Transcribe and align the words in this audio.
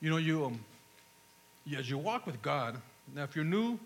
You 0.00 0.08
know, 0.08 0.16
you, 0.16 0.46
um, 0.46 0.60
as 1.76 1.90
you 1.90 1.98
walk 1.98 2.26
with 2.26 2.40
God, 2.40 2.76
now 3.14 3.24
if 3.24 3.36
you're 3.36 3.44
new, 3.44 3.78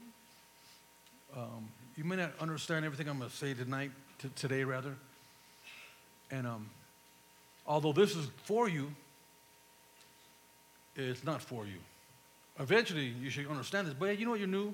um, 1.37 1.69
you 1.97 2.05
may 2.05 2.17
not 2.17 2.33
understand 2.41 2.85
everything 2.85 3.09
I'm 3.09 3.19
going 3.19 3.31
to 3.31 3.37
say 3.37 3.53
tonight, 3.53 3.91
t- 4.21 4.31
today 4.37 4.63
rather. 4.63 4.95
And 6.31 6.47
um, 6.47 6.71
although 7.67 7.93
this 7.93 8.15
is 8.15 8.29
for 8.45 8.69
you, 8.69 8.93
it's 10.95 11.25
not 11.25 11.43
for 11.43 11.67
you. 11.67 11.79
Eventually, 12.61 13.07
you 13.07 13.31
should 13.31 13.49
understand 13.49 13.89
this. 13.89 13.95
But 13.95 14.17
you 14.17 14.25
know 14.25 14.31
what? 14.31 14.39
You're 14.41 14.49
new. 14.49 14.73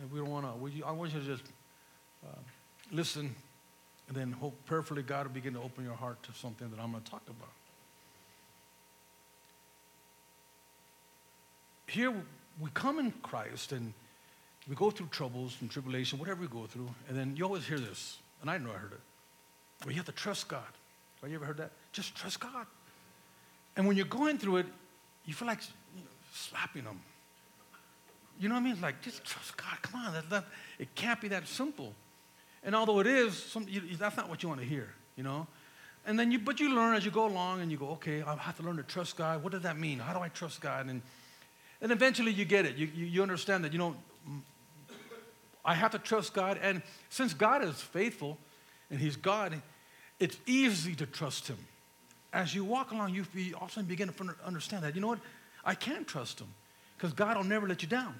And 0.00 0.12
we 0.12 0.20
don't 0.20 0.30
want 0.30 0.46
to. 0.46 0.86
I 0.86 0.92
want 0.92 1.12
you 1.12 1.20
to 1.20 1.26
just 1.26 1.42
uh, 2.24 2.38
listen, 2.92 3.34
and 4.06 4.16
then 4.16 4.30
hope 4.32 4.54
prayerfully 4.66 5.02
God 5.02 5.26
will 5.26 5.34
begin 5.34 5.54
to 5.54 5.60
open 5.60 5.84
your 5.84 5.94
heart 5.94 6.22
to 6.22 6.32
something 6.32 6.70
that 6.70 6.80
I'm 6.80 6.92
going 6.92 7.02
to 7.02 7.10
talk 7.10 7.22
about. 7.28 7.50
Here, 11.92 12.10
we 12.58 12.70
come 12.72 12.98
in 12.98 13.12
Christ, 13.22 13.72
and 13.72 13.92
we 14.66 14.74
go 14.74 14.90
through 14.90 15.08
troubles 15.08 15.58
and 15.60 15.70
tribulation, 15.70 16.18
whatever 16.18 16.40
we 16.40 16.46
go 16.46 16.64
through, 16.64 16.88
and 17.06 17.18
then 17.18 17.36
you 17.36 17.44
always 17.44 17.66
hear 17.66 17.78
this, 17.78 18.16
and 18.40 18.50
I 18.50 18.56
know 18.56 18.70
I 18.70 18.78
heard 18.78 18.92
it. 18.92 19.00
Well, 19.84 19.90
you 19.90 19.96
have 19.96 20.06
to 20.06 20.12
trust 20.12 20.48
God. 20.48 20.62
Have 21.20 21.28
you 21.28 21.36
ever 21.36 21.44
heard 21.44 21.58
that? 21.58 21.70
Just 21.92 22.14
trust 22.14 22.40
God. 22.40 22.66
And 23.76 23.86
when 23.86 23.94
you're 23.94 24.06
going 24.06 24.38
through 24.38 24.56
it, 24.56 24.66
you 25.26 25.34
feel 25.34 25.46
like 25.46 25.60
slapping 26.32 26.84
them. 26.84 26.98
You 28.40 28.48
know 28.48 28.54
what 28.54 28.62
I 28.62 28.64
mean? 28.64 28.80
Like, 28.80 29.02
just 29.02 29.22
trust 29.24 29.54
God. 29.58 29.82
Come 29.82 30.00
on. 30.00 30.14
That, 30.14 30.30
that, 30.30 30.44
it 30.78 30.94
can't 30.94 31.20
be 31.20 31.28
that 31.28 31.46
simple. 31.46 31.92
And 32.64 32.74
although 32.74 33.00
it 33.00 33.06
is, 33.06 33.36
some, 33.36 33.66
you, 33.68 33.82
that's 33.98 34.16
not 34.16 34.30
what 34.30 34.42
you 34.42 34.48
want 34.48 34.62
to 34.62 34.66
hear, 34.66 34.88
you 35.14 35.22
know? 35.22 35.46
And 36.06 36.18
then 36.18 36.32
you, 36.32 36.38
but 36.38 36.58
you 36.58 36.74
learn 36.74 36.96
as 36.96 37.04
you 37.04 37.10
go 37.10 37.26
along 37.26 37.60
and 37.60 37.70
you 37.70 37.76
go, 37.76 37.90
okay, 37.90 38.22
I 38.22 38.34
have 38.34 38.56
to 38.56 38.62
learn 38.62 38.78
to 38.78 38.82
trust 38.82 39.16
God. 39.16 39.42
What 39.42 39.52
does 39.52 39.62
that 39.62 39.78
mean? 39.78 39.98
How 39.98 40.14
do 40.14 40.20
I 40.20 40.28
trust 40.28 40.62
God? 40.62 40.86
And, 40.86 41.02
and 41.82 41.90
eventually 41.90 42.32
you 42.32 42.44
get 42.44 42.64
it. 42.64 42.76
You, 42.76 42.88
you, 42.94 43.06
you 43.06 43.22
understand 43.22 43.64
that, 43.64 43.72
you 43.72 43.78
know, 43.78 43.96
I 45.64 45.74
have 45.74 45.90
to 45.90 45.98
trust 45.98 46.32
God. 46.32 46.58
And 46.62 46.80
since 47.10 47.34
God 47.34 47.62
is 47.62 47.80
faithful 47.80 48.38
and 48.88 49.00
He's 49.00 49.16
God, 49.16 49.60
it's 50.20 50.38
easy 50.46 50.94
to 50.94 51.06
trust 51.06 51.48
Him. 51.48 51.58
As 52.32 52.54
you 52.54 52.64
walk 52.64 52.92
along, 52.92 53.12
you, 53.12 53.26
you 53.34 53.56
also 53.60 53.82
begin 53.82 54.08
to 54.08 54.34
understand 54.44 54.84
that, 54.84 54.94
you 54.94 55.00
know 55.00 55.08
what? 55.08 55.18
I 55.64 55.74
can 55.74 56.04
trust 56.04 56.40
Him 56.40 56.48
because 56.96 57.12
God 57.12 57.36
will 57.36 57.44
never 57.44 57.66
let 57.66 57.82
you 57.82 57.88
down. 57.88 58.14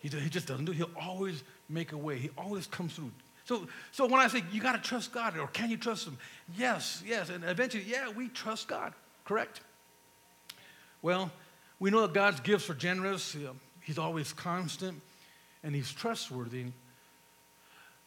He, 0.00 0.08
he 0.08 0.28
just 0.28 0.48
doesn't 0.48 0.64
do 0.64 0.72
it. 0.72 0.76
He'll 0.76 0.90
always 1.00 1.44
make 1.68 1.92
a 1.92 1.96
way. 1.96 2.18
He 2.18 2.30
always 2.36 2.66
comes 2.66 2.94
through. 2.94 3.12
So, 3.44 3.68
so 3.92 4.06
when 4.06 4.20
I 4.20 4.26
say 4.26 4.42
you 4.52 4.60
got 4.60 4.72
to 4.72 4.88
trust 4.88 5.12
God 5.12 5.38
or 5.38 5.46
can 5.46 5.70
you 5.70 5.76
trust 5.76 6.06
Him? 6.06 6.18
Yes, 6.56 7.02
yes. 7.06 7.28
And 7.28 7.44
eventually, 7.44 7.84
yeah, 7.84 8.08
we 8.08 8.28
trust 8.28 8.66
God, 8.66 8.92
correct? 9.24 9.60
Well, 11.00 11.30
we 11.82 11.90
know 11.90 12.02
that 12.02 12.12
God's 12.12 12.38
gifts 12.38 12.70
are 12.70 12.74
generous. 12.74 13.34
Uh, 13.34 13.54
he's 13.80 13.98
always 13.98 14.32
constant 14.32 15.02
and 15.64 15.74
He's 15.74 15.90
trustworthy. 15.90 16.66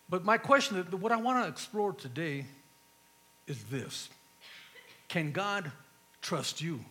But 0.07 0.23
my 0.23 0.37
question, 0.37 0.77
what 1.01 1.11
I 1.11 1.17
want 1.17 1.43
to 1.43 1.49
explore 1.49 1.91
today 1.91 2.45
is 3.47 3.61
this 3.65 4.07
Can 5.09 5.33
God 5.33 5.69
trust 6.21 6.61
you? 6.61 6.85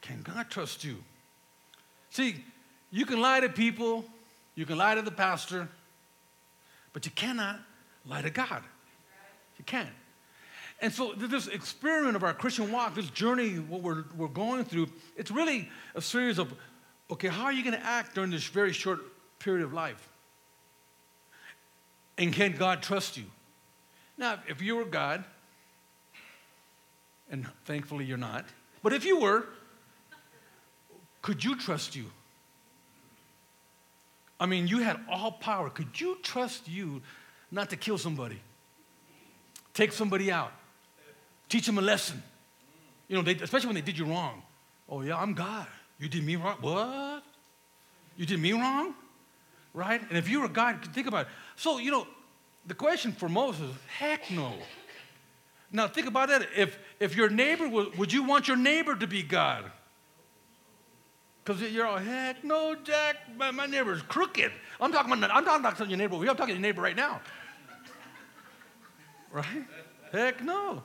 Can 0.00 0.22
God 0.22 0.48
trust 0.48 0.82
you? 0.82 0.96
See, 2.08 2.42
you 2.90 3.04
can 3.04 3.20
lie 3.20 3.40
to 3.40 3.50
people, 3.50 4.02
you 4.54 4.64
can 4.64 4.78
lie 4.78 4.94
to 4.94 5.02
the 5.02 5.10
pastor, 5.10 5.68
but 6.94 7.04
you 7.04 7.12
cannot 7.12 7.60
lie 8.06 8.22
to 8.22 8.30
God. 8.30 8.62
You 9.58 9.64
can't. 9.66 9.90
And 10.80 10.92
so, 10.92 11.14
this 11.14 11.46
experiment 11.46 12.16
of 12.16 12.22
our 12.22 12.34
Christian 12.34 12.70
walk, 12.70 12.94
this 12.94 13.08
journey, 13.10 13.54
what 13.54 13.80
we're, 13.80 14.04
we're 14.16 14.28
going 14.28 14.64
through, 14.64 14.88
it's 15.16 15.30
really 15.30 15.70
a 15.94 16.02
series 16.02 16.38
of 16.38 16.52
okay, 17.10 17.28
how 17.28 17.44
are 17.44 17.52
you 17.52 17.62
going 17.62 17.78
to 17.78 17.86
act 17.86 18.14
during 18.14 18.30
this 18.30 18.44
very 18.44 18.72
short 18.72 19.00
period 19.38 19.64
of 19.64 19.72
life? 19.72 20.08
And 22.18 22.32
can 22.32 22.56
God 22.56 22.82
trust 22.82 23.16
you? 23.16 23.24
Now, 24.18 24.40
if 24.48 24.62
you 24.62 24.76
were 24.76 24.84
God, 24.84 25.24
and 27.30 27.46
thankfully 27.64 28.04
you're 28.04 28.16
not, 28.16 28.46
but 28.82 28.92
if 28.92 29.04
you 29.04 29.20
were, 29.20 29.46
could 31.22 31.44
you 31.44 31.56
trust 31.56 31.94
you? 31.94 32.06
I 34.38 34.46
mean, 34.46 34.66
you 34.66 34.78
had 34.78 35.00
all 35.10 35.32
power. 35.32 35.70
Could 35.70 35.98
you 36.00 36.18
trust 36.22 36.68
you 36.68 37.02
not 37.50 37.70
to 37.70 37.76
kill 37.76 37.98
somebody? 37.98 38.40
Take 39.74 39.92
somebody 39.92 40.30
out? 40.30 40.52
Teach 41.48 41.66
them 41.66 41.78
a 41.78 41.82
lesson. 41.82 42.22
You 43.08 43.16
know, 43.16 43.22
they, 43.22 43.34
especially 43.34 43.68
when 43.68 43.76
they 43.76 43.82
did 43.82 43.96
you 43.96 44.04
wrong. 44.04 44.42
Oh, 44.88 45.02
yeah, 45.02 45.16
I'm 45.16 45.34
God. 45.34 45.66
You 45.98 46.08
did 46.08 46.24
me 46.24 46.36
wrong. 46.36 46.56
What? 46.60 47.22
You 48.16 48.26
did 48.26 48.40
me 48.40 48.52
wrong? 48.52 48.94
Right? 49.74 50.00
And 50.00 50.18
if 50.18 50.28
you 50.28 50.40
were 50.40 50.48
God, 50.48 50.86
think 50.92 51.06
about 51.06 51.26
it. 51.26 51.32
So, 51.56 51.78
you 51.78 51.90
know, 51.90 52.06
the 52.66 52.74
question 52.74 53.12
for 53.12 53.28
Moses, 53.28 53.70
heck 53.86 54.30
no. 54.30 54.52
Now, 55.70 55.88
think 55.88 56.06
about 56.06 56.28
that. 56.28 56.46
If, 56.56 56.78
if 56.98 57.16
your 57.16 57.28
neighbor, 57.28 57.68
would, 57.68 57.96
would 57.98 58.12
you 58.12 58.22
want 58.24 58.48
your 58.48 58.56
neighbor 58.56 58.96
to 58.96 59.06
be 59.06 59.22
God? 59.22 59.70
Because 61.44 61.62
you're 61.62 61.86
all, 61.86 61.98
heck 61.98 62.42
no, 62.42 62.74
Jack, 62.74 63.16
my, 63.36 63.52
my 63.52 63.66
neighbor's 63.66 64.02
crooked. 64.02 64.50
I'm 64.80 64.92
talking 64.92 65.12
about, 65.12 65.30
I'm 65.30 65.44
talking 65.44 65.64
about 65.64 65.88
your 65.88 65.98
neighbor. 65.98 66.16
I'm 66.16 66.24
talking 66.26 66.46
to 66.46 66.52
your 66.54 66.60
neighbor 66.60 66.82
right 66.82 66.96
now. 66.96 67.20
Right? 69.30 69.64
Heck 70.12 70.42
no. 70.42 70.82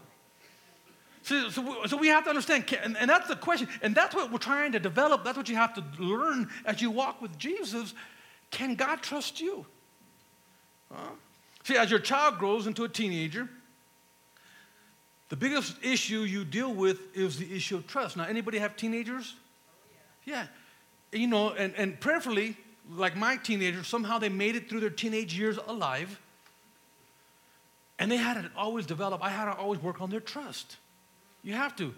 So, 1.23 1.49
so, 1.49 1.85
so 1.85 1.97
we 1.97 2.07
have 2.07 2.23
to 2.23 2.29
understand, 2.29 2.65
and, 2.83 2.97
and 2.97 3.09
that's 3.09 3.27
the 3.27 3.35
question, 3.35 3.67
and 3.81 3.93
that's 3.93 4.15
what 4.15 4.31
we're 4.31 4.39
trying 4.39 4.71
to 4.71 4.79
develop. 4.79 5.23
That's 5.23 5.37
what 5.37 5.49
you 5.49 5.55
have 5.55 5.73
to 5.75 5.83
learn 5.99 6.49
as 6.65 6.81
you 6.81 6.89
walk 6.89 7.21
with 7.21 7.37
Jesus. 7.37 7.93
Can 8.49 8.75
God 8.75 9.01
trust 9.01 9.39
you? 9.39 9.65
Huh? 10.91 11.11
See, 11.63 11.77
as 11.77 11.91
your 11.91 11.99
child 11.99 12.39
grows 12.39 12.65
into 12.65 12.83
a 12.83 12.89
teenager, 12.89 13.47
the 15.29 15.35
biggest 15.35 15.75
issue 15.83 16.21
you 16.21 16.43
deal 16.43 16.73
with 16.73 17.15
is 17.15 17.37
the 17.37 17.55
issue 17.55 17.77
of 17.77 17.87
trust. 17.87 18.17
Now, 18.17 18.25
anybody 18.25 18.57
have 18.57 18.75
teenagers? 18.75 19.35
Oh, 19.67 19.89
yeah. 20.25 20.45
yeah. 21.13 21.19
You 21.19 21.27
know, 21.27 21.51
and, 21.51 21.73
and 21.77 21.99
prayerfully, 21.99 22.57
like 22.89 23.15
my 23.15 23.37
teenagers, 23.37 23.87
somehow 23.87 24.17
they 24.17 24.27
made 24.27 24.55
it 24.55 24.69
through 24.69 24.79
their 24.79 24.89
teenage 24.89 25.37
years 25.37 25.57
alive. 25.67 26.19
And 27.99 28.11
they 28.11 28.17
had 28.17 28.41
to 28.41 28.49
always 28.57 28.87
develop, 28.87 29.23
I 29.23 29.29
had 29.29 29.45
to 29.45 29.55
always 29.55 29.79
work 29.81 30.01
on 30.01 30.09
their 30.09 30.19
trust. 30.19 30.77
You 31.43 31.53
have 31.53 31.75
to. 31.77 31.93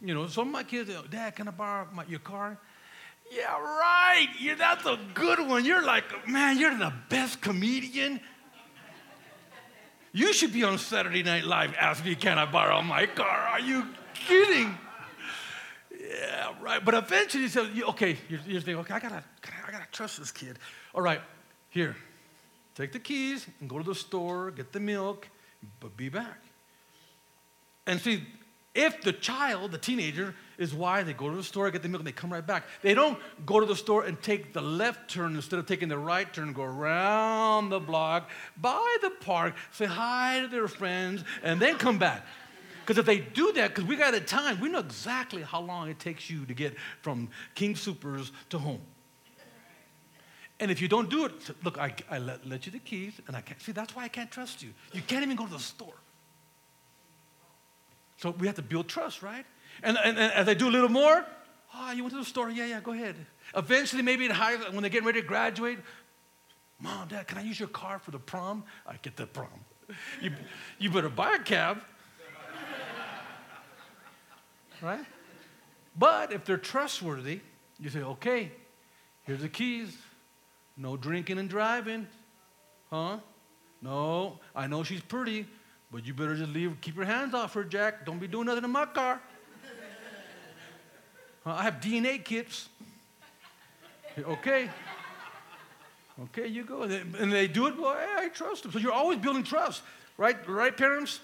You 0.00 0.14
know, 0.14 0.26
some 0.28 0.48
of 0.48 0.52
my 0.52 0.62
kids, 0.62 0.90
Dad, 1.10 1.34
can 1.34 1.48
I 1.48 1.50
borrow 1.50 1.88
my, 1.92 2.04
your 2.04 2.20
car? 2.20 2.58
Yeah, 3.30 3.58
right. 3.58 4.28
Yeah, 4.40 4.54
that's 4.54 4.86
a 4.86 4.98
good 5.14 5.40
one. 5.46 5.64
You're 5.64 5.84
like, 5.84 6.28
man, 6.28 6.58
you're 6.58 6.76
the 6.76 6.92
best 7.08 7.40
comedian. 7.40 8.20
You 10.12 10.32
should 10.32 10.52
be 10.52 10.64
on 10.64 10.78
Saturday 10.78 11.22
Night 11.22 11.44
Live. 11.44 11.74
Ask 11.78 12.04
me, 12.04 12.14
can 12.14 12.38
I 12.38 12.46
borrow 12.46 12.80
my 12.82 13.06
car? 13.06 13.26
Are 13.26 13.60
you 13.60 13.86
kidding? 14.14 14.76
Yeah, 16.00 16.54
right. 16.62 16.82
But 16.82 16.94
eventually, 16.94 17.42
you 17.42 17.48
say, 17.48 17.68
okay, 17.82 18.16
you're, 18.28 18.40
you're 18.46 18.60
thinking, 18.60 18.76
okay, 18.78 18.94
I 18.94 19.00
gotta, 19.00 19.22
I 19.66 19.70
gotta 19.70 19.86
trust 19.92 20.18
this 20.18 20.30
kid. 20.30 20.58
All 20.94 21.02
right, 21.02 21.20
here, 21.68 21.96
take 22.74 22.92
the 22.92 22.98
keys 22.98 23.46
and 23.60 23.68
go 23.68 23.78
to 23.78 23.84
the 23.84 23.94
store, 23.94 24.50
get 24.50 24.72
the 24.72 24.80
milk, 24.80 25.28
but 25.80 25.96
be 25.96 26.08
back. 26.08 26.40
And 27.86 28.00
see, 28.00 28.22
if 28.78 29.02
the 29.02 29.12
child, 29.12 29.72
the 29.72 29.78
teenager, 29.78 30.36
is 30.56 30.72
why 30.72 31.02
they 31.02 31.12
go 31.12 31.28
to 31.28 31.34
the 31.34 31.42
store, 31.42 31.68
get 31.70 31.82
the 31.82 31.88
milk, 31.88 32.00
and 32.00 32.06
they 32.06 32.12
come 32.12 32.32
right 32.32 32.46
back. 32.46 32.64
They 32.80 32.94
don't 32.94 33.18
go 33.44 33.58
to 33.58 33.66
the 33.66 33.74
store 33.74 34.04
and 34.04 34.20
take 34.22 34.52
the 34.52 34.60
left 34.60 35.10
turn 35.10 35.34
instead 35.34 35.58
of 35.58 35.66
taking 35.66 35.88
the 35.88 35.98
right 35.98 36.32
turn, 36.32 36.52
go 36.52 36.62
around 36.62 37.70
the 37.70 37.80
block, 37.80 38.30
by 38.56 38.96
the 39.02 39.10
park, 39.10 39.56
say 39.72 39.86
hi 39.86 40.40
to 40.42 40.48
their 40.48 40.68
friends, 40.68 41.24
and 41.42 41.60
then 41.60 41.76
come 41.76 41.98
back. 41.98 42.24
Because 42.80 42.98
if 42.98 43.04
they 43.04 43.18
do 43.18 43.52
that, 43.54 43.74
because 43.74 43.84
we 43.84 43.96
got 43.96 44.14
a 44.14 44.20
time, 44.20 44.60
we 44.60 44.68
know 44.68 44.78
exactly 44.78 45.42
how 45.42 45.60
long 45.60 45.90
it 45.90 45.98
takes 45.98 46.30
you 46.30 46.46
to 46.46 46.54
get 46.54 46.76
from 47.02 47.28
King 47.56 47.74
Supers 47.74 48.30
to 48.50 48.58
home. 48.58 48.80
And 50.60 50.70
if 50.70 50.80
you 50.80 50.86
don't 50.86 51.10
do 51.10 51.24
it, 51.24 51.32
look, 51.64 51.78
I, 51.78 51.94
I 52.10 52.18
let, 52.18 52.46
let 52.46 52.64
you 52.64 52.72
the 52.72 52.78
keys, 52.78 53.20
and 53.26 53.36
I 53.36 53.40
can't. 53.40 53.60
See, 53.60 53.72
that's 53.72 53.94
why 53.94 54.04
I 54.04 54.08
can't 54.08 54.30
trust 54.30 54.62
you. 54.62 54.70
You 54.92 55.02
can't 55.02 55.24
even 55.24 55.36
go 55.36 55.46
to 55.46 55.52
the 55.52 55.58
store. 55.58 55.94
So 58.18 58.30
we 58.30 58.46
have 58.46 58.56
to 58.56 58.62
build 58.62 58.88
trust, 58.88 59.22
right? 59.22 59.46
And, 59.82 59.96
and, 60.04 60.18
and 60.18 60.32
as 60.32 60.46
they 60.46 60.54
do 60.54 60.68
a 60.68 60.70
little 60.70 60.88
more, 60.88 61.24
oh, 61.74 61.92
you 61.92 62.02
went 62.02 62.12
to 62.12 62.18
the 62.18 62.24
store? 62.24 62.50
Yeah, 62.50 62.66
yeah, 62.66 62.80
go 62.80 62.92
ahead. 62.92 63.14
Eventually, 63.56 64.02
maybe 64.02 64.26
in 64.26 64.30
high, 64.32 64.56
when 64.56 64.82
they're 64.82 64.90
getting 64.90 65.06
ready 65.06 65.22
to 65.22 65.26
graduate, 65.26 65.78
Mom, 66.80 67.08
Dad, 67.08 67.26
can 67.26 67.38
I 67.38 67.42
use 67.42 67.58
your 67.58 67.68
car 67.68 67.98
for 67.98 68.10
the 68.10 68.18
prom? 68.18 68.64
I 68.86 68.96
get 69.00 69.16
the 69.16 69.26
prom. 69.26 69.48
You, 70.20 70.32
you 70.78 70.90
better 70.90 71.08
buy 71.08 71.36
a 71.36 71.38
cab. 71.38 71.80
right? 74.82 75.04
But 75.96 76.30
if 76.30 76.44
they're 76.44 76.58
trustworthy, 76.58 77.40
you 77.80 77.88
say, 77.88 78.00
okay, 78.00 78.52
here's 79.22 79.40
the 79.40 79.48
keys. 79.48 79.96
No 80.76 80.98
drinking 80.98 81.38
and 81.38 81.48
driving. 81.48 82.06
Huh? 82.90 83.18
No, 83.80 84.40
I 84.54 84.66
know 84.66 84.82
she's 84.82 85.00
pretty, 85.00 85.46
But 85.90 86.06
you 86.06 86.12
better 86.12 86.36
just 86.36 86.50
leave, 86.50 86.76
keep 86.80 86.96
your 86.96 87.06
hands 87.06 87.34
off 87.34 87.54
her, 87.54 87.64
Jack. 87.64 88.04
Don't 88.04 88.18
be 88.18 88.28
doing 88.28 88.46
nothing 88.46 88.64
in 88.64 88.70
my 88.70 88.86
car. 88.86 89.20
I 91.46 91.62
have 91.62 91.80
DNA 91.80 92.22
kits. 92.22 92.68
Okay. 94.18 94.68
Okay, 96.24 96.46
you 96.46 96.64
go. 96.64 96.82
And 96.82 96.92
they, 96.92 97.22
and 97.22 97.32
they 97.32 97.48
do 97.48 97.68
it, 97.68 97.78
well, 97.78 97.96
I 97.96 98.28
trust 98.28 98.64
them. 98.64 98.72
So 98.72 98.78
you're 98.78 98.92
always 98.92 99.18
building 99.18 99.44
trust, 99.44 99.82
right? 100.16 100.36
Right, 100.48 100.76
parents? 100.76 101.20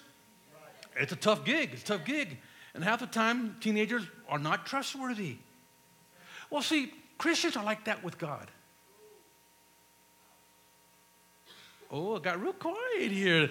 Right. 0.53 1.03
It's 1.03 1.11
a 1.11 1.17
tough 1.17 1.45
gig. 1.45 1.71
It's 1.73 1.83
a 1.83 1.85
tough 1.85 2.05
gig. 2.05 2.37
And 2.73 2.83
half 2.83 3.01
the 3.01 3.07
time, 3.07 3.57
teenagers 3.59 4.03
are 4.27 4.39
not 4.39 4.65
trustworthy. 4.65 5.37
Well, 6.49 6.61
see, 6.61 6.91
Christians 7.17 7.55
are 7.55 7.63
like 7.63 7.85
that 7.85 8.03
with 8.03 8.17
God. 8.17 8.49
Oh, 11.91 12.15
it 12.15 12.23
got 12.23 12.41
real 12.41 12.53
quiet 12.53 13.11
here. 13.11 13.49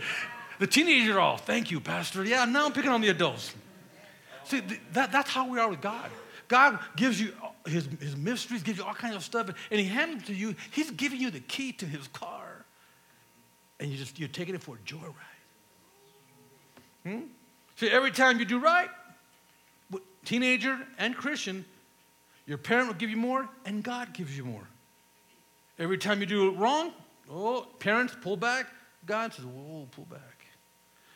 The 0.65 0.71
teenagers 0.71 1.15
are 1.15 1.21
all, 1.21 1.37
thank 1.37 1.71
you, 1.71 1.79
Pastor. 1.79 2.25
Yeah, 2.25 2.47
now 2.47 2.65
I'm 2.65 2.73
picking 2.73 2.91
on 2.91 3.03
the 3.03 3.11
adults. 3.11 3.55
See, 4.45 4.63
that, 4.93 5.13
that's 5.13 5.29
how 5.29 5.47
we 5.47 5.59
are 5.59 5.69
with 5.69 5.83
God. 5.83 6.11
God 6.49 6.79
gives 6.97 7.21
you 7.21 7.35
his, 7.67 7.87
his 8.01 8.17
mysteries, 8.17 8.63
gives 8.63 8.79
you 8.79 8.85
all 8.85 8.95
kinds 8.95 9.15
of 9.15 9.23
stuff, 9.23 9.51
and 9.71 9.79
he 9.79 9.85
hands 9.85 10.23
it 10.23 10.27
to 10.29 10.35
you. 10.35 10.55
He's 10.71 10.91
giving 10.91 11.21
you 11.21 11.31
the 11.31 11.41
key 11.41 11.73
to 11.73 11.85
his 11.85 12.09
car. 12.09 12.65
And 13.79 13.91
you 13.91 13.99
just, 13.99 14.19
you're 14.19 14.27
taking 14.27 14.55
it 14.55 14.63
for 14.63 14.77
a 14.77 14.79
joyride. 14.79 15.13
Hmm? 17.05 17.21
See, 17.77 17.91
every 17.91 18.11
time 18.11 18.39
you 18.39 18.47
do 18.47 18.59
right, 18.59 18.89
teenager 20.25 20.79
and 20.97 21.15
Christian, 21.15 21.67
your 22.47 22.57
parent 22.57 22.89
will 22.89 22.95
give 22.95 23.11
you 23.11 23.19
more, 23.19 23.51
and 23.67 23.83
God 23.83 24.15
gives 24.15 24.35
you 24.35 24.47
more. 24.47 24.67
Every 25.79 25.99
time 25.99 26.21
you 26.21 26.27
do 26.27 26.49
it 26.49 26.57
wrong, 26.57 26.95
oh, 27.31 27.67
parents 27.81 28.17
pull 28.23 28.39
back, 28.39 28.69
God 29.05 29.35
says, 29.35 29.45
whoa, 29.45 29.89
pull 29.91 30.07
back. 30.07 30.34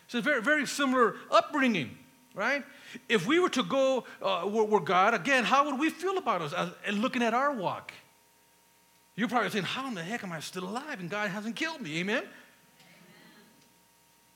So 0.08 0.20
very, 0.22 0.42
very 0.42 0.66
similar 0.66 1.16
upbringing, 1.30 1.96
right? 2.34 2.64
If 3.08 3.26
we 3.26 3.38
were 3.38 3.50
to 3.50 3.62
go 3.62 4.04
uh, 4.22 4.42
where, 4.42 4.64
where, 4.64 4.80
God, 4.80 5.14
again, 5.14 5.44
how 5.44 5.66
would 5.66 5.78
we 5.78 5.90
feel 5.90 6.16
about 6.16 6.40
us 6.40 6.74
and 6.86 6.98
looking 6.98 7.22
at 7.22 7.34
our 7.34 7.52
walk? 7.52 7.92
You're 9.14 9.28
probably 9.28 9.50
saying, 9.50 9.64
How 9.64 9.86
in 9.86 9.94
the 9.94 10.02
heck 10.02 10.24
am 10.24 10.32
I 10.32 10.40
still 10.40 10.64
alive 10.64 11.00
and 11.00 11.10
God 11.10 11.28
hasn't 11.30 11.56
killed 11.56 11.82
me? 11.82 12.00
Amen? 12.00 12.22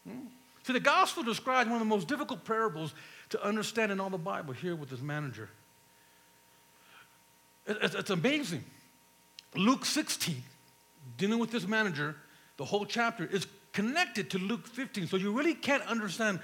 Hmm. 0.06 0.26
See, 0.64 0.72
the 0.72 0.80
gospel 0.80 1.22
describes 1.22 1.68
one 1.68 1.80
of 1.80 1.86
the 1.86 1.94
most 1.94 2.06
difficult 2.06 2.44
parables 2.44 2.92
to 3.30 3.42
understand 3.42 3.90
in 3.90 3.98
all 3.98 4.10
the 4.10 4.18
Bible 4.18 4.52
here 4.52 4.76
with 4.76 4.90
this 4.90 5.00
manager. 5.00 5.48
It's 7.66 8.10
amazing. 8.10 8.64
Luke 9.54 9.84
16, 9.84 10.42
dealing 11.16 11.38
with 11.38 11.50
this 11.50 11.66
manager, 11.66 12.16
the 12.56 12.64
whole 12.64 12.84
chapter 12.84 13.24
is 13.24 13.46
connected 13.72 14.30
to 14.30 14.38
Luke 14.38 14.66
15. 14.66 15.06
So 15.06 15.16
you 15.16 15.32
really 15.32 15.54
can't 15.54 15.82
understand 15.84 16.40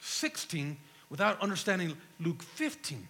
16 0.00 0.76
without 1.10 1.40
understanding 1.40 1.96
Luke 2.20 2.42
15. 2.42 3.08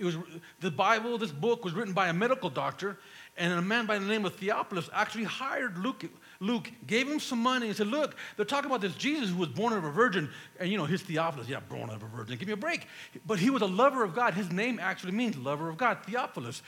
It 0.00 0.04
was, 0.04 0.16
the 0.60 0.70
Bible, 0.70 1.18
this 1.18 1.30
book, 1.30 1.62
was 1.62 1.74
written 1.74 1.92
by 1.92 2.08
a 2.08 2.12
medical 2.14 2.48
doctor, 2.48 2.98
and 3.36 3.52
a 3.52 3.60
man 3.60 3.84
by 3.84 3.98
the 3.98 4.06
name 4.06 4.24
of 4.24 4.34
Theophilus 4.34 4.88
actually 4.94 5.24
hired 5.24 5.76
Luke. 5.76 6.04
Luke 6.40 6.72
gave 6.86 7.06
him 7.06 7.20
some 7.20 7.38
money 7.38 7.66
and 7.66 7.76
said, 7.76 7.86
Look, 7.86 8.16
they're 8.36 8.46
talking 8.46 8.70
about 8.70 8.80
this 8.80 8.94
Jesus 8.94 9.28
who 9.28 9.36
was 9.36 9.50
born 9.50 9.74
of 9.74 9.84
a 9.84 9.90
virgin. 9.90 10.30
And 10.58 10.70
you 10.70 10.78
know, 10.78 10.86
his 10.86 11.02
Theophilus, 11.02 11.48
yeah, 11.48 11.60
born 11.60 11.90
of 11.90 12.02
a 12.02 12.06
virgin, 12.06 12.38
give 12.38 12.48
me 12.48 12.54
a 12.54 12.56
break. 12.56 12.86
But 13.26 13.38
he 13.38 13.50
was 13.50 13.60
a 13.60 13.66
lover 13.66 14.02
of 14.02 14.14
God. 14.14 14.32
His 14.32 14.50
name 14.50 14.78
actually 14.80 15.12
means 15.12 15.36
lover 15.36 15.68
of 15.68 15.76
God, 15.76 15.98
Theophilus. 16.06 16.62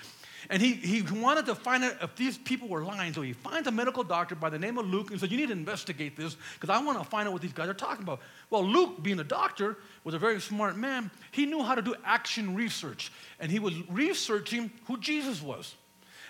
And 0.50 0.60
he, 0.60 0.72
he 0.72 1.02
wanted 1.02 1.46
to 1.46 1.54
find 1.54 1.84
out 1.84 1.96
if 2.02 2.16
these 2.16 2.36
people 2.36 2.68
were 2.68 2.82
lying. 2.82 3.12
So 3.12 3.22
he 3.22 3.32
finds 3.32 3.68
a 3.68 3.70
medical 3.70 4.02
doctor 4.02 4.34
by 4.34 4.50
the 4.50 4.58
name 4.58 4.78
of 4.78 4.86
Luke 4.86 5.10
and 5.10 5.20
said, 5.20 5.30
You 5.30 5.36
need 5.36 5.46
to 5.46 5.52
investigate 5.52 6.16
this 6.16 6.36
because 6.54 6.70
I 6.70 6.82
want 6.82 6.98
to 6.98 7.04
find 7.04 7.28
out 7.28 7.32
what 7.32 7.42
these 7.42 7.52
guys 7.52 7.68
are 7.68 7.74
talking 7.74 8.02
about. 8.02 8.20
Well, 8.50 8.64
Luke, 8.64 9.02
being 9.02 9.20
a 9.20 9.24
doctor, 9.24 9.76
was 10.04 10.14
a 10.14 10.18
very 10.18 10.40
smart 10.40 10.76
man. 10.76 11.10
He 11.30 11.46
knew 11.46 11.62
how 11.62 11.74
to 11.74 11.82
do 11.82 11.94
action 12.04 12.54
research. 12.54 13.12
And 13.38 13.50
he 13.50 13.58
was 13.58 13.74
researching 13.88 14.70
who 14.86 14.98
Jesus 14.98 15.40
was. 15.40 15.74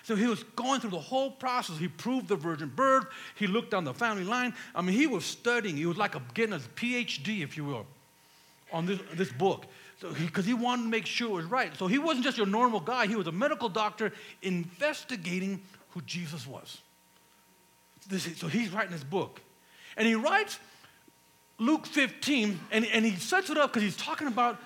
So 0.03 0.15
he 0.15 0.27
was 0.27 0.43
going 0.55 0.81
through 0.81 0.91
the 0.91 0.99
whole 0.99 1.31
process. 1.31 1.77
He 1.77 1.87
proved 1.87 2.27
the 2.27 2.35
virgin 2.35 2.71
birth. 2.75 3.05
He 3.35 3.47
looked 3.47 3.71
down 3.71 3.85
the 3.85 3.93
family 3.93 4.25
line. 4.25 4.53
I 4.75 4.81
mean, 4.81 4.95
he 4.95 5.07
was 5.07 5.23
studying. 5.23 5.77
He 5.77 5.85
was 5.85 5.97
like 5.97 6.15
a, 6.15 6.21
getting 6.33 6.53
a 6.53 6.59
PhD, 6.59 7.41
if 7.41 7.55
you 7.55 7.63
will, 7.63 7.85
on 8.71 8.85
this, 8.85 8.99
this 9.15 9.31
book 9.31 9.65
because 10.11 10.45
he, 10.45 10.51
he 10.51 10.53
wanted 10.53 10.83
to 10.83 10.89
make 10.89 11.05
sure 11.05 11.29
it 11.29 11.33
was 11.33 11.45
right. 11.45 11.75
So 11.77 11.87
he 11.87 11.97
wasn't 11.97 12.25
just 12.25 12.37
your 12.37 12.47
normal 12.47 12.79
guy, 12.79 13.07
he 13.07 13.15
was 13.15 13.27
a 13.27 13.31
medical 13.31 13.69
doctor 13.69 14.11
investigating 14.41 15.61
who 15.89 16.01
Jesus 16.01 16.47
was. 16.47 16.81
This, 18.09 18.37
so 18.37 18.47
he's 18.47 18.69
writing 18.71 18.91
this 18.91 19.03
book. 19.03 19.41
And 19.95 20.07
he 20.07 20.15
writes 20.15 20.59
Luke 21.57 21.85
15, 21.85 22.59
and, 22.71 22.85
and 22.85 23.05
he 23.05 23.15
sets 23.15 23.49
it 23.49 23.57
up 23.57 23.71
because 23.71 23.83
he's 23.83 23.95
talking 23.95 24.27
about 24.27 24.59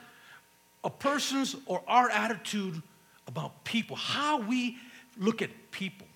a 0.84 0.90
person's 0.90 1.56
or 1.66 1.84
our 1.88 2.10
attitude 2.10 2.82
about 3.28 3.64
people, 3.64 3.96
how 3.96 4.40
we 4.40 4.78
look 5.18 5.42
at 5.42 5.50
people 5.72 6.07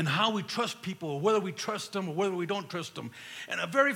and 0.00 0.08
how 0.08 0.30
we 0.30 0.42
trust 0.42 0.80
people, 0.80 1.10
or 1.10 1.20
whether 1.20 1.38
we 1.38 1.52
trust 1.52 1.92
them 1.92 2.08
or 2.08 2.14
whether 2.14 2.34
we 2.34 2.46
don't 2.46 2.70
trust 2.70 2.94
them. 2.94 3.10
And 3.50 3.60
a 3.60 3.66
very 3.66 3.94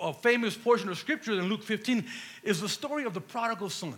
a 0.00 0.12
famous 0.12 0.56
portion 0.56 0.88
of 0.88 0.98
scripture 0.98 1.30
in 1.30 1.44
Luke 1.44 1.62
15 1.62 2.04
is 2.42 2.60
the 2.60 2.68
story 2.68 3.04
of 3.04 3.14
the 3.14 3.20
prodigal 3.20 3.70
son. 3.70 3.94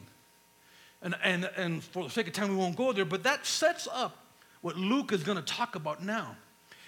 And, 1.01 1.15
and, 1.25 1.49
and 1.57 1.83
for 1.83 2.05
the 2.05 2.11
sake 2.11 2.27
of 2.27 2.35
time, 2.35 2.51
we 2.51 2.57
won't 2.57 2.77
go 2.77 2.93
there, 2.93 3.07
but 3.07 3.23
that 3.23 3.47
sets 3.47 3.89
up 3.91 4.19
what 4.61 4.77
Luke 4.77 5.13
is 5.13 5.23
going 5.23 5.39
to 5.39 5.45
talk 5.45 5.77
about 5.77 6.05
now. 6.05 6.37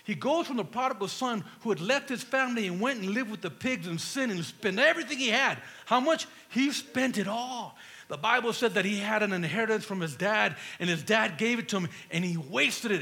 He 0.05 0.15
goes 0.15 0.47
from 0.47 0.59
the 0.59 0.67
prodigal 0.67 1.09
son 1.09 1.45
who 1.61 1.71
had 1.71 1.81
left 1.81 2.11
his 2.11 2.23
family 2.23 2.67
and 2.67 2.79
went 2.79 3.01
and 3.01 3.09
lived 3.13 3.31
with 3.31 3.41
the 3.41 3.51
pigs 3.51 3.87
and 3.87 3.99
sin 3.99 4.31
and 4.31 4.45
spent 4.45 4.79
everything 4.79 5.17
he 5.17 5.29
had. 5.29 5.63
How 5.87 5.99
much? 5.99 6.27
He 6.51 6.73
spent 6.73 7.17
it 7.17 7.27
all. 7.27 7.75
The 8.09 8.19
Bible 8.19 8.53
said 8.53 8.75
that 8.75 8.85
he 8.85 8.99
had 8.99 9.23
an 9.23 9.33
inheritance 9.33 9.87
from 9.87 10.03
his 10.03 10.15
dad, 10.15 10.57
and 10.79 10.91
his 10.91 11.03
dad 11.03 11.39
gave 11.39 11.59
it 11.59 11.71
to 11.71 11.79
him, 11.79 11.89
and 12.11 12.23
he 12.23 12.37
wasted 12.37 12.91
it 12.91 13.01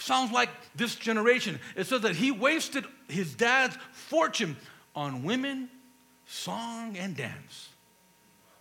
sounds 0.00 0.32
like 0.32 0.48
this 0.74 0.94
generation. 0.94 1.60
It 1.76 1.86
says 1.86 2.02
that 2.02 2.16
he 2.16 2.30
wasted 2.30 2.84
his 3.08 3.34
dad's 3.34 3.76
fortune 3.92 4.56
on 4.94 5.22
women, 5.22 5.68
song, 6.26 6.96
and 6.96 7.16
dance. 7.16 7.68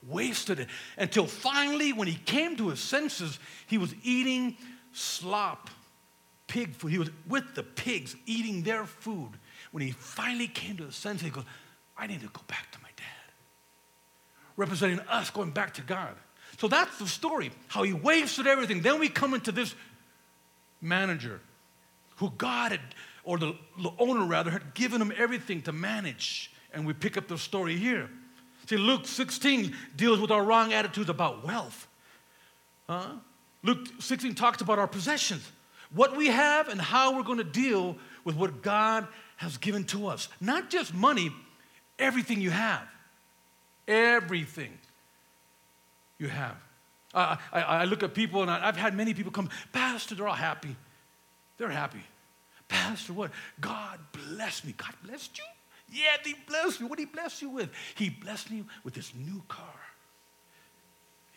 Wasted 0.07 0.59
it 0.59 0.69
until 0.97 1.27
finally, 1.27 1.91
when 1.91 2.07
he 2.07 2.15
came 2.15 2.55
to 2.57 2.69
his 2.69 2.79
senses, 2.79 3.37
he 3.67 3.77
was 3.77 3.93
eating 4.03 4.55
slop, 4.93 5.69
pig 6.47 6.73
food. 6.73 6.91
He 6.91 6.97
was 6.97 7.09
with 7.27 7.55
the 7.55 7.63
pigs 7.63 8.15
eating 8.25 8.63
their 8.63 8.85
food. 8.85 9.31
When 9.71 9.83
he 9.83 9.91
finally 9.91 10.47
came 10.47 10.77
to 10.77 10.85
his 10.85 10.95
senses, 10.95 11.25
he 11.25 11.29
goes, 11.29 11.43
I 11.97 12.07
need 12.07 12.21
to 12.21 12.27
go 12.27 12.41
back 12.47 12.71
to 12.71 12.79
my 12.81 12.89
dad. 12.95 13.05
Representing 14.55 14.99
us 15.01 15.29
going 15.29 15.51
back 15.51 15.73
to 15.75 15.81
God. 15.81 16.15
So 16.59 16.67
that's 16.67 16.97
the 16.97 17.07
story, 17.07 17.51
how 17.67 17.83
he 17.83 17.93
wasted 17.93 18.47
everything. 18.47 18.81
Then 18.81 18.99
we 18.99 19.09
come 19.09 19.33
into 19.33 19.51
this 19.51 19.75
manager 20.81 21.41
who 22.17 22.31
God 22.37 22.71
had, 22.71 22.81
or 23.23 23.37
the, 23.37 23.55
the 23.81 23.91
owner 23.97 24.25
rather, 24.25 24.51
had 24.51 24.73
given 24.73 25.01
him 25.01 25.11
everything 25.17 25.61
to 25.63 25.71
manage. 25.71 26.51
And 26.73 26.85
we 26.85 26.93
pick 26.93 27.17
up 27.17 27.27
the 27.27 27.37
story 27.37 27.77
here. 27.77 28.09
See, 28.67 28.77
Luke 28.77 29.07
16 29.07 29.75
deals 29.95 30.19
with 30.19 30.29
our 30.29 30.43
wrong 30.43 30.73
attitudes 30.73 31.09
about 31.09 31.45
wealth. 31.45 31.87
Huh? 32.87 33.13
Luke 33.63 33.87
16 33.99 34.35
talks 34.35 34.61
about 34.61 34.79
our 34.79 34.87
possessions, 34.87 35.49
what 35.93 36.15
we 36.15 36.27
have, 36.27 36.67
and 36.67 36.79
how 36.79 37.15
we're 37.15 37.23
going 37.23 37.39
to 37.39 37.43
deal 37.43 37.97
with 38.23 38.35
what 38.35 38.61
God 38.61 39.07
has 39.37 39.57
given 39.57 39.85
to 39.85 40.07
us. 40.07 40.27
Not 40.39 40.69
just 40.69 40.93
money, 40.93 41.31
everything 41.97 42.41
you 42.41 42.51
have. 42.51 42.83
Everything 43.87 44.77
you 46.19 46.27
have. 46.27 46.57
I, 47.13 47.37
I, 47.51 47.61
I 47.61 47.83
look 47.85 48.03
at 48.03 48.13
people 48.13 48.41
and 48.41 48.51
I, 48.51 48.59
have 48.59 48.77
had 48.77 48.95
many 48.95 49.13
people 49.13 49.31
come, 49.31 49.49
Pastor, 49.71 50.15
they're 50.15 50.27
all 50.27 50.35
happy. 50.35 50.75
They're 51.57 51.69
happy. 51.69 52.03
Pastor, 52.67 53.13
what? 53.13 53.31
God 53.59 53.99
bless 54.11 54.63
me. 54.63 54.73
God 54.77 54.93
blessed 55.03 55.37
you? 55.37 55.43
Yeah, 55.91 56.17
he 56.23 56.35
blessed 56.47 56.81
me. 56.81 56.87
What 56.87 56.97
did 56.99 57.07
he 57.07 57.13
bless 57.13 57.41
you 57.41 57.49
with? 57.49 57.69
He 57.95 58.09
blessed 58.09 58.51
me 58.51 58.63
with 58.83 58.93
this 58.93 59.13
new 59.15 59.41
car. 59.47 59.65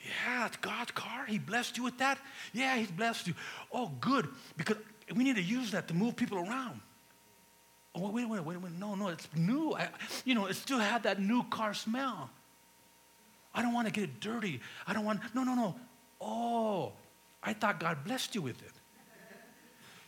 Yeah, 0.05 0.47
it's 0.47 0.57
God's 0.59 0.91
car. 0.91 1.25
He 1.26 1.38
blessed 1.38 1.76
you 1.76 1.85
with 1.85 1.99
that? 1.99 2.19
Yeah, 2.52 2.76
he's 2.76 2.91
blessed 2.91 3.29
you. 3.29 3.35
Oh, 3.73 3.91
good. 4.00 4.29
Because 4.57 4.76
we 5.14 5.25
need 5.25 5.37
to 5.37 5.43
use 5.43 5.71
that 5.71 5.88
to 5.88 5.95
move 5.95 6.17
people 6.17 6.38
around. 6.38 6.81
Oh, 7.95 8.11
wait, 8.11 8.29
wait, 8.29 8.45
wait, 8.45 8.61
wait. 8.61 8.73
No, 8.79 8.95
no, 8.95 9.09
it's 9.09 9.29
new. 9.35 9.75
I, 9.75 9.88
you 10.25 10.35
know, 10.35 10.47
it 10.47 10.55
still 10.55 10.79
had 10.79 11.05
that 11.05 11.21
new 11.21 11.45
car 11.45 11.73
smell. 11.75 12.31
I 13.54 13.62
don't 13.62 13.73
want 13.73 13.87
to 13.87 13.92
get 13.92 14.04
it 14.04 14.21
dirty. 14.21 14.61
I 14.87 14.94
don't 14.94 15.04
want, 15.04 15.21
no, 15.35 15.44
no, 15.44 15.54
no. 15.54 15.75
Oh, 16.21 16.92
I 17.42 17.52
thought 17.52 17.80
God 17.80 18.04
blessed 18.04 18.35
you 18.35 18.42
with 18.42 18.62
it. 18.62 18.73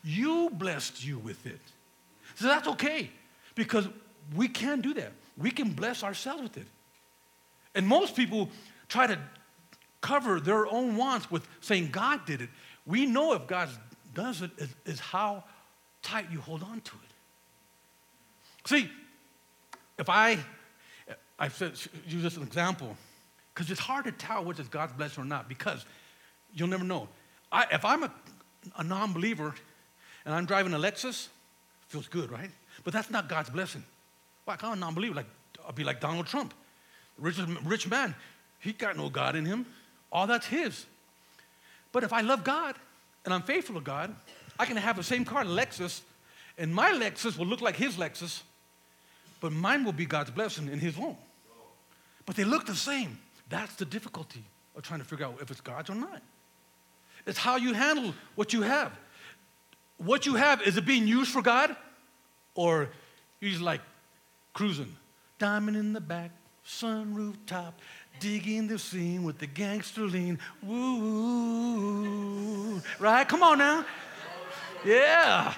You 0.03 0.51
blessed 0.51 1.05
you 1.05 1.19
with 1.19 1.47
it. 1.47 1.61
So 2.37 2.47
that's 2.47 2.69
okay 2.69 3.11
because 3.55 3.89
we 4.35 4.49
can 4.49 4.81
do 4.81 4.95
that. 4.95 5.13
We 5.37 5.51
can 5.51 5.71
bless 5.71 6.03
ourselves 6.03 6.43
with 6.43 6.57
it. 6.57 6.67
And 7.75 7.87
most 7.87 8.15
people 8.15 8.51
try 8.89 9.07
to 9.07 9.19
cover 10.01 10.41
their 10.41 10.67
own 10.67 10.97
wants 10.97 11.31
with 11.31 11.47
saying 11.61 11.89
God 11.91 12.27
did 12.27 12.43
it. 12.43 12.51
We 12.87 13.07
know 13.07 13.33
if 13.33 13.47
God 13.47 13.69
does 14.13 14.43
it 14.43 14.51
is, 14.85 15.01
how 15.01 15.45
tight 16.03 16.31
you 16.31 16.41
hold 16.41 16.63
on 16.63 16.81
to 16.83 16.93
it. 16.95 18.69
See, 18.69 18.91
if 19.99 20.09
I 20.09 20.39
I 21.39 21.49
said, 21.49 21.73
use 22.07 22.23
this 22.23 22.35
as 22.35 22.37
an 22.37 22.45
example, 22.45 22.97
because 23.55 23.71
it's 23.71 23.81
hard 23.81 24.05
to 24.07 24.13
tell 24.13 24.45
which 24.45 24.59
is 24.59 24.69
God's 24.69 24.93
blessing 24.93 25.23
or 25.23 25.27
not, 25.27 25.49
because 25.49 25.85
you'll 26.53 26.69
never 26.69 26.85
know. 26.85 27.09
I, 27.53 27.67
if 27.71 27.85
I'm 27.85 28.03
a, 28.03 28.13
a 28.77 28.83
non 28.85 29.13
believer 29.13 29.55
and 30.25 30.35
I'm 30.35 30.45
driving 30.45 30.75
a 30.75 30.79
Lexus, 30.79 31.29
feels 31.89 32.09
good, 32.09 32.31
right? 32.33 32.51
But 32.83 32.93
that's 32.93 33.11
not 33.11 33.29
God's 33.29 33.51
blessing. 33.51 33.85
Like, 34.47 34.65
I'm 34.65 34.73
a 34.73 34.77
non 34.77 34.95
believer. 34.95 35.15
Like, 35.15 35.27
I'll 35.65 35.73
be 35.73 35.85
like 35.85 36.01
Donald 36.01 36.27
Trump. 36.27 36.53
Rich, 37.17 37.39
rich 37.65 37.89
man, 37.89 38.15
he 38.59 38.73
got 38.73 38.97
no 38.97 39.09
God 39.09 39.37
in 39.37 39.45
him. 39.45 39.67
All 40.11 40.27
that's 40.27 40.47
his. 40.47 40.85
But 41.93 42.03
if 42.03 42.13
I 42.13 42.23
love 42.23 42.43
God 42.43 42.75
and 43.25 43.33
I'm 43.33 43.43
faithful 43.43 43.77
to 43.77 43.81
God, 43.81 44.15
I 44.59 44.67
can 44.67 44.77
have 44.77 44.97
the 44.97 45.05
same 45.05 45.25
car, 45.25 45.45
Lexus, 45.45 46.01
and 46.59 46.75
my 46.75 46.91
Lexus 46.91 47.39
will 47.39 47.47
look 47.47 47.61
like 47.61 47.77
his 47.77 47.97
Lexus, 47.97 48.43
but 49.41 49.53
mine 49.53 49.85
will 49.85 49.93
be 49.93 50.07
God's 50.07 50.31
blessing 50.31 50.69
and 50.69 50.81
his 50.81 50.97
won't. 50.97 51.19
But 52.27 52.37
they 52.37 52.45
look 52.45 52.67
the 52.67 52.75
same. 52.75 53.19
That's 53.49 53.75
the 53.77 53.85
difficulty 53.85 54.45
of 54.77 54.83
trying 54.83 55.01
to 55.01 55.07
figure 55.07 55.27
out 55.27 55.39
if 55.41 55.51
it's 55.51 55.61
God's 55.61 55.91
or 55.91 55.95
not. 55.95 56.23
It's 57.27 57.39
how 57.39 57.57
you 57.57 57.73
handle 57.73 58.15
what 58.35 58.53
you 58.53 58.63
have. 58.63 58.93
What 59.97 60.27
you 60.27 60.35
have, 60.35 60.61
is 60.63 60.77
it 60.77 60.85
being 60.85 61.07
used 61.07 61.31
for 61.31 61.41
God? 61.43 61.77
Or 62.55 62.89
he's 63.41 63.61
like 63.61 63.81
cruising, 64.53 64.97
diamond 65.39 65.77
in 65.77 65.93
the 65.93 66.01
back, 66.01 66.31
sunroof 66.67 67.37
top, 67.47 67.81
digging 68.21 68.67
the 68.69 68.79
scene 68.79 69.25
with 69.25 69.39
the 69.39 69.47
gangster 69.47 70.03
lean. 70.03 70.39
Woo, 70.63 72.03
right? 72.99 73.29
Come 73.29 73.43
on 73.43 73.59
now. 73.59 73.85
Yeah. 74.85 75.55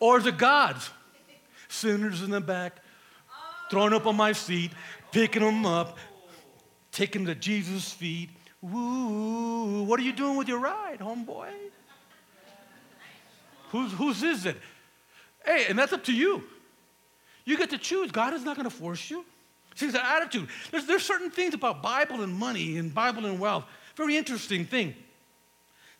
Or 0.00 0.18
is 0.18 0.26
it 0.26 0.36
God's? 0.36 0.90
Sinners 1.68 2.22
in 2.22 2.30
the 2.30 2.40
back, 2.40 2.76
thrown 3.70 3.94
up 3.94 4.06
on 4.06 4.16
my 4.16 4.32
seat, 4.32 4.72
picking 5.12 5.42
them 5.42 5.64
up, 5.64 5.98
taking 6.90 7.26
to 7.26 7.34
Jesus' 7.34 7.92
feet. 7.92 8.30
Woo, 8.60 9.84
what 9.84 10.00
are 10.00 10.02
you 10.02 10.12
doing 10.12 10.36
with 10.36 10.48
your 10.48 10.58
ride, 10.58 10.98
homeboy? 10.98 11.48
Whose, 13.70 13.92
whose 13.92 14.22
is 14.22 14.46
it? 14.46 14.56
Hey, 15.44 15.66
and 15.68 15.78
that's 15.78 15.92
up 15.92 16.04
to 16.04 16.12
you. 16.12 16.42
You 17.44 17.56
get 17.56 17.70
to 17.70 17.78
choose. 17.78 18.10
God 18.10 18.34
is 18.34 18.44
not 18.44 18.56
going 18.56 18.68
to 18.68 18.74
force 18.74 19.10
you. 19.10 19.24
See, 19.74 19.86
it's 19.86 19.94
an 19.94 20.02
attitude. 20.04 20.48
There's, 20.70 20.86
there's 20.86 21.02
certain 21.02 21.30
things 21.30 21.54
about 21.54 21.82
Bible 21.82 22.22
and 22.22 22.34
money 22.34 22.76
and 22.76 22.94
Bible 22.94 23.26
and 23.26 23.40
wealth. 23.40 23.64
Very 23.96 24.16
interesting 24.16 24.64
thing. 24.64 24.94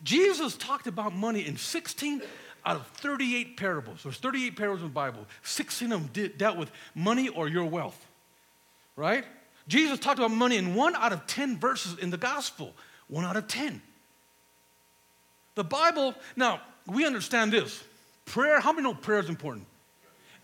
Jesus 0.03 0.57
talked 0.57 0.87
about 0.87 1.15
money 1.15 1.47
in 1.47 1.57
16 1.57 2.23
out 2.65 2.77
of 2.77 2.87
38 2.89 3.57
parables. 3.57 4.03
There's 4.03 4.19
38 4.19 4.57
parables 4.57 4.81
in 4.81 4.89
the 4.89 4.93
Bible. 4.93 5.27
16 5.43 5.93
of 5.93 6.13
them 6.13 6.33
dealt 6.37 6.57
with 6.57 6.71
money 6.95 7.29
or 7.29 7.49
your 7.49 7.65
wealth, 7.65 8.07
right? 8.97 9.25
Jesus 9.69 9.99
talked 9.99 10.19
about 10.19 10.31
money 10.31 10.57
in 10.57 10.75
one 10.75 10.95
out 10.97 11.13
of 11.13 11.27
10 11.27 11.59
verses 11.59 11.99
in 11.99 12.11
the 12.11 12.17
gospel. 12.17 12.75
One 13.09 13.25
out 13.25 13.37
of 13.37 13.47
10. 13.47 13.81
The 15.55 15.65
Bible, 15.65 16.15
now, 16.37 16.61
we 16.87 17.07
understand 17.07 17.53
this. 17.53 17.83
Prayer, 18.25 18.61
how 18.61 18.73
many 18.73 18.85
know 18.85 18.95
prayer 18.95 19.21
is 19.21 19.29
important? 19.29 19.67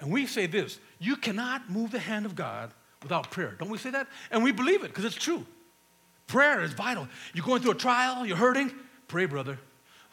And 0.01 0.13
we 0.13 0.27
say 0.27 0.47
this 0.47 0.79
you 0.99 1.17
cannot 1.17 1.71
move 1.71 1.91
the 1.91 1.99
hand 1.99 2.27
of 2.27 2.35
God 2.35 2.73
without 3.03 3.31
prayer. 3.31 3.55
Don't 3.59 3.71
we 3.71 3.79
say 3.79 3.91
that? 3.91 4.07
And 4.31 4.43
we 4.43 4.53
believe 4.53 4.85
it 4.85 4.89
because 4.89 5.05
it's 5.05 5.15
true. 5.15 5.45
Prayer 6.27 6.63
is 6.63 6.73
vital. 6.73 7.09
You're 7.33 7.45
going 7.45 7.63
through 7.63 7.73
a 7.73 7.77
trial, 7.77 8.27
you're 8.27 8.37
hurting, 8.37 8.71
pray, 9.09 9.25
brother. 9.25 9.59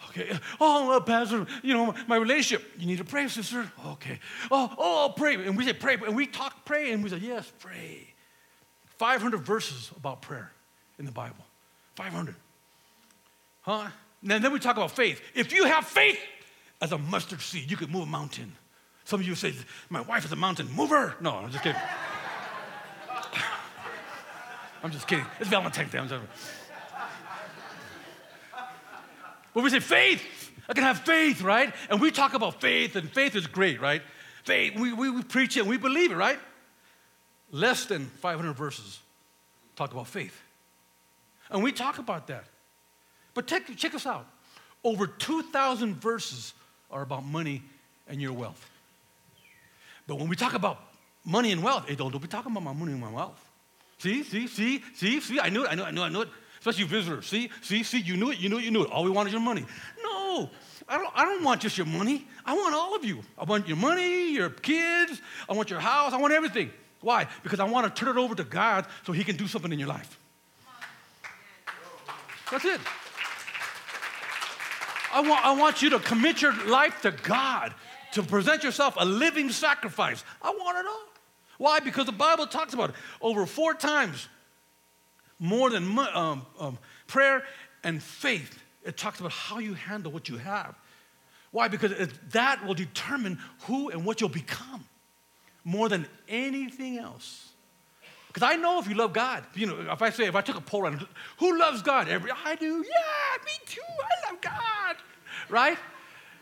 Okay. 0.10 0.38
Oh, 0.60 1.01
Pastor, 1.06 1.46
you 1.63 1.74
know, 1.74 1.94
my 2.08 2.18
relationship. 2.18 2.70
You 2.77 2.86
need 2.86 3.00
to 3.00 3.04
pray, 3.04 3.27
sister. 3.27 3.70
Okay. 3.86 4.20
Oh, 4.51 4.74
oh, 4.77 5.13
pray. 5.15 5.36
And 5.36 5.58
we 5.58 5.65
say 5.65 5.74
pray. 5.74 5.96
And 5.96 6.15
we 6.15 6.27
talk 6.27 6.65
pray, 6.65 6.92
and 6.92 7.04
we 7.04 7.10
say, 7.10 7.18
yes, 7.18 7.51
pray. 7.60 8.13
500 8.98 9.40
verses 9.40 9.92
about 9.96 10.22
prayer 10.22 10.52
in 10.98 11.06
the 11.06 11.12
Bible. 11.12 11.46
500. 11.96 12.36
Huh? 13.62 13.88
And 14.22 14.44
then 14.44 14.52
we 14.52 14.60
talk 14.60 14.78
about 14.78 14.92
faith. 14.92 15.22
If 15.34 15.54
you 15.54 15.66
have 15.66 15.86
faith 15.86 16.20
as 16.82 16.92
a 16.92 16.98
mustard 16.98 17.42
seed, 17.42 17.70
you 17.70 17.78
could 17.78 17.92
move 17.92 18.04
a 18.04 18.08
mountain. 18.08 18.54
Some 19.06 19.20
of 19.20 19.28
you 19.28 19.36
say, 19.36 19.54
My 19.90 20.02
wife 20.02 20.25
is 20.25 20.32
a 20.32 20.36
mountain 20.36 20.68
mover. 20.75 21.16
No, 21.22 21.36
I'm 21.36 21.52
just 21.52 21.64
kidding. 21.64 21.82
I'm 24.84 24.92
just 24.92 25.08
kidding. 25.08 25.25
It's 25.40 25.50
Valentine's 25.50 25.92
Day. 25.92 26.00
I'm 26.00 26.10
just... 26.10 26.24
But 29.54 29.64
we 29.64 29.70
say 29.70 29.80
faith. 29.80 30.22
I 30.68 30.74
can 30.74 30.84
have 30.84 31.00
faith, 31.00 31.42
right? 31.42 31.74
And 31.90 32.02
we 32.02 32.12
talk 32.12 32.34
about 32.34 32.60
faith, 32.60 32.96
and 32.96 33.10
faith 33.10 33.36
is 33.36 33.48
great, 33.48 33.80
right? 33.80 34.02
Faith, 34.44 34.78
we, 34.78 34.92
we, 34.92 35.10
we 35.10 35.24
preach 35.24 35.58
it 35.58 35.62
and 35.62 35.70
we 35.70 35.78
believe 35.78 36.12
it, 36.12 36.16
right? 36.16 36.40
Less 37.52 37.86
than 37.86 38.06
500 38.06 38.54
verses 38.54 39.00
talk 39.75 39.92
about 39.92 40.08
faith. 40.08 40.40
And 41.50 41.64
we 41.64 41.72
talk 41.72 42.00
about 42.00 42.28
that. 42.28 42.46
But 43.34 43.48
check, 43.48 43.64
check 43.75 43.94
us 43.94 44.06
out. 44.06 44.25
Over 44.84 45.08
2,000 45.08 45.96
verses 45.96 46.54
are 46.90 47.02
about 47.02 47.25
money 47.25 47.62
and 48.08 48.22
your 48.22 48.34
wealth. 48.34 48.70
But 50.08 50.18
when 50.18 50.30
we 50.30 50.36
talk 50.36 50.54
about 50.54 50.80
money 51.24 51.52
and 51.52 51.64
wealth, 51.64 51.88
hey, 51.88 51.96
don't, 51.96 52.12
don't 52.12 52.22
be 52.22 52.28
talking 52.28 52.52
about 52.52 52.64
my 52.64 52.74
money 52.74 52.92
and 52.92 53.02
my 53.02 53.12
wealth. 53.12 53.44
See, 53.98 54.24
see, 54.24 54.48
see, 54.48 54.84
see, 54.94 55.20
see, 55.20 55.40
I 55.40 55.50
knew 55.50 55.64
it, 55.64 55.72
I 55.72 55.75
knew 55.75 55.84
it, 55.84 55.88
I 55.88 55.92
knew 55.92 56.02
it, 56.02 56.06
I 56.06 56.10
knew 56.10 56.22
it. 56.22 56.30
Especially 56.60 56.84
visitors. 56.86 57.28
See, 57.28 57.50
see, 57.62 57.84
see, 57.84 58.00
you 58.00 58.18
knew 58.18 58.32
it, 58.32 58.40
you 58.40 58.50
knew 58.50 58.58
it, 58.58 58.64
you 58.64 58.72
knew 58.72 58.84
it. 58.84 58.92
All 58.92 59.04
we 59.04 59.10
want 59.10 59.28
is 59.28 59.34
your 59.34 59.42
money. 59.42 59.66
No, 60.04 60.50
I 60.88 60.98
don't, 60.98 61.12
I 61.16 61.25
don't 61.25 61.44
want 61.44 61.62
just 61.62 61.78
your 61.78 61.88
money. 61.88 62.28
I 62.46 62.54
want 62.54 62.74
all 62.75 62.96
of 62.96 63.06
you. 63.06 63.22
I 63.38 63.44
want 63.44 63.68
your 63.68 63.78
money, 63.78 64.32
your 64.34 64.50
kids, 64.50 65.22
I 65.50 65.54
want 65.54 65.70
your 65.70 65.80
house, 65.80 66.14
I 66.14 66.18
want 66.18 66.34
everything. 66.34 66.72
Why? 67.02 67.28
Because 67.44 67.60
I 67.60 67.66
want 67.66 67.94
to 67.94 68.00
turn 68.00 68.18
it 68.18 68.20
over 68.20 68.36
to 68.36 68.44
God 68.44 68.88
so 69.06 69.12
He 69.12 69.24
can 69.24 69.36
do 69.36 69.48
something 69.48 69.72
in 69.72 69.80
your 69.80 69.88
life. 69.88 70.20
That's 72.52 72.66
it. 72.66 72.80
I 75.14 75.22
want, 75.22 75.46
I 75.46 75.56
want 75.56 75.82
you 75.82 75.92
to 75.92 76.00
commit 76.00 76.42
your 76.42 76.54
life 76.66 77.02
to 77.04 77.12
God, 77.12 77.74
to 78.14 78.24
present 78.24 78.64
yourself 78.64 78.96
a 78.98 79.06
living 79.06 79.50
sacrifice. 79.50 80.24
I 80.42 80.50
want 80.50 80.78
it 80.78 80.86
all. 80.86 81.08
Why? 81.58 81.80
Because 81.80 82.06
the 82.06 82.12
Bible 82.12 82.48
talks 82.48 82.74
about 82.74 82.90
it 82.90 82.96
over 83.22 83.46
four 83.46 83.74
times 83.74 84.28
more 85.40 85.70
than 85.70 85.98
um, 86.14 86.46
um, 86.60 86.78
prayer 87.08 87.44
and 87.84 88.02
faith. 88.02 88.60
It 88.84 88.98
talks 88.98 89.20
about 89.20 89.32
how 89.32 89.60
you 89.60 89.74
handle 89.74 90.12
what 90.12 90.28
you 90.28 90.38
have. 90.38 90.75
Why? 91.52 91.70
Because 91.70 91.94
that 92.32 92.66
will 92.66 92.74
determine 92.74 93.40
who 93.62 93.90
and 93.90 94.06
what 94.06 94.20
you'll 94.20 94.30
become 94.30 94.86
more 95.66 95.90
than 95.90 96.08
anything 96.30 96.98
else. 96.98 97.50
Because 98.28 98.44
I 98.44 98.56
know 98.56 98.80
if 98.80 98.88
you 98.88 98.96
love 98.96 99.14
God, 99.14 99.44
you 99.56 99.66
know, 99.66 99.92
if 99.92 100.02
I 100.02 100.10
say, 100.10 100.26
if 100.26 100.36
I 100.36 100.42
took 100.42 100.58
a 100.58 100.62
poll 100.62 100.84
around, 100.84 101.06
who 101.38 101.58
loves 101.58 101.82
God? 101.82 102.08
Every, 102.08 102.32
I 102.46 102.56
do. 102.56 102.66
Yeah, 102.66 103.44
me 103.46 103.52
too. 103.66 103.82
I 103.82 104.32
love 104.32 104.42
God. 104.42 104.96
Right? 105.50 105.78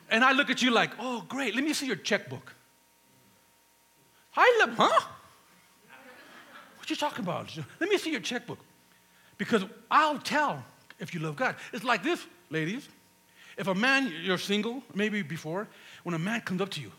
And 0.09 0.23
I 0.23 0.33
look 0.33 0.49
at 0.49 0.61
you 0.61 0.71
like, 0.71 0.91
oh, 0.99 1.23
great. 1.27 1.55
Let 1.55 1.63
me 1.63 1.73
see 1.73 1.87
your 1.87 1.95
checkbook. 1.95 2.53
I 4.35 4.57
love, 4.65 4.75
huh? 4.75 5.07
What 6.77 6.89
you 6.89 6.95
talking 6.95 7.23
about? 7.23 7.55
Let 7.79 7.89
me 7.89 7.97
see 7.97 8.11
your 8.11 8.19
checkbook. 8.19 8.59
Because 9.37 9.63
I'll 9.89 10.19
tell 10.19 10.63
if 10.99 11.13
you 11.13 11.19
love 11.19 11.35
God. 11.35 11.55
It's 11.71 11.83
like 11.83 12.03
this, 12.03 12.25
ladies. 12.49 12.89
If 13.55 13.67
a 13.67 13.75
man, 13.75 14.11
you're 14.23 14.37
single, 14.37 14.81
maybe 14.95 15.21
before, 15.21 15.67
when 16.01 16.15
a 16.15 16.19
man 16.19 16.41
comes 16.41 16.59
up 16.59 16.69
to 16.71 16.81
you, 16.81 16.91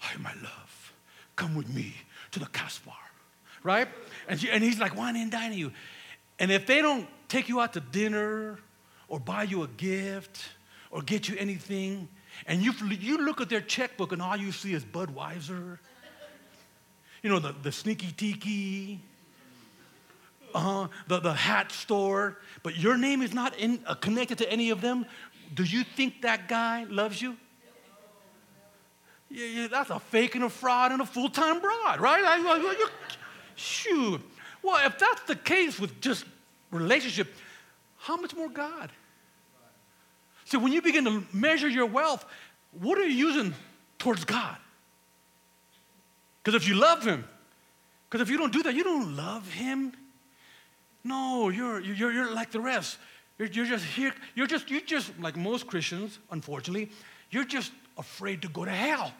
Hi, 0.00 0.16
my 0.20 0.32
love, 0.42 0.92
come 1.36 1.54
with 1.54 1.68
me 1.68 1.94
to 2.32 2.40
the 2.40 2.46
Casbah, 2.46 2.92
right? 3.62 3.86
And, 4.28 4.40
she, 4.40 4.50
and 4.50 4.64
he's 4.64 4.78
like 4.78 4.96
wine 4.96 5.14
and 5.16 5.30
dining 5.30 5.58
you. 5.58 5.72
And 6.38 6.50
if 6.50 6.66
they 6.66 6.80
don't 6.80 7.06
take 7.28 7.48
you 7.48 7.60
out 7.60 7.74
to 7.74 7.80
dinner 7.80 8.58
or 9.08 9.20
buy 9.20 9.44
you 9.44 9.62
a 9.62 9.68
gift 9.68 10.40
or 10.90 11.02
get 11.02 11.28
you 11.28 11.36
anything, 11.38 12.08
and 12.46 12.62
you, 12.62 12.72
you 12.88 13.18
look 13.18 13.40
at 13.40 13.50
their 13.50 13.60
checkbook 13.60 14.12
and 14.12 14.22
all 14.22 14.36
you 14.36 14.52
see 14.52 14.72
is 14.72 14.84
Budweiser, 14.84 15.78
you 17.22 17.28
know, 17.28 17.38
the, 17.38 17.54
the 17.62 17.70
sneaky 17.70 18.12
tiki, 18.12 19.00
uh, 20.54 20.88
the, 21.08 21.20
the 21.20 21.34
hat 21.34 21.70
store, 21.70 22.38
but 22.62 22.76
your 22.76 22.96
name 22.96 23.20
is 23.20 23.34
not 23.34 23.56
in, 23.58 23.80
uh, 23.86 23.94
connected 23.94 24.38
to 24.38 24.50
any 24.50 24.70
of 24.70 24.80
them, 24.80 25.04
do 25.52 25.62
you 25.62 25.84
think 25.84 26.22
that 26.22 26.48
guy 26.48 26.84
loves 26.88 27.20
you? 27.20 27.36
Yeah, 29.30 29.68
that's 29.68 29.90
a 29.90 30.00
fake 30.00 30.34
and 30.34 30.44
a 30.44 30.50
fraud 30.50 30.90
and 30.90 31.00
a 31.00 31.06
full 31.06 31.28
time 31.28 31.60
broad, 31.60 32.00
right? 32.00 32.22
I, 32.24 32.36
I, 32.38 32.88
shoot. 33.54 34.20
Well, 34.62 34.84
if 34.84 34.98
that's 34.98 35.22
the 35.22 35.36
case 35.36 35.78
with 35.78 36.00
just 36.00 36.24
relationship, 36.70 37.32
how 37.98 38.16
much 38.16 38.34
more 38.34 38.48
God? 38.48 38.90
So 40.44 40.58
when 40.58 40.72
you 40.72 40.82
begin 40.82 41.04
to 41.04 41.22
measure 41.32 41.68
your 41.68 41.86
wealth, 41.86 42.24
what 42.72 42.98
are 42.98 43.06
you 43.06 43.28
using 43.28 43.54
towards 43.98 44.24
God? 44.24 44.56
Because 46.42 46.60
if 46.60 46.68
you 46.68 46.74
love 46.74 47.04
Him, 47.04 47.24
because 48.08 48.20
if 48.20 48.30
you 48.30 48.36
don't 48.36 48.52
do 48.52 48.64
that, 48.64 48.74
you 48.74 48.82
don't 48.82 49.14
love 49.16 49.48
Him. 49.52 49.92
No, 51.04 51.50
you're, 51.50 51.80
you're, 51.80 52.10
you're 52.10 52.34
like 52.34 52.50
the 52.50 52.60
rest. 52.60 52.98
You're, 53.38 53.48
you're 53.48 53.66
just 53.66 53.84
here. 53.84 54.12
You're 54.34 54.48
just, 54.48 54.70
you're 54.70 54.80
just 54.80 55.16
like 55.20 55.36
most 55.36 55.68
Christians, 55.68 56.18
unfortunately, 56.30 56.90
you're 57.30 57.44
just 57.44 57.72
afraid 57.96 58.42
to 58.42 58.48
go 58.48 58.64
to 58.64 58.70
hell. 58.70 59.12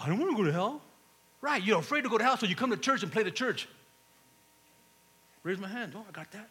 I 0.00 0.08
don't 0.08 0.18
want 0.18 0.30
to 0.32 0.36
go 0.36 0.44
to 0.44 0.52
hell. 0.52 0.82
Right, 1.40 1.62
you're 1.62 1.78
afraid 1.78 2.02
to 2.02 2.08
go 2.08 2.18
to 2.18 2.24
hell, 2.24 2.36
so 2.36 2.46
you 2.46 2.56
come 2.56 2.70
to 2.70 2.76
church 2.76 3.02
and 3.02 3.12
play 3.12 3.22
the 3.22 3.30
church. 3.30 3.68
Raise 5.42 5.58
my 5.58 5.68
hand. 5.68 5.92
Oh, 5.94 6.04
I 6.08 6.12
got 6.12 6.30
that. 6.32 6.48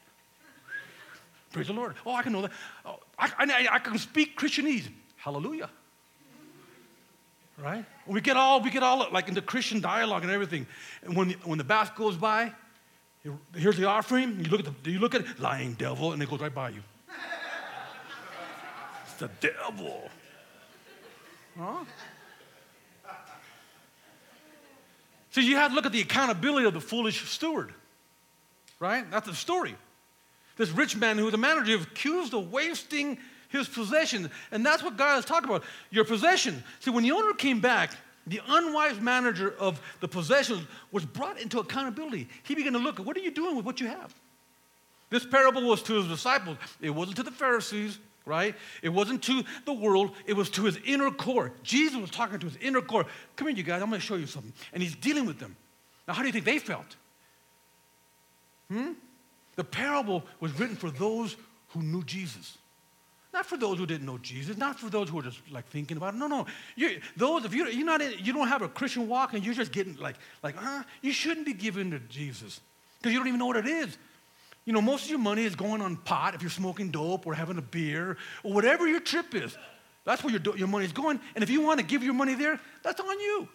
Praise 1.52 1.68
the 1.68 1.74
Lord. 1.74 1.96
Oh, 2.06 2.14
I 2.14 2.22
can 2.22 2.34
know 2.34 2.44
that. 2.44 2.52
Oh, 2.86 3.00
I, 3.18 3.30
I, 3.40 3.68
I 3.72 3.80
can 3.80 3.98
speak 3.98 4.38
Christianese. 4.38 4.90
Hallelujah. 5.18 5.70
Right? 7.58 7.86
We 8.06 8.22
get 8.22 8.36
all, 8.36 8.62
we 8.62 8.70
get 8.70 8.84
all 8.84 9.08
like 9.12 9.28
into 9.28 9.42
Christian 9.42 9.80
dialogue 9.80 10.24
and 10.24 10.32
everything. 10.32 10.68
And 11.04 11.16
when, 11.16 11.32
when 11.44 11.58
the 11.58 11.64
bath 11.64 11.96
goes 11.96 12.18
by, 12.18 12.52
here's 13.56 13.78
the 13.78 13.86
offering. 13.86 14.44
You 14.44 14.52
look 14.52 14.66
at 14.66 14.84
the, 14.84 14.92
you 14.92 15.00
look 15.00 15.16
at 15.16 15.22
it, 15.22 15.40
lying 15.40 15.74
devil, 15.74 16.12
and 16.12 16.22
it 16.22 16.30
goes 16.30 16.42
right 16.42 16.54
by 16.54 16.70
you. 16.70 16.84
it's 19.06 19.14
the 19.14 19.30
devil. 19.40 20.10
Huh? 21.58 21.86
So 25.36 25.42
you 25.42 25.58
have 25.58 25.72
to 25.72 25.76
look 25.76 25.86
at 25.86 25.92
the 25.92 26.00
accountability 26.00 26.66
of 26.66 26.74
the 26.74 26.80
foolish 26.80 27.30
steward, 27.30 27.74
right? 28.80 29.04
That's 29.12 29.28
the 29.28 29.36
story. 29.36 29.76
This 30.56 30.70
rich 30.70 30.96
man 30.96 31.18
who 31.18 31.26
was 31.26 31.34
a 31.34 31.38
manager 31.38 31.76
accused 31.76 32.34
of 32.34 32.54
wasting 32.54 33.18
his 33.50 33.68
possessions. 33.68 34.30
And 34.54 34.66
that's 34.66 34.82
what 34.82 34.96
God 34.96 35.20
is 35.20 35.26
talking 35.26 35.50
about 35.50 35.66
your 35.92 36.06
possession. 36.06 36.64
See, 36.80 36.90
when 36.90 37.04
the 37.04 37.12
owner 37.12 37.34
came 37.34 37.60
back, 37.60 37.92
the 38.26 38.40
unwise 38.48 39.02
manager 39.02 39.54
of 39.60 39.82
the 40.00 40.08
possessions 40.08 40.66
was 40.94 41.04
brought 41.04 41.38
into 41.38 41.60
accountability. 41.60 42.30
He 42.44 42.56
began 42.56 42.72
to 42.72 42.80
look 42.80 43.02
at 43.02 43.06
what 43.06 43.18
are 43.18 43.20
you 43.20 43.32
doing 43.32 43.58
with 43.58 43.66
what 43.66 43.82
you 43.82 43.88
have? 43.88 44.16
This 45.10 45.26
parable 45.26 45.68
was 45.68 45.84
to 45.84 45.96
his 45.96 46.08
disciples, 46.08 46.56
it 46.80 46.92
wasn't 46.92 47.18
to 47.18 47.24
the 47.24 47.32
Pharisees, 47.32 48.00
right? 48.26 48.56
It 48.82 48.90
wasn't 48.90 49.24
to 49.24 49.44
the 49.66 49.74
world, 49.74 50.12
it 50.26 50.34
was 50.34 50.50
to 50.52 50.64
his 50.64 50.78
inner 50.86 51.12
core. 51.12 51.52
Jesus 51.64 52.00
was 52.00 52.10
talking 52.10 52.40
to 52.40 52.48
his 52.48 52.58
inner 52.58 52.82
core. 52.82 53.06
Come 53.36 53.48
here, 53.48 53.58
you 53.58 53.64
guys, 53.64 53.82
I'm 53.82 53.90
going 53.90 54.02
to 54.02 54.06
show 54.06 54.16
you 54.16 54.28
something. 54.28 54.54
And 54.74 54.82
he's 54.82 54.96
dealing 54.96 55.26
with 55.26 55.40
them. 55.40 55.56
Now, 56.08 56.14
how 56.14 56.22
do 56.22 56.28
you 56.28 56.34
think 56.34 56.46
they 56.46 56.60
felt? 56.60 56.96
Hmm? 58.70 58.94
The 59.56 59.64
parable 59.64 60.24
was 60.40 60.58
written 60.60 60.76
for 60.76 60.90
those 60.90 61.36
who 61.70 61.82
knew 61.82 62.04
Jesus. 62.04 62.58
Not 63.34 63.46
for 63.46 63.58
those 63.58 63.78
who 63.78 63.86
didn't 63.86 64.06
know 64.06 64.18
Jesus, 64.18 64.56
not 64.56 64.80
for 64.80 64.90
those 64.90 65.10
who 65.10 65.18
were 65.18 65.22
just 65.22 65.40
like 65.52 65.68
thinking 65.68 65.98
about 65.98 66.14
it. 66.14 66.18
No, 66.18 66.28
no. 66.28 66.46
You, 66.76 67.02
those, 67.18 67.44
if 67.44 67.54
you, 67.54 67.68
you're 67.68 67.86
not 67.86 68.02
in, 68.02 68.14
you 68.20 68.32
don't 68.32 68.48
have 68.48 68.62
a 68.62 68.70
Christian 68.70 69.10
walk 69.10 69.34
and 69.34 69.44
you're 69.44 69.54
just 69.54 69.74
getting 69.74 69.98
like, 69.98 70.16
like, 70.42 70.56
huh? 70.56 70.84
You 71.02 71.12
shouldn't 71.12 71.46
be 71.46 71.54
giving 71.54 71.92
to 71.92 72.00
Jesus 72.00 72.62
because 72.98 73.12
you 73.12 73.20
don't 73.20 73.28
even 73.28 73.40
know 73.40 73.48
what 73.48 73.58
it 73.58 73.68
is. 73.68 73.98
You 74.66 74.74
know, 74.74 74.82
most 74.82 75.06
of 75.06 75.10
your 75.12 75.20
money 75.20 75.44
is 75.44 75.56
going 75.56 75.82
on 75.82 75.96
pot 75.96 76.34
if 76.34 76.42
you're 76.42 76.50
smoking 76.50 76.90
dope 76.90 77.28
or 77.28 77.36
having 77.36 77.58
a 77.58 77.62
beer 77.62 78.18
or 78.44 78.54
whatever 78.54 78.88
your 78.88 79.00
trip 79.00 79.34
is. 79.36 79.56
That's 80.06 80.24
where 80.24 80.34
your, 80.34 80.58
your 80.58 80.68
money 80.68 80.86
is 80.86 80.92
going. 80.92 81.20
And 81.36 81.44
if 81.44 81.50
you 81.50 81.62
want 81.62 81.80
to 81.80 81.86
give 81.86 82.04
your 82.04 82.14
money 82.14 82.34
there, 82.34 82.60
that's 82.84 83.00
on 83.00 83.20
you. 83.20 83.48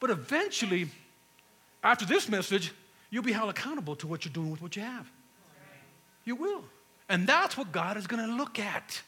But 0.00 0.10
eventually, 0.10 0.88
after 1.82 2.04
this 2.04 2.28
message, 2.28 2.72
you'll 3.10 3.22
be 3.22 3.32
held 3.32 3.50
accountable 3.50 3.94
to 3.96 4.08
what 4.08 4.24
you're 4.24 4.32
doing 4.32 4.50
with 4.50 4.60
what 4.60 4.74
you 4.74 4.82
have. 4.82 5.08
You 6.24 6.34
will. 6.34 6.64
And 7.08 7.26
that's 7.26 7.56
what 7.56 7.70
God 7.70 7.96
is 7.96 8.06
going 8.06 8.24
to 8.24 8.34
look 8.34 8.58
at. 8.58 9.02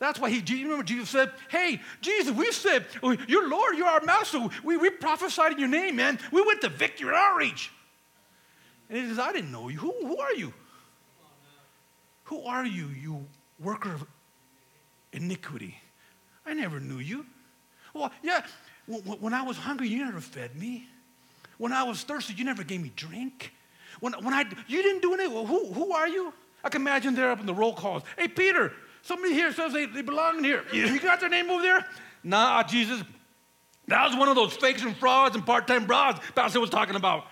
That's 0.00 0.18
why 0.18 0.30
he, 0.30 0.38
you 0.38 0.64
remember 0.64 0.82
Jesus 0.82 1.10
said, 1.10 1.30
Hey, 1.50 1.80
Jesus, 2.00 2.34
we 2.34 2.50
said, 2.52 2.86
oh, 3.02 3.16
You're 3.28 3.48
Lord, 3.48 3.76
you're 3.76 3.86
our 3.86 4.00
master. 4.00 4.48
We, 4.64 4.76
we 4.76 4.90
prophesied 4.90 5.52
in 5.52 5.58
your 5.58 5.68
name, 5.68 5.96
man. 5.96 6.18
We 6.32 6.42
went 6.42 6.62
to 6.62 6.70
victory 6.70 7.12
outreach. 7.14 7.70
And 8.90 8.98
he 8.98 9.08
says, 9.08 9.20
I 9.20 9.32
didn't 9.32 9.52
know 9.52 9.68
you. 9.68 9.78
Who, 9.78 9.94
who 10.02 10.18
are 10.18 10.34
you? 10.34 10.52
Who 12.24 12.42
are 12.44 12.66
you, 12.66 12.88
you 12.88 13.24
worker 13.58 13.94
of 13.94 14.04
iniquity? 15.12 15.76
I 16.44 16.54
never 16.54 16.80
knew 16.80 16.98
you. 16.98 17.24
Well, 17.94 18.10
yeah, 18.22 18.44
when 18.86 19.32
I 19.32 19.42
was 19.42 19.56
hungry, 19.56 19.88
you 19.88 20.04
never 20.04 20.20
fed 20.20 20.56
me. 20.56 20.88
When 21.58 21.72
I 21.72 21.84
was 21.84 22.02
thirsty, 22.02 22.34
you 22.34 22.44
never 22.44 22.64
gave 22.64 22.82
me 22.82 22.92
drink. 22.94 23.52
When, 24.00 24.12
when 24.24 24.34
I, 24.34 24.44
you 24.66 24.82
didn't 24.82 25.02
do 25.02 25.14
anything. 25.14 25.34
Well, 25.34 25.46
who, 25.46 25.72
who 25.72 25.92
are 25.92 26.08
you? 26.08 26.32
I 26.64 26.68
can 26.68 26.82
imagine 26.82 27.14
they're 27.14 27.30
up 27.30 27.40
in 27.40 27.46
the 27.46 27.54
roll 27.54 27.74
calls. 27.74 28.02
Hey, 28.16 28.28
Peter, 28.28 28.72
somebody 29.02 29.34
here 29.34 29.52
says 29.52 29.72
they, 29.72 29.86
they 29.86 30.02
belong 30.02 30.38
in 30.38 30.44
here. 30.44 30.64
You 30.72 30.98
got 31.00 31.20
their 31.20 31.28
name 31.28 31.50
over 31.50 31.62
there? 31.62 31.86
Nah, 32.24 32.62
Jesus. 32.64 33.02
That 33.88 34.06
was 34.08 34.16
one 34.16 34.28
of 34.28 34.36
those 34.36 34.52
fakes 34.52 34.82
and 34.82 34.96
frauds 34.96 35.34
and 35.34 35.44
part 35.44 35.66
time 35.66 35.86
broads 35.86 36.20
Pastor 36.34 36.60
was 36.60 36.70
talking 36.70 36.96
about. 36.96 37.26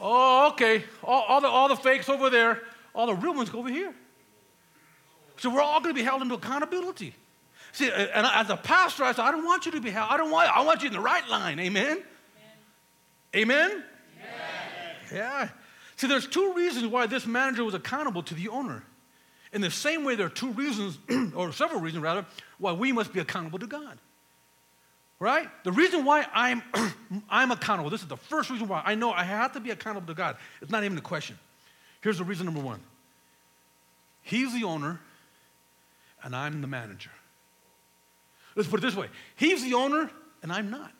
Oh, 0.00 0.48
okay. 0.52 0.84
All, 1.04 1.22
all, 1.22 1.40
the, 1.40 1.48
all 1.48 1.68
the 1.68 1.76
fakes 1.76 2.08
over 2.08 2.30
there, 2.30 2.60
all 2.94 3.06
the 3.06 3.14
real 3.14 3.34
ones 3.34 3.50
go 3.50 3.58
over 3.58 3.68
here. 3.68 3.94
So 5.36 5.50
we're 5.50 5.62
all 5.62 5.80
going 5.80 5.94
to 5.94 5.98
be 5.98 6.04
held 6.04 6.22
into 6.22 6.34
accountability. 6.34 7.14
See, 7.72 7.90
and 7.90 8.26
as 8.26 8.50
a 8.50 8.56
pastor, 8.56 9.04
I 9.04 9.12
said, 9.12 9.22
I 9.22 9.30
don't 9.30 9.44
want 9.44 9.66
you 9.66 9.72
to 9.72 9.80
be 9.80 9.90
held. 9.90 10.08
I 10.10 10.16
don't 10.16 10.30
want. 10.30 10.54
I 10.54 10.62
want 10.62 10.82
you 10.82 10.88
in 10.88 10.92
the 10.92 11.00
right 11.00 11.26
line. 11.28 11.60
Amen. 11.60 12.02
Amen. 13.34 13.70
Amen? 13.70 13.84
Yeah. 15.12 15.48
See, 15.96 16.06
there's 16.06 16.26
two 16.26 16.54
reasons 16.54 16.86
why 16.86 17.06
this 17.06 17.26
manager 17.26 17.64
was 17.64 17.74
accountable 17.74 18.22
to 18.24 18.34
the 18.34 18.48
owner. 18.48 18.84
In 19.52 19.60
the 19.60 19.70
same 19.70 20.04
way, 20.04 20.14
there 20.14 20.26
are 20.26 20.30
two 20.30 20.52
reasons, 20.52 20.98
or 21.34 21.52
several 21.52 21.80
reasons 21.80 22.02
rather, 22.02 22.24
why 22.58 22.72
we 22.72 22.92
must 22.92 23.12
be 23.12 23.20
accountable 23.20 23.58
to 23.58 23.66
God. 23.66 23.98
Right? 25.20 25.48
The 25.64 25.72
reason 25.72 26.04
why 26.06 26.26
I'm, 26.32 26.62
I'm 27.30 27.50
accountable, 27.50 27.90
this 27.90 28.00
is 28.00 28.08
the 28.08 28.16
first 28.16 28.48
reason 28.50 28.66
why 28.66 28.82
I 28.84 28.94
know 28.94 29.12
I 29.12 29.22
have 29.22 29.52
to 29.52 29.60
be 29.60 29.70
accountable 29.70 30.06
to 30.06 30.14
God. 30.14 30.36
It's 30.62 30.70
not 30.70 30.82
even 30.82 30.96
a 30.96 31.02
question. 31.02 31.38
Here's 32.00 32.18
the 32.18 32.24
reason 32.24 32.46
number 32.46 32.60
one 32.60 32.80
He's 34.22 34.52
the 34.52 34.64
owner, 34.64 34.98
and 36.22 36.34
I'm 36.34 36.60
the 36.60 36.66
manager. 36.66 37.10
Let's 38.56 38.68
put 38.68 38.80
it 38.80 38.82
this 38.82 38.96
way 38.96 39.08
He's 39.36 39.62
the 39.62 39.74
owner, 39.74 40.10
and 40.42 40.52
I'm 40.52 40.70
not. 40.70 40.90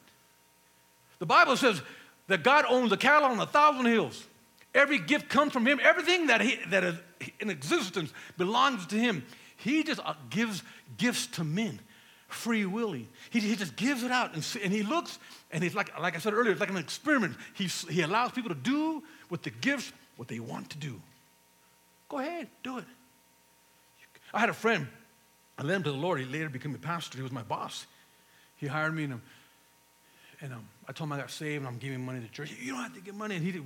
The 1.18 1.26
Bible 1.26 1.56
says 1.56 1.80
that 2.28 2.42
God 2.42 2.64
owns 2.68 2.90
the 2.90 2.96
cattle 2.96 3.28
on 3.28 3.38
a 3.40 3.46
thousand 3.46 3.86
hills. 3.86 4.24
Every 4.74 4.98
gift 4.98 5.28
comes 5.28 5.52
from 5.52 5.66
Him. 5.66 5.80
Everything 5.82 6.28
that, 6.28 6.40
he, 6.40 6.58
that 6.68 6.84
is 6.84 6.94
in 7.40 7.50
existence 7.50 8.12
belongs 8.38 8.86
to 8.86 8.96
Him. 8.96 9.24
He 9.56 9.82
just 9.82 10.00
uh, 10.04 10.14
gives 10.30 10.62
gifts 10.96 11.26
to 11.28 11.44
men, 11.44 11.80
free 12.32 12.66
willing. 12.66 13.08
He, 13.30 13.40
he 13.40 13.56
just 13.56 13.76
gives 13.76 14.02
it 14.02 14.10
out. 14.10 14.34
And, 14.34 14.46
and 14.62 14.72
he 14.72 14.82
looks, 14.82 15.18
and 15.50 15.62
he's 15.62 15.74
like, 15.74 15.98
like 15.98 16.16
I 16.16 16.18
said 16.18 16.32
earlier, 16.32 16.52
it's 16.52 16.60
like 16.60 16.70
an 16.70 16.76
experiment. 16.76 17.36
He, 17.54 17.66
he 17.66 18.02
allows 18.02 18.32
people 18.32 18.50
to 18.50 18.60
do 18.60 19.02
with 19.28 19.42
the 19.42 19.50
gifts 19.50 19.92
what 20.16 20.28
they 20.28 20.38
want 20.38 20.70
to 20.70 20.78
do. 20.78 21.00
Go 22.08 22.18
ahead, 22.18 22.48
do 22.62 22.78
it. 22.78 22.84
I 24.32 24.40
had 24.40 24.48
a 24.48 24.54
friend, 24.54 24.86
I 25.58 25.62
led 25.62 25.76
him 25.76 25.82
to 25.84 25.92
the 25.92 25.96
Lord. 25.96 26.20
He 26.20 26.26
later 26.26 26.48
became 26.48 26.74
a 26.74 26.78
pastor. 26.78 27.16
He 27.18 27.22
was 27.22 27.32
my 27.32 27.42
boss. 27.42 27.86
He 28.56 28.66
hired 28.66 28.94
me, 28.94 29.04
and, 29.04 29.20
and 30.40 30.52
um, 30.52 30.68
I 30.88 30.92
told 30.92 31.08
him 31.08 31.12
I 31.14 31.18
got 31.18 31.30
saved 31.30 31.58
and 31.58 31.66
I'm 31.66 31.78
giving 31.78 32.04
money 32.04 32.20
to 32.20 32.26
the 32.26 32.32
church. 32.32 32.52
You 32.60 32.72
don't 32.72 32.82
have 32.82 32.94
to 32.94 33.00
give 33.00 33.14
money. 33.14 33.36
And 33.36 33.44
he 33.44 33.60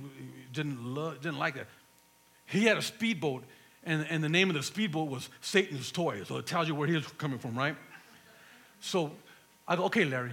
didn't, 0.53 0.85
love, 0.85 1.21
didn't 1.21 1.39
like 1.39 1.55
that. 1.55 1.67
He 2.45 2.65
had 2.65 2.77
a 2.77 2.81
speedboat, 2.81 3.43
and, 3.83 4.05
and 4.09 4.23
the 4.23 4.29
name 4.29 4.49
of 4.49 4.55
the 4.55 4.63
speedboat 4.63 5.09
was 5.09 5.29
Satan's 5.41 5.91
Toy. 5.91 6.23
So 6.23 6.37
it 6.37 6.45
tells 6.45 6.67
you 6.67 6.75
where 6.75 6.87
he 6.87 6.95
was 6.95 7.07
coming 7.07 7.39
from, 7.39 7.57
right? 7.57 7.75
So 8.85 9.11
I 9.67 9.75
go, 9.75 9.85
okay, 9.85 10.05
Larry, 10.05 10.31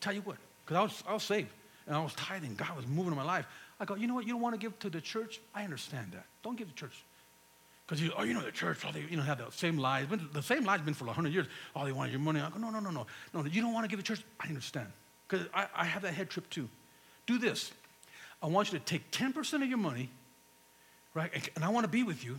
tell 0.00 0.12
you 0.12 0.20
what, 0.20 0.36
because 0.64 0.76
I 0.76 0.82
was, 0.82 1.04
I 1.08 1.14
was 1.14 1.22
saved 1.22 1.48
and 1.86 1.96
I 1.96 2.02
was 2.02 2.12
tithing. 2.14 2.54
God 2.54 2.76
was 2.76 2.86
moving 2.86 3.12
in 3.12 3.16
my 3.16 3.24
life. 3.24 3.46
I 3.80 3.86
go, 3.86 3.94
you 3.94 4.06
know 4.06 4.14
what? 4.14 4.26
You 4.26 4.34
don't 4.34 4.42
want 4.42 4.54
to 4.54 4.60
give 4.60 4.78
to 4.80 4.90
the 4.90 5.00
church? 5.00 5.40
I 5.54 5.64
understand 5.64 6.12
that. 6.12 6.26
Don't 6.42 6.58
give 6.58 6.68
to 6.68 6.74
church. 6.74 7.02
Because 7.86 8.02
you, 8.02 8.12
oh, 8.18 8.24
you 8.24 8.34
know, 8.34 8.42
the 8.42 8.52
church, 8.52 8.80
oh, 8.86 8.92
they, 8.92 9.06
you 9.08 9.16
know, 9.16 9.22
have 9.22 9.38
the 9.38 9.50
same 9.50 9.78
lies. 9.78 10.06
The 10.34 10.42
same 10.42 10.64
lies 10.64 10.82
been 10.82 10.92
for 10.92 11.06
100 11.06 11.32
years. 11.32 11.46
Oh, 11.74 11.86
they 11.86 11.92
want 11.92 12.10
your 12.10 12.20
money. 12.20 12.40
I 12.40 12.50
go, 12.50 12.58
no, 12.58 12.68
no, 12.68 12.80
no, 12.80 12.90
no. 12.90 13.06
No, 13.32 13.44
you 13.46 13.62
don't 13.62 13.72
want 13.72 13.84
to 13.84 13.88
give 13.88 13.98
to 13.98 14.04
church? 14.04 14.22
I 14.38 14.48
understand 14.48 14.88
because 15.26 15.46
I, 15.54 15.66
I 15.74 15.84
have 15.86 16.02
that 16.02 16.12
head 16.12 16.28
trip 16.28 16.50
too. 16.50 16.68
Do 17.26 17.38
this. 17.38 17.72
I 18.42 18.48
want 18.48 18.70
you 18.70 18.78
to 18.78 18.84
take 18.84 19.10
10% 19.10 19.62
of 19.62 19.68
your 19.68 19.78
money, 19.78 20.10
right? 21.14 21.30
And 21.56 21.64
I 21.64 21.70
want 21.70 21.84
to 21.84 21.88
be 21.90 22.02
with 22.02 22.22
you. 22.22 22.38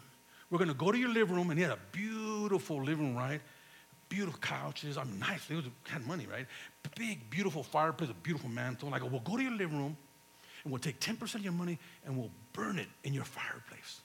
We're 0.51 0.59
going 0.59 0.69
to 0.69 0.75
go 0.75 0.91
to 0.91 0.97
your 0.97 1.09
living 1.09 1.35
room, 1.35 1.49
and 1.49 1.57
he 1.57 1.63
had 1.63 1.73
a 1.73 1.79
beautiful 1.91 2.83
living 2.83 3.07
room, 3.07 3.17
right? 3.17 3.41
Beautiful 4.09 4.39
couches. 4.39 4.97
I'm 4.97 5.19
nice. 5.19 5.45
They 5.45 5.61
had 5.87 6.05
money, 6.07 6.27
right? 6.29 6.47
Big, 6.95 7.29
beautiful 7.29 7.63
fireplace, 7.63 8.09
a 8.09 8.13
beautiful 8.13 8.49
mantle. 8.49 8.87
And 8.87 8.95
I 8.95 8.99
go, 8.99 9.05
we'll 9.05 9.21
go 9.21 9.37
to 9.37 9.43
your 9.43 9.51
living 9.51 9.77
room, 9.77 9.95
and 10.63 10.71
we'll 10.71 10.81
take 10.81 10.99
10% 10.99 11.35
of 11.35 11.43
your 11.43 11.53
money, 11.53 11.77
and 12.05 12.17
we'll 12.17 12.31
burn 12.53 12.79
it 12.79 12.87
in 13.03 13.13
your 13.13 13.23
fireplace. 13.23 14.01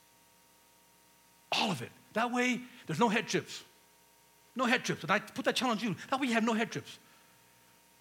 All 1.53 1.71
of 1.71 1.83
it. 1.83 1.90
That 2.12 2.31
way, 2.33 2.61
there's 2.87 3.01
no 3.01 3.09
head 3.09 3.27
trips. 3.29 3.62
No 4.55 4.67
head 4.67 4.85
trips. 4.85 5.03
And 5.03 5.11
I 5.11 5.19
put 5.19 5.47
that 5.47 5.57
challenge 5.57 5.83
on 5.83 5.90
you. 5.90 5.97
That 6.11 6.21
way, 6.21 6.29
you 6.29 6.35
have 6.35 6.45
no 6.45 6.53
head 6.53 6.71
trips. 6.71 6.99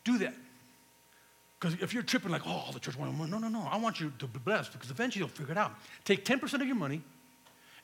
Do 0.04 0.18
that. 0.20 0.34
Because 1.60 1.82
if 1.82 1.94
you're 1.94 2.04
tripping 2.04 2.30
like, 2.30 2.42
oh, 2.46 2.70
the 2.74 2.80
church 2.80 2.98
wants 2.98 3.18
money, 3.18 3.32
no, 3.32 3.38
no, 3.38 3.48
no. 3.48 3.66
I 3.72 3.78
want 3.78 4.02
you 4.02 4.12
to 4.20 4.28
be 4.28 4.40
blessed 4.40 4.74
because 4.74 4.92
eventually 4.92 5.22
you'll 5.22 5.30
figure 5.30 5.54
it 5.54 5.58
out. 5.58 5.72
Take 6.04 6.26
10% 6.26 6.54
of 6.56 6.68
your 6.68 6.76
money 6.76 7.02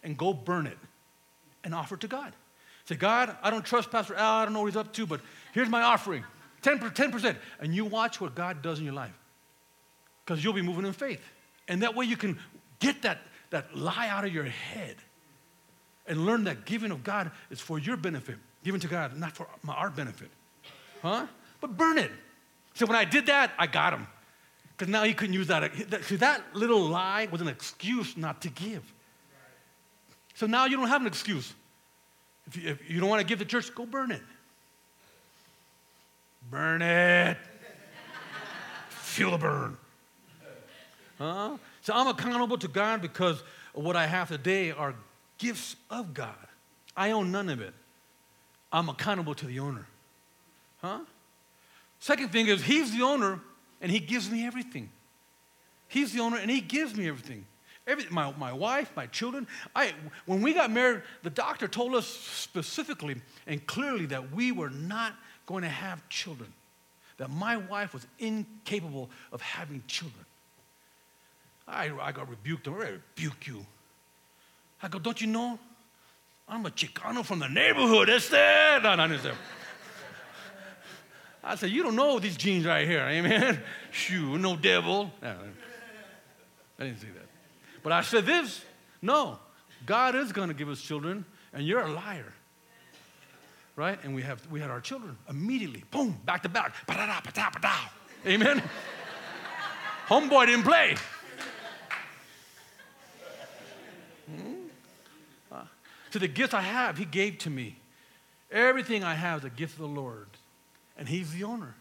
and 0.04 0.18
go 0.18 0.34
burn 0.34 0.68
it 0.68 0.78
and 1.64 1.74
offer 1.74 1.96
it 1.96 2.02
to 2.02 2.08
God. 2.10 2.34
Say, 2.90 2.96
God, 2.96 3.38
I 3.44 3.52
don't 3.52 3.64
trust 3.64 3.92
Pastor 3.92 4.16
Al. 4.16 4.38
I 4.38 4.46
don't 4.46 4.54
know 4.56 4.62
what 4.62 4.66
he's 4.66 4.76
up 4.76 4.92
to, 4.94 5.06
but 5.06 5.22
here's 5.54 5.70
my 5.70 5.84
offering 5.84 6.24
10%. 6.64 6.80
10% 6.96 7.36
and 7.60 7.76
you 7.76 7.86
watch 7.86 8.20
what 8.20 8.34
God 8.34 8.64
does 8.64 8.80
in 8.80 8.86
your 8.86 8.96
life 8.96 9.14
because 10.26 10.44
you'll 10.44 10.54
be 10.54 10.64
moving 10.64 10.88
in 10.88 10.94
faith. 10.94 11.22
And 11.68 11.84
that 11.84 11.94
way 11.94 12.06
you 12.06 12.18
can 12.18 12.40
get 12.80 13.04
that, 13.04 13.20
that 13.52 13.78
lie 13.78 14.08
out 14.08 14.26
of 14.26 14.34
your 14.34 14.46
head 14.46 14.96
and 16.08 16.26
learn 16.26 16.46
that 16.46 16.66
giving 16.66 16.90
of 16.90 17.04
God 17.04 17.30
is 17.52 17.60
for 17.60 17.78
your 17.78 17.96
benefit. 17.96 18.38
given 18.64 18.80
to 18.80 18.88
God, 18.88 19.16
not 19.16 19.34
for 19.34 19.46
my, 19.62 19.76
our 19.76 19.92
benefit. 19.92 20.32
Huh? 21.04 21.28
But 21.62 21.78
burn 21.78 22.00
it. 22.00 22.10
So 22.74 22.88
when 22.88 22.96
I 22.96 23.06
did 23.06 23.28
that, 23.28 23.52
I 23.60 23.68
got 23.68 23.94
him. 23.94 24.08
Because 24.76 24.92
now 24.92 25.04
he 25.04 25.14
couldn't 25.14 25.36
use 25.36 25.46
that. 25.46 25.72
See, 26.06 26.16
that 26.16 26.42
little 26.56 26.82
lie 26.82 27.28
was 27.32 27.40
an 27.40 27.50
excuse 27.50 28.18
not 28.18 28.42
to 28.42 28.50
give. 28.50 28.82
So 30.34 30.48
now 30.48 30.66
you 30.66 30.76
don't 30.76 30.88
have 30.88 31.02
an 31.02 31.08
excuse. 31.08 31.54
If 32.50 32.58
you, 32.58 32.70
if 32.70 32.90
you 32.90 33.00
don't 33.00 33.10
want 33.10 33.22
to 33.22 33.28
give 33.28 33.40
the 33.40 33.46
church, 33.46 33.74
go 33.76 33.86
burn 33.86 34.12
it. 34.12 34.22
Burn 36.50 36.82
it. 36.82 37.38
Feel 38.90 39.32
the 39.32 39.38
burn. 39.38 39.78
Huh? 41.20 41.58
So 41.82 41.94
I'm 41.94 42.08
accountable 42.08 42.58
to 42.58 42.68
God 42.68 43.02
because 43.02 43.44
what 43.74 43.96
I 43.96 44.08
have 44.08 44.30
today 44.30 44.72
are 44.72 44.96
gifts 45.38 45.76
of 45.92 46.14
God. 46.14 46.36
I 46.98 47.12
own 47.12 47.32
none 47.32 47.50
of 47.50 47.62
it. 47.62 47.74
I'm 48.72 48.90
accountable 48.90 49.36
to 49.36 49.46
the 49.46 49.60
owner. 49.60 49.86
Huh? 50.82 51.00
Second 52.00 52.32
thing 52.32 52.48
is, 52.48 52.64
He's 52.64 52.96
the 52.96 53.04
owner 53.04 53.42
and 53.80 53.92
He 53.92 54.00
gives 54.00 54.30
me 54.30 54.46
everything. 54.46 54.90
He's 55.88 56.14
the 56.14 56.22
owner 56.22 56.38
and 56.38 56.50
He 56.50 56.62
gives 56.62 56.96
me 56.96 57.08
everything. 57.08 57.46
My, 58.10 58.34
my 58.38 58.54
wife, 58.54 58.92
my 58.96 59.08
children. 59.08 59.48
I, 59.76 59.94
when 60.26 60.42
we 60.42 60.54
got 60.54 60.72
married, 60.72 61.02
the 61.24 61.30
doctor 61.30 61.68
told 61.68 61.96
us 61.96 62.08
specifically 62.08 63.22
and 63.48 63.66
clearly 63.66 64.06
that 64.08 64.34
we 64.34 64.52
were 64.52 64.70
not 64.70 65.14
going 65.46 65.64
to 65.64 65.70
have 65.70 66.08
children, 66.10 66.54
that 67.18 67.30
my 67.30 67.58
wife 67.58 67.94
was 67.94 68.06
incapable 68.20 69.10
of 69.32 69.42
having 69.42 69.84
children. 69.88 70.26
I, 71.68 71.92
I 72.02 72.12
got 72.12 72.30
rebuked. 72.30 72.68
I 72.68 72.72
rebuke 72.72 73.48
you. 73.48 73.66
I 74.82 74.88
go, 74.88 75.00
don't 75.00 75.20
you 75.20 75.28
know? 75.28 75.60
I'm 76.48 76.66
a 76.66 76.70
Chicano 76.70 77.24
from 77.24 77.40
the 77.40 77.48
neighborhood. 77.48 78.10
That's 78.10 78.30
that. 78.30 78.82
No, 78.82 78.96
no, 78.96 79.08
no. 79.08 79.18
I 81.44 81.56
said, 81.56 81.70
you 81.70 81.84
don't 81.84 81.96
know 81.96 82.20
these 82.20 82.36
genes 82.36 82.66
right 82.66 82.88
here. 82.88 83.02
Amen. 83.02 83.62
Shoo, 83.92 84.38
no 84.38 84.56
devil. 84.56 85.12
No, 85.22 85.36
I 86.80 86.84
didn't 86.84 87.00
say 87.00 87.08
that. 87.08 87.29
But 87.84 87.92
I 87.92 88.02
said 88.02 88.26
this 88.26 88.64
no, 89.02 89.40
God 89.86 90.16
is 90.16 90.32
going 90.32 90.50
to 90.50 90.54
give 90.54 90.70
us 90.70 90.82
children, 90.82 91.26
and 91.54 91.66
you're 91.66 91.82
a 91.82 91.92
liar. 91.92 92.34
Right? 93.76 93.98
And 94.04 94.14
we, 94.14 94.24
have, 94.24 94.46
we 94.52 94.60
had 94.60 94.70
our 94.70 94.82
children 94.82 95.18
immediately, 95.30 95.86
boom, 95.90 96.20
back 96.26 96.44
to 96.44 96.50
back. 96.50 96.74
Amen. 98.28 98.62
Homeboy 100.08 100.48
didn't 100.48 100.64
play. 100.64 100.96
Hmm? 104.30 104.54
Uh, 105.50 105.62
to 106.12 106.20
the 106.20 106.28
gifts 106.28 106.54
I 106.54 106.62
have, 106.62 106.98
He 106.98 107.06
gave 107.06 107.38
to 107.40 107.50
me. 107.50 107.78
Everything 108.52 109.04
I 109.04 109.14
have 109.14 109.40
is 109.40 109.46
a 109.46 109.50
gift 109.50 109.74
of 109.74 109.80
the 109.80 109.88
Lord, 109.88 110.28
and 110.98 111.08
He's 111.08 111.32
the 111.32 111.46
owner. 111.46 111.76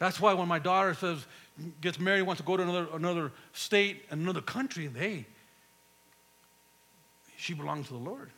That's 0.00 0.18
why 0.18 0.32
when 0.32 0.48
my 0.48 0.58
daughter 0.58 0.94
says, 0.94 1.24
gets 1.82 2.00
married, 2.00 2.22
wants 2.22 2.40
to 2.40 2.46
go 2.46 2.56
to 2.56 2.62
another, 2.62 2.88
another 2.94 3.32
state, 3.52 4.06
another 4.10 4.40
country, 4.40 4.90
hey, 4.96 5.26
she 7.36 7.54
belongs 7.54 7.86
to 7.88 7.92
the 7.92 8.00
Lord. 8.00 8.30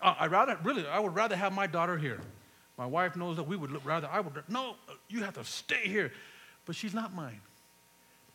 I 0.00 0.26
rather, 0.26 0.58
really, 0.64 0.86
I 0.86 0.98
would 0.98 1.14
rather 1.14 1.36
have 1.36 1.52
my 1.52 1.66
daughter 1.66 1.96
here. 1.96 2.20
My 2.78 2.86
wife 2.86 3.16
knows 3.16 3.36
that 3.36 3.44
we 3.44 3.56
would 3.56 3.84
rather, 3.84 4.08
I 4.10 4.20
would, 4.20 4.32
no, 4.48 4.76
you 5.08 5.22
have 5.24 5.34
to 5.34 5.44
stay 5.44 5.88
here. 5.88 6.12
But 6.64 6.74
she's 6.74 6.94
not 6.94 7.14
mine. 7.14 7.40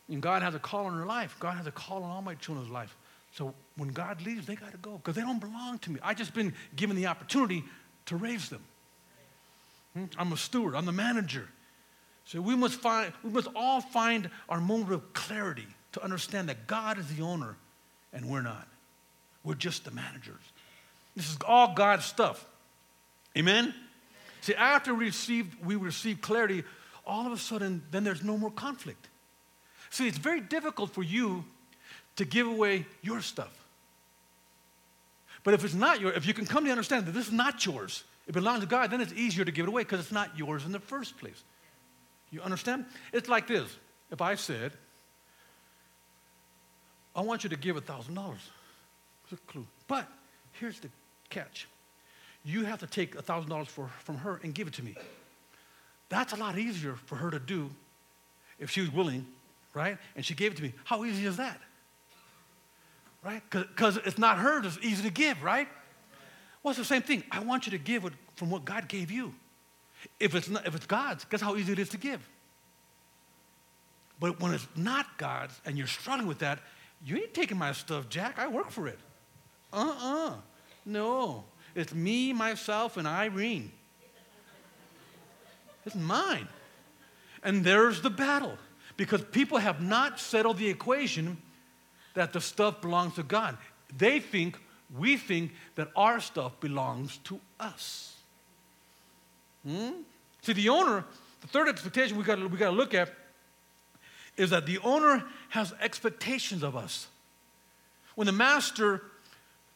And 0.08 0.22
God 0.22 0.42
has 0.42 0.54
a 0.54 0.58
call 0.58 0.86
on 0.86 0.96
her 0.96 1.06
life. 1.06 1.36
God 1.38 1.56
has 1.56 1.66
a 1.66 1.72
call 1.72 2.02
on 2.02 2.10
all 2.10 2.22
my 2.22 2.34
children's 2.36 2.70
life. 2.70 2.96
So 3.32 3.54
when 3.76 3.90
God 3.90 4.22
leaves, 4.22 4.46
they 4.46 4.56
got 4.56 4.72
to 4.72 4.78
go 4.78 4.92
because 4.92 5.14
they 5.14 5.22
don't 5.22 5.40
belong 5.40 5.78
to 5.80 5.90
me. 5.90 5.98
I 6.02 6.14
just 6.14 6.34
been 6.34 6.54
given 6.76 6.96
the 6.96 7.06
opportunity 7.06 7.64
to 8.06 8.16
raise 8.16 8.48
them. 8.48 8.62
Hmm? 9.94 10.04
I'm 10.18 10.32
a 10.32 10.36
steward. 10.36 10.74
I'm 10.74 10.86
the 10.86 10.92
manager. 10.92 11.48
So 12.24 12.40
we 12.40 12.56
must 12.56 12.80
find, 12.80 13.12
we 13.22 13.30
must 13.30 13.48
all 13.54 13.80
find 13.80 14.30
our 14.48 14.60
moment 14.60 14.92
of 14.92 15.12
clarity 15.12 15.66
to 15.92 16.02
understand 16.02 16.48
that 16.48 16.66
God 16.66 16.98
is 16.98 17.06
the 17.14 17.22
owner 17.22 17.56
and 18.12 18.28
we're 18.28 18.42
not. 18.42 18.68
We're 19.44 19.54
just 19.54 19.84
the 19.84 19.90
managers. 19.90 20.42
This 21.16 21.30
is 21.30 21.38
all 21.46 21.74
God's 21.74 22.04
stuff. 22.04 22.44
Amen? 23.36 23.74
See, 24.40 24.54
after 24.54 24.94
we 24.94 25.06
received, 25.06 25.64
we 25.64 25.76
received 25.76 26.22
clarity, 26.22 26.64
all 27.06 27.26
of 27.26 27.32
a 27.32 27.38
sudden, 27.38 27.82
then 27.90 28.04
there's 28.04 28.22
no 28.22 28.36
more 28.38 28.50
conflict. 28.50 29.08
See, 29.90 30.08
it's 30.08 30.18
very 30.18 30.40
difficult 30.40 30.90
for 30.90 31.02
you 31.02 31.44
to 32.16 32.24
give 32.24 32.46
away 32.46 32.86
your 33.02 33.20
stuff. 33.20 33.52
But 35.44 35.54
if 35.54 35.64
it's 35.64 35.74
not 35.74 36.00
yours, 36.00 36.16
if 36.16 36.26
you 36.26 36.34
can 36.34 36.46
come 36.46 36.64
to 36.64 36.70
understand 36.70 37.06
that 37.06 37.12
this 37.12 37.26
is 37.26 37.32
not 37.32 37.64
yours, 37.66 38.04
it 38.26 38.32
belongs 38.32 38.60
to 38.60 38.66
God, 38.66 38.90
then 38.90 39.00
it's 39.00 39.12
easier 39.12 39.44
to 39.44 39.50
give 39.50 39.66
it 39.66 39.68
away 39.68 39.82
because 39.82 40.00
it's 40.00 40.12
not 40.12 40.36
yours 40.36 40.64
in 40.64 40.72
the 40.72 40.80
first 40.80 41.18
place. 41.18 41.42
You 42.32 42.40
understand? 42.40 42.86
It's 43.12 43.28
like 43.28 43.46
this. 43.46 43.68
If 44.10 44.20
I 44.20 44.34
said, 44.34 44.72
I 47.14 47.20
want 47.20 47.44
you 47.44 47.50
to 47.50 47.56
give 47.56 47.76
a 47.76 47.80
$1,000, 47.80 48.34
it's 49.24 49.32
a 49.32 49.36
clue. 49.46 49.66
But 49.86 50.08
here's 50.52 50.80
the 50.80 50.88
catch 51.30 51.68
you 52.44 52.64
have 52.64 52.80
to 52.80 52.88
take 52.88 53.14
a 53.14 53.22
$1,000 53.22 53.68
from 53.68 54.16
her 54.16 54.40
and 54.42 54.52
give 54.52 54.66
it 54.66 54.74
to 54.74 54.82
me. 54.82 54.96
That's 56.08 56.32
a 56.32 56.36
lot 56.36 56.58
easier 56.58 56.96
for 57.06 57.14
her 57.14 57.30
to 57.30 57.38
do 57.38 57.70
if 58.58 58.68
she 58.68 58.80
was 58.80 58.92
willing, 58.92 59.26
right? 59.74 59.96
And 60.16 60.26
she 60.26 60.34
gave 60.34 60.52
it 60.52 60.56
to 60.56 60.62
me. 60.62 60.72
How 60.84 61.04
easy 61.04 61.24
is 61.24 61.36
that? 61.36 61.60
Right? 63.24 63.42
Because 63.50 63.98
it's 63.98 64.18
not 64.18 64.38
hers, 64.38 64.66
it's 64.66 64.84
easy 64.84 65.04
to 65.04 65.10
give, 65.10 65.40
right? 65.42 65.68
Well, 66.62 66.70
it's 66.70 66.78
the 66.78 66.84
same 66.84 67.02
thing. 67.02 67.22
I 67.30 67.40
want 67.40 67.66
you 67.66 67.70
to 67.72 67.78
give 67.78 68.04
from 68.34 68.50
what 68.50 68.64
God 68.64 68.88
gave 68.88 69.10
you. 69.10 69.34
If 70.18 70.34
it's, 70.34 70.48
not, 70.48 70.66
if 70.66 70.74
it's 70.74 70.86
God's, 70.86 71.24
guess 71.24 71.40
how 71.40 71.56
easy 71.56 71.72
it 71.72 71.78
is 71.78 71.88
to 71.90 71.96
give. 71.96 72.26
But 74.18 74.40
when 74.40 74.54
it's 74.54 74.66
not 74.76 75.18
God's 75.18 75.60
and 75.64 75.76
you're 75.76 75.86
struggling 75.86 76.28
with 76.28 76.38
that, 76.40 76.60
you 77.04 77.16
ain't 77.16 77.34
taking 77.34 77.58
my 77.58 77.72
stuff, 77.72 78.08
Jack. 78.08 78.38
I 78.38 78.46
work 78.46 78.70
for 78.70 78.86
it. 78.86 78.98
Uh 79.72 79.76
uh-uh. 79.76 80.30
uh 80.30 80.34
No. 80.84 81.44
It's 81.74 81.94
me, 81.94 82.32
myself, 82.32 82.96
and 82.96 83.08
Irene. 83.08 83.72
It's 85.84 85.96
mine. 85.96 86.48
And 87.42 87.64
there's 87.64 88.02
the 88.02 88.10
battle 88.10 88.56
because 88.96 89.22
people 89.22 89.58
have 89.58 89.80
not 89.80 90.20
settled 90.20 90.58
the 90.58 90.68
equation 90.68 91.38
that 92.14 92.32
the 92.32 92.40
stuff 92.40 92.80
belongs 92.80 93.14
to 93.14 93.22
God. 93.22 93.56
They 93.96 94.20
think, 94.20 94.58
we 94.96 95.16
think 95.16 95.52
that 95.74 95.88
our 95.96 96.20
stuff 96.20 96.60
belongs 96.60 97.16
to 97.24 97.40
us. 97.58 98.16
Hmm? 99.66 99.90
See, 100.42 100.52
the 100.52 100.68
owner, 100.68 101.04
the 101.40 101.46
third 101.46 101.68
expectation 101.68 102.16
we 102.16 102.24
got 102.24 102.38
we 102.38 102.58
to 102.58 102.70
look 102.70 102.94
at 102.94 103.12
is 104.36 104.50
that 104.50 104.66
the 104.66 104.78
owner 104.78 105.24
has 105.50 105.72
expectations 105.80 106.62
of 106.62 106.74
us. 106.74 107.06
When 108.14 108.26
the 108.26 108.32
master, 108.32 109.02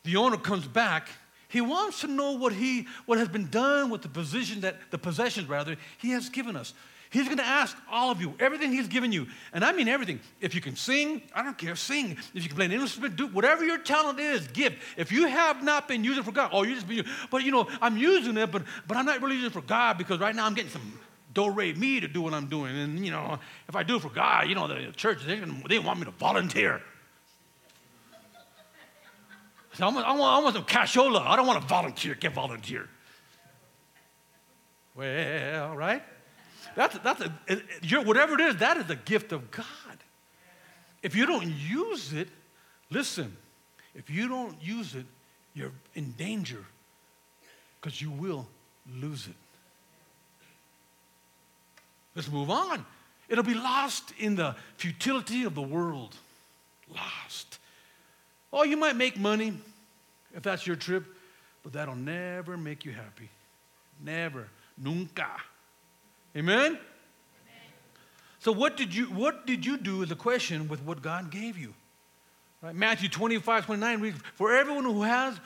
the 0.04 0.16
owner 0.16 0.36
comes 0.36 0.66
back, 0.66 1.08
he 1.48 1.60
wants 1.60 2.00
to 2.00 2.06
know 2.06 2.32
what 2.32 2.52
he 2.52 2.86
what 3.06 3.18
has 3.18 3.28
been 3.28 3.48
done 3.48 3.90
with 3.90 4.02
the 4.02 4.08
position 4.08 4.60
that 4.62 4.90
the 4.90 4.98
possessions 4.98 5.48
rather 5.48 5.76
he 5.98 6.10
has 6.10 6.28
given 6.28 6.56
us. 6.56 6.74
He's 7.16 7.24
going 7.28 7.38
to 7.38 7.46
ask 7.46 7.74
all 7.90 8.10
of 8.10 8.20
you 8.20 8.34
everything 8.38 8.72
he's 8.72 8.88
given 8.88 9.10
you, 9.10 9.26
and 9.54 9.64
I 9.64 9.72
mean 9.72 9.88
everything. 9.88 10.20
If 10.38 10.54
you 10.54 10.60
can 10.60 10.76
sing, 10.76 11.22
I 11.34 11.42
don't 11.42 11.56
care, 11.56 11.74
sing. 11.74 12.10
If 12.34 12.42
you 12.42 12.48
can 12.48 12.56
play 12.56 12.66
an 12.66 12.72
instrument, 12.72 13.16
do 13.16 13.26
whatever 13.28 13.64
your 13.64 13.78
talent 13.78 14.20
is, 14.20 14.46
give. 14.48 14.74
If 14.98 15.10
you 15.10 15.26
have 15.26 15.64
not 15.64 15.88
been 15.88 16.04
using 16.04 16.22
for 16.24 16.32
God, 16.32 16.50
oh, 16.52 16.62
you 16.62 16.74
just 16.74 16.86
been, 16.86 17.06
but 17.30 17.42
you 17.42 17.52
know, 17.52 17.68
I'm 17.80 17.96
using 17.96 18.36
it, 18.36 18.52
but 18.52 18.64
but 18.86 18.98
I'm 18.98 19.06
not 19.06 19.22
really 19.22 19.36
using 19.36 19.48
it 19.48 19.54
for 19.54 19.62
God 19.62 19.96
because 19.96 20.20
right 20.20 20.36
now 20.36 20.44
I'm 20.44 20.52
getting 20.52 20.70
some 20.70 20.98
do 21.32 21.50
re 21.50 21.72
me 21.72 22.00
to 22.00 22.08
do 22.08 22.20
what 22.20 22.34
I'm 22.34 22.48
doing, 22.48 22.76
and 22.76 23.02
you 23.02 23.12
know, 23.12 23.38
if 23.66 23.74
I 23.74 23.82
do 23.82 23.96
it 23.96 24.02
for 24.02 24.10
God, 24.10 24.46
you 24.46 24.54
know, 24.54 24.68
the 24.68 24.92
church 24.92 25.24
they 25.24 25.40
they 25.70 25.78
want 25.78 25.98
me 25.98 26.04
to 26.04 26.10
volunteer. 26.10 26.82
So 29.72 29.86
I 29.86 29.88
want, 29.90 30.06
I 30.06 30.12
want, 30.12 30.22
I 30.22 30.38
want 30.44 30.54
some 30.54 30.64
cashola. 30.64 31.22
I 31.22 31.34
don't 31.34 31.46
want 31.46 31.62
to 31.62 31.66
volunteer, 31.66 32.14
get 32.14 32.34
volunteer. 32.34 32.90
Well, 34.94 35.74
right? 35.74 36.02
That's, 36.74 36.98
that's 36.98 37.20
a, 37.20 37.32
it, 37.46 38.06
whatever 38.06 38.34
it 38.34 38.40
is, 38.40 38.56
that 38.56 38.76
is 38.76 38.90
a 38.90 38.96
gift 38.96 39.32
of 39.32 39.50
God. 39.50 39.64
If 41.02 41.14
you 41.14 41.26
don't 41.26 41.46
use 41.46 42.12
it, 42.12 42.28
listen, 42.90 43.36
if 43.94 44.10
you 44.10 44.28
don't 44.28 44.60
use 44.62 44.94
it, 44.94 45.06
you're 45.54 45.72
in 45.94 46.12
danger 46.12 46.64
because 47.80 48.00
you 48.00 48.10
will 48.10 48.46
lose 49.00 49.26
it. 49.26 49.34
Let's 52.14 52.30
move 52.30 52.50
on. 52.50 52.84
It'll 53.28 53.44
be 53.44 53.54
lost 53.54 54.12
in 54.18 54.36
the 54.36 54.56
futility 54.76 55.44
of 55.44 55.54
the 55.54 55.62
world. 55.62 56.14
Lost. 56.94 57.58
Oh, 58.52 58.64
you 58.64 58.76
might 58.76 58.96
make 58.96 59.18
money 59.18 59.52
if 60.34 60.42
that's 60.42 60.66
your 60.66 60.76
trip, 60.76 61.04
but 61.62 61.72
that'll 61.72 61.94
never 61.94 62.56
make 62.56 62.84
you 62.84 62.92
happy. 62.92 63.28
Never. 64.02 64.48
Nunca. 64.78 65.26
Amen? 66.36 66.58
Amen? 66.58 66.78
So 68.40 68.52
what 68.52 68.76
did 68.76 68.94
you 68.94 69.06
what 69.06 69.46
did 69.46 69.64
you 69.64 69.78
do 69.78 70.02
is 70.02 70.10
a 70.10 70.16
question 70.16 70.68
with 70.68 70.82
what 70.82 71.02
God 71.02 71.30
gave 71.30 71.56
you? 71.56 71.74
Right? 72.62 72.74
Matthew 72.74 73.08
25, 73.08 73.66
29 73.66 74.00
reads, 74.00 74.20
For 74.34 74.54
everyone 74.54 74.84
who 74.84 75.02
has 75.02 75.38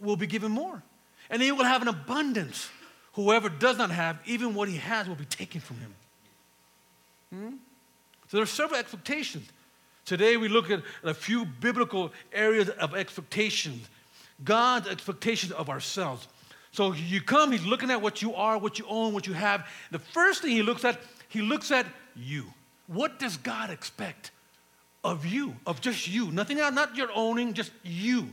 will 0.00 0.16
be 0.16 0.26
given 0.26 0.52
more. 0.52 0.82
and 1.30 1.42
he 1.42 1.52
will 1.52 1.64
have 1.64 1.82
an 1.82 1.88
abundance. 1.88 2.68
Whoever 3.14 3.48
does 3.48 3.78
not 3.78 3.90
have, 3.90 4.18
even 4.26 4.54
what 4.54 4.68
he 4.68 4.76
has 4.76 5.08
will 5.08 5.16
be 5.16 5.24
taken 5.24 5.60
from 5.60 5.78
him. 5.78 5.94
Hmm? 7.32 7.56
So 8.28 8.36
there 8.36 8.42
are 8.42 8.46
several 8.46 8.78
expectations. 8.78 9.48
Today 10.04 10.36
we 10.36 10.48
look 10.48 10.70
at 10.70 10.82
a 11.02 11.14
few 11.14 11.44
biblical 11.44 12.12
areas 12.32 12.68
of 12.68 12.94
expectations. 12.94 13.88
God's 14.44 14.86
expectations 14.88 15.52
of 15.52 15.70
ourselves. 15.70 16.28
So 16.76 16.92
you 16.92 17.22
come, 17.22 17.52
he's 17.52 17.64
looking 17.64 17.90
at 17.90 18.02
what 18.02 18.20
you 18.20 18.34
are, 18.34 18.58
what 18.58 18.78
you 18.78 18.84
own, 18.86 19.14
what 19.14 19.26
you 19.26 19.32
have. 19.32 19.66
The 19.92 19.98
first 19.98 20.42
thing 20.42 20.50
he 20.50 20.62
looks 20.62 20.84
at, 20.84 21.00
he 21.30 21.40
looks 21.40 21.70
at 21.70 21.86
you. 22.14 22.52
What 22.86 23.18
does 23.18 23.38
God 23.38 23.70
expect 23.70 24.30
of 25.02 25.24
you, 25.24 25.56
of 25.66 25.80
just 25.80 26.06
you? 26.06 26.30
Nothing 26.30 26.58
else, 26.58 26.74
not 26.74 26.94
your 26.94 27.08
owning, 27.14 27.54
just 27.54 27.72
you. 27.82 28.28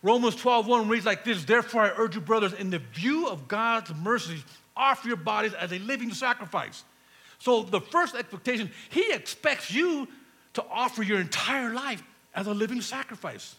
Romans 0.00 0.36
12, 0.36 0.66
1 0.66 0.88
reads 0.88 1.04
like 1.04 1.22
this 1.22 1.44
Therefore, 1.44 1.82
I 1.82 1.92
urge 1.98 2.14
you, 2.14 2.22
brothers, 2.22 2.54
in 2.54 2.70
the 2.70 2.78
view 2.78 3.28
of 3.28 3.46
God's 3.46 3.94
mercies, 3.94 4.42
offer 4.74 5.08
your 5.08 5.18
bodies 5.18 5.52
as 5.52 5.70
a 5.70 5.78
living 5.80 6.14
sacrifice. 6.14 6.82
So, 7.40 7.62
the 7.62 7.82
first 7.82 8.14
expectation, 8.14 8.70
He 8.88 9.12
expects 9.12 9.70
you 9.70 10.08
to 10.54 10.64
offer 10.70 11.02
your 11.02 11.20
entire 11.20 11.74
life 11.74 12.02
as 12.34 12.46
a 12.46 12.54
living 12.54 12.80
sacrifice. 12.80 13.54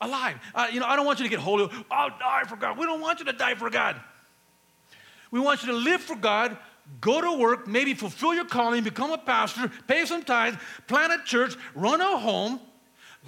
Alive. 0.00 0.36
Uh, 0.54 0.68
you 0.72 0.80
know, 0.80 0.86
I 0.86 0.96
don't 0.96 1.06
want 1.06 1.18
you 1.18 1.24
to 1.24 1.28
get 1.28 1.40
holy. 1.40 1.68
I'll 1.90 2.10
die 2.10 2.44
for 2.46 2.56
God. 2.56 2.78
We 2.78 2.86
don't 2.86 3.00
want 3.00 3.18
you 3.18 3.24
to 3.26 3.32
die 3.32 3.54
for 3.54 3.68
God. 3.68 3.96
We 5.30 5.40
want 5.40 5.62
you 5.62 5.72
to 5.72 5.78
live 5.78 6.00
for 6.00 6.16
God, 6.16 6.56
go 7.00 7.20
to 7.20 7.38
work, 7.38 7.66
maybe 7.66 7.94
fulfill 7.94 8.34
your 8.34 8.46
calling, 8.46 8.82
become 8.82 9.10
a 9.10 9.18
pastor, 9.18 9.70
pay 9.86 10.06
some 10.06 10.22
tithes, 10.22 10.56
plant 10.86 11.12
a 11.12 11.24
church, 11.24 11.54
run 11.74 12.00
a 12.00 12.16
home, 12.16 12.60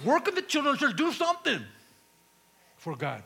work 0.03 0.27
in 0.27 0.35
the 0.35 0.41
children's 0.41 0.79
church, 0.79 0.95
do 0.95 1.11
something 1.11 1.61
for 2.77 2.95
God. 2.95 3.21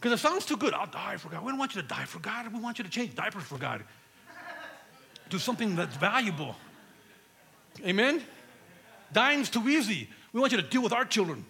Because 0.00 0.18
it 0.18 0.22
sounds 0.22 0.46
too 0.46 0.56
good. 0.56 0.74
I'll 0.74 0.86
die 0.86 1.16
for 1.16 1.28
God. 1.28 1.44
We 1.44 1.50
don't 1.50 1.58
want 1.58 1.74
you 1.74 1.82
to 1.82 1.88
die 1.88 2.04
for 2.04 2.20
God. 2.20 2.52
We 2.52 2.60
want 2.60 2.78
you 2.78 2.84
to 2.84 2.90
change 2.90 3.14
diapers 3.14 3.42
for 3.42 3.58
God. 3.58 3.84
Do 5.28 5.38
something 5.38 5.76
that's 5.76 5.96
valuable. 5.96 6.56
Amen? 7.84 8.22
Dying's 9.12 9.50
too 9.50 9.68
easy. 9.68 10.08
We 10.32 10.40
want 10.40 10.52
you 10.52 10.60
to 10.60 10.66
deal 10.66 10.82
with 10.82 10.92
our 10.92 11.04
children. 11.04 11.44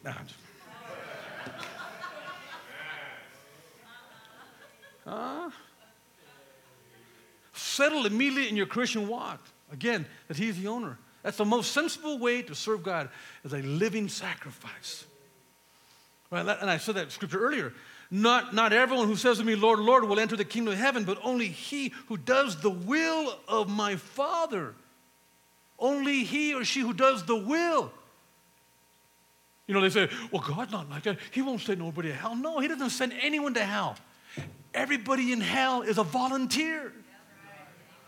Huh? 5.08 5.50
Settle 7.52 8.06
immediately 8.06 8.48
in 8.48 8.56
your 8.56 8.66
Christian 8.66 9.08
walk. 9.08 9.40
Again, 9.72 10.06
that 10.28 10.36
He's 10.36 10.60
the 10.60 10.68
owner. 10.68 10.98
That's 11.22 11.36
the 11.36 11.44
most 11.44 11.72
sensible 11.72 12.18
way 12.18 12.42
to 12.42 12.54
serve 12.54 12.82
God 12.82 13.08
as 13.44 13.52
a 13.52 13.58
living 13.58 14.08
sacrifice. 14.08 15.04
Right? 16.30 16.46
And 16.60 16.70
I 16.70 16.78
said 16.78 16.94
that 16.96 17.10
scripture 17.10 17.40
earlier. 17.40 17.72
Not, 18.10 18.54
not 18.54 18.72
everyone 18.72 19.06
who 19.06 19.16
says 19.16 19.38
to 19.38 19.44
me, 19.44 19.54
Lord, 19.54 19.80
Lord, 19.80 20.04
will 20.04 20.18
enter 20.18 20.36
the 20.36 20.44
kingdom 20.44 20.72
of 20.72 20.78
heaven, 20.78 21.04
but 21.04 21.18
only 21.22 21.48
he 21.48 21.92
who 22.06 22.16
does 22.16 22.60
the 22.60 22.70
will 22.70 23.38
of 23.46 23.68
my 23.68 23.96
Father. 23.96 24.74
Only 25.78 26.24
he 26.24 26.54
or 26.54 26.64
she 26.64 26.80
who 26.80 26.94
does 26.94 27.24
the 27.24 27.36
will. 27.36 27.92
You 29.66 29.74
know, 29.74 29.82
they 29.82 29.90
say, 29.90 30.08
well, 30.32 30.42
God's 30.42 30.72
not 30.72 30.88
like 30.88 31.02
that. 31.02 31.18
He 31.30 31.42
won't 31.42 31.60
send 31.60 31.80
nobody 31.80 32.08
to 32.08 32.14
hell. 32.14 32.34
No, 32.34 32.58
he 32.58 32.68
doesn't 32.68 32.90
send 32.90 33.12
anyone 33.20 33.52
to 33.54 33.64
hell. 33.64 33.98
Everybody 34.74 35.32
in 35.32 35.40
hell 35.40 35.82
is 35.82 35.98
a 35.98 36.04
volunteer. 36.04 36.92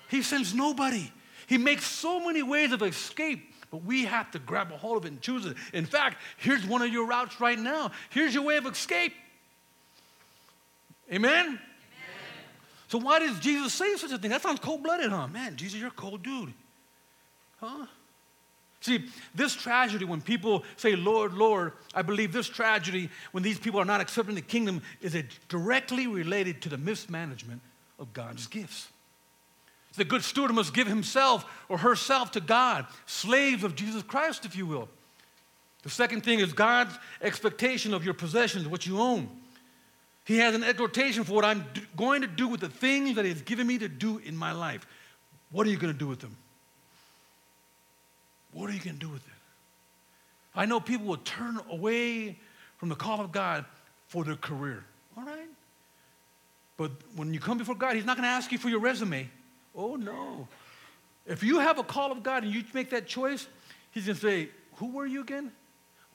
He 0.09 0.23
sends 0.23 0.55
nobody. 0.55 1.11
He 1.46 1.59
makes 1.59 1.87
so 1.87 2.25
many 2.25 2.42
ways 2.42 2.73
of 2.73 2.83
escape 2.83 3.51
but 3.70 3.85
we 3.85 4.05
have 4.05 4.31
to 4.33 4.38
grab 4.38 4.73
a 4.73 4.77
hold 4.77 4.96
of 4.99 5.05
it 5.05 5.12
and 5.12 5.20
choose 5.20 5.46
it. 5.46 5.57
In 5.73 5.87
fact, 5.87 6.18
here's 6.38 6.66
one 6.66 6.83
of 6.83 6.92
your 6.92 7.07
routes 7.07 7.40
right 7.40 7.59
now. 7.59 7.92
Here's 8.11 8.35
your 8.35 8.42
way 8.42 8.57
of 8.57 8.66
escape. 8.66 9.12
Amen? 11.12 11.46
Amen. 11.46 11.59
So, 12.88 12.99
why 12.99 13.20
does 13.20 13.38
Jesus 13.38 13.73
say 13.73 13.96
such 13.96 14.11
a 14.11 14.18
thing? 14.18 14.31
That 14.31 14.42
sounds 14.42 14.59
cold 14.59 14.83
blooded, 14.83 15.11
huh? 15.11 15.29
Man, 15.29 15.57
Jesus, 15.57 15.79
you're 15.79 15.88
a 15.88 15.92
cold 15.92 16.23
dude. 16.23 16.53
Huh? 17.61 17.87
See, 18.80 19.04
this 19.34 19.54
tragedy, 19.54 20.06
when 20.06 20.22
people 20.22 20.64
say, 20.76 20.96
Lord, 20.96 21.34
Lord, 21.34 21.72
I 21.94 22.00
believe 22.00 22.32
this 22.32 22.48
tragedy, 22.48 23.10
when 23.32 23.42
these 23.42 23.58
people 23.58 23.78
are 23.78 23.84
not 23.84 24.00
accepting 24.00 24.34
the 24.34 24.40
kingdom, 24.40 24.80
is 25.02 25.16
directly 25.48 26.06
related 26.06 26.62
to 26.62 26.70
the 26.70 26.78
mismanagement 26.78 27.60
of 27.98 28.12
God's 28.14 28.46
gifts. 28.46 28.88
The 29.96 30.04
good 30.04 30.24
steward 30.24 30.52
must 30.54 30.72
give 30.72 30.86
himself 30.86 31.44
or 31.68 31.76
herself 31.76 32.30
to 32.32 32.40
God, 32.40 32.86
slaves 33.04 33.64
of 33.64 33.74
Jesus 33.74 34.02
Christ, 34.02 34.46
if 34.46 34.56
you 34.56 34.64
will. 34.64 34.88
The 35.82 35.90
second 35.90 36.22
thing 36.22 36.40
is 36.40 36.52
God's 36.52 36.96
expectation 37.20 37.92
of 37.92 38.04
your 38.04 38.14
possessions, 38.14 38.66
what 38.66 38.86
you 38.86 38.98
own. 38.98 39.28
He 40.24 40.38
has 40.38 40.54
an 40.54 40.62
exhortation 40.62 41.24
for 41.24 41.32
what 41.32 41.44
I'm 41.44 41.64
going 41.96 42.22
to 42.22 42.26
do 42.26 42.48
with 42.48 42.60
the 42.60 42.68
things 42.68 43.16
that 43.16 43.24
He 43.24 43.30
has 43.30 43.42
given 43.42 43.66
me 43.66 43.78
to 43.78 43.88
do 43.88 44.18
in 44.18 44.36
my 44.36 44.52
life. 44.52 44.86
What 45.50 45.66
are 45.66 45.70
you 45.70 45.76
going 45.76 45.92
to 45.92 45.98
do 45.98 46.06
with 46.06 46.20
them? 46.20 46.36
What 48.52 48.70
are 48.70 48.72
you 48.72 48.80
going 48.80 48.98
to 48.98 49.06
do 49.06 49.08
with 49.08 49.26
it? 49.26 49.32
I 50.54 50.66
know 50.66 50.80
people 50.80 51.06
will 51.06 51.16
turn 51.18 51.58
away 51.70 52.38
from 52.78 52.88
the 52.88 52.96
call 52.96 53.20
of 53.20 53.30
God 53.30 53.64
for 54.08 54.24
their 54.24 54.36
career. 54.36 54.84
All 55.16 55.24
right? 55.24 55.48
But 56.76 56.92
when 57.14 57.32
you 57.32 57.40
come 57.40 57.58
before 57.58 57.74
God, 57.74 57.94
He's 57.94 58.04
not 58.04 58.16
going 58.16 58.24
to 58.24 58.30
ask 58.30 58.50
you 58.50 58.58
for 58.58 58.68
your 58.68 58.80
resume. 58.80 59.28
Oh, 59.74 59.96
no. 59.96 60.48
If 61.26 61.42
you 61.42 61.58
have 61.60 61.78
a 61.78 61.82
call 61.82 62.10
of 62.10 62.22
God 62.22 62.42
and 62.42 62.52
you 62.52 62.64
make 62.72 62.90
that 62.90 63.06
choice, 63.06 63.46
He's 63.92 64.06
going 64.06 64.16
to 64.16 64.22
say, 64.22 64.48
Who 64.76 64.86
were 64.92 65.06
you 65.06 65.20
again? 65.20 65.52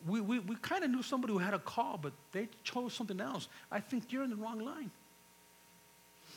We, 0.05 0.21
we, 0.21 0.39
we 0.39 0.55
kind 0.57 0.83
of 0.83 0.91
knew 0.91 1.01
somebody 1.01 1.33
who 1.33 1.39
had 1.39 1.53
a 1.53 1.59
call, 1.59 1.97
but 2.01 2.13
they 2.31 2.49
chose 2.63 2.93
something 2.93 3.19
else. 3.21 3.47
I 3.71 3.79
think 3.79 4.11
you're 4.11 4.23
in 4.23 4.29
the 4.29 4.35
wrong 4.35 4.59
line. 4.59 4.91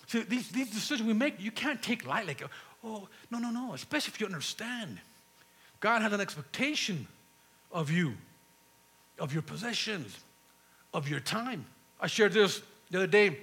See, 0.06 0.22
these, 0.22 0.48
these 0.50 0.70
decisions 0.70 1.06
we 1.06 1.12
make, 1.12 1.40
you 1.40 1.50
can't 1.50 1.82
take 1.82 2.06
lightly. 2.06 2.28
Like, 2.28 2.50
oh, 2.82 3.08
no, 3.30 3.38
no, 3.38 3.50
no, 3.50 3.74
especially 3.74 4.12
if 4.14 4.20
you 4.20 4.26
understand. 4.26 5.00
God 5.80 6.02
has 6.02 6.12
an 6.12 6.20
expectation 6.20 7.06
of 7.70 7.90
you, 7.90 8.14
of 9.18 9.32
your 9.32 9.42
possessions, 9.42 10.18
of 10.92 11.08
your 11.08 11.20
time. 11.20 11.66
I 12.00 12.06
shared 12.06 12.32
this 12.32 12.62
the 12.90 12.98
other 12.98 13.06
day 13.06 13.38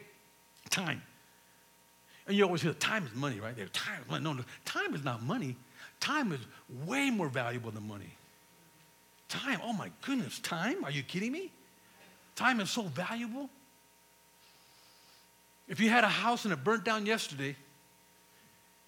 time. 0.70 1.02
And 2.28 2.36
you 2.36 2.44
always 2.44 2.62
hear 2.62 2.74
time 2.74 3.06
is 3.06 3.14
money, 3.14 3.40
right? 3.40 3.56
Time 3.74 4.02
is 4.02 4.10
money. 4.10 4.24
No, 4.24 4.34
no, 4.34 4.44
time 4.66 4.96
is 4.96 5.04
not 5.04 5.22
money. 5.22 5.56
Time 6.00 6.32
is 6.32 6.40
way 6.86 7.10
more 7.10 7.30
valuable 7.30 7.72
than 7.72 7.88
money. 7.88 8.12
Time, 9.30 9.60
oh 9.64 9.74
my 9.74 9.90
goodness, 10.02 10.40
time? 10.40 10.84
Are 10.84 10.92
you 10.92 11.04
kidding 11.04 11.32
me? 11.32 11.52
Time 12.36 12.60
is 12.60 12.70
so 12.70 12.84
valuable. 12.84 13.50
If 15.68 15.80
you 15.80 15.90
had 15.90 16.04
a 16.04 16.10
house 16.10 16.46
and 16.46 16.54
it 16.54 16.64
burnt 16.64 16.84
down 16.84 17.06
yesterday, 17.06 17.56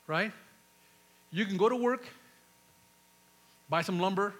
right? 0.06 0.32
You 1.32 1.46
can 1.46 1.58
go 1.58 1.70
to 1.70 1.76
work, 1.76 2.06
buy 3.70 3.82
some 3.82 4.00
lumber, 4.00 4.34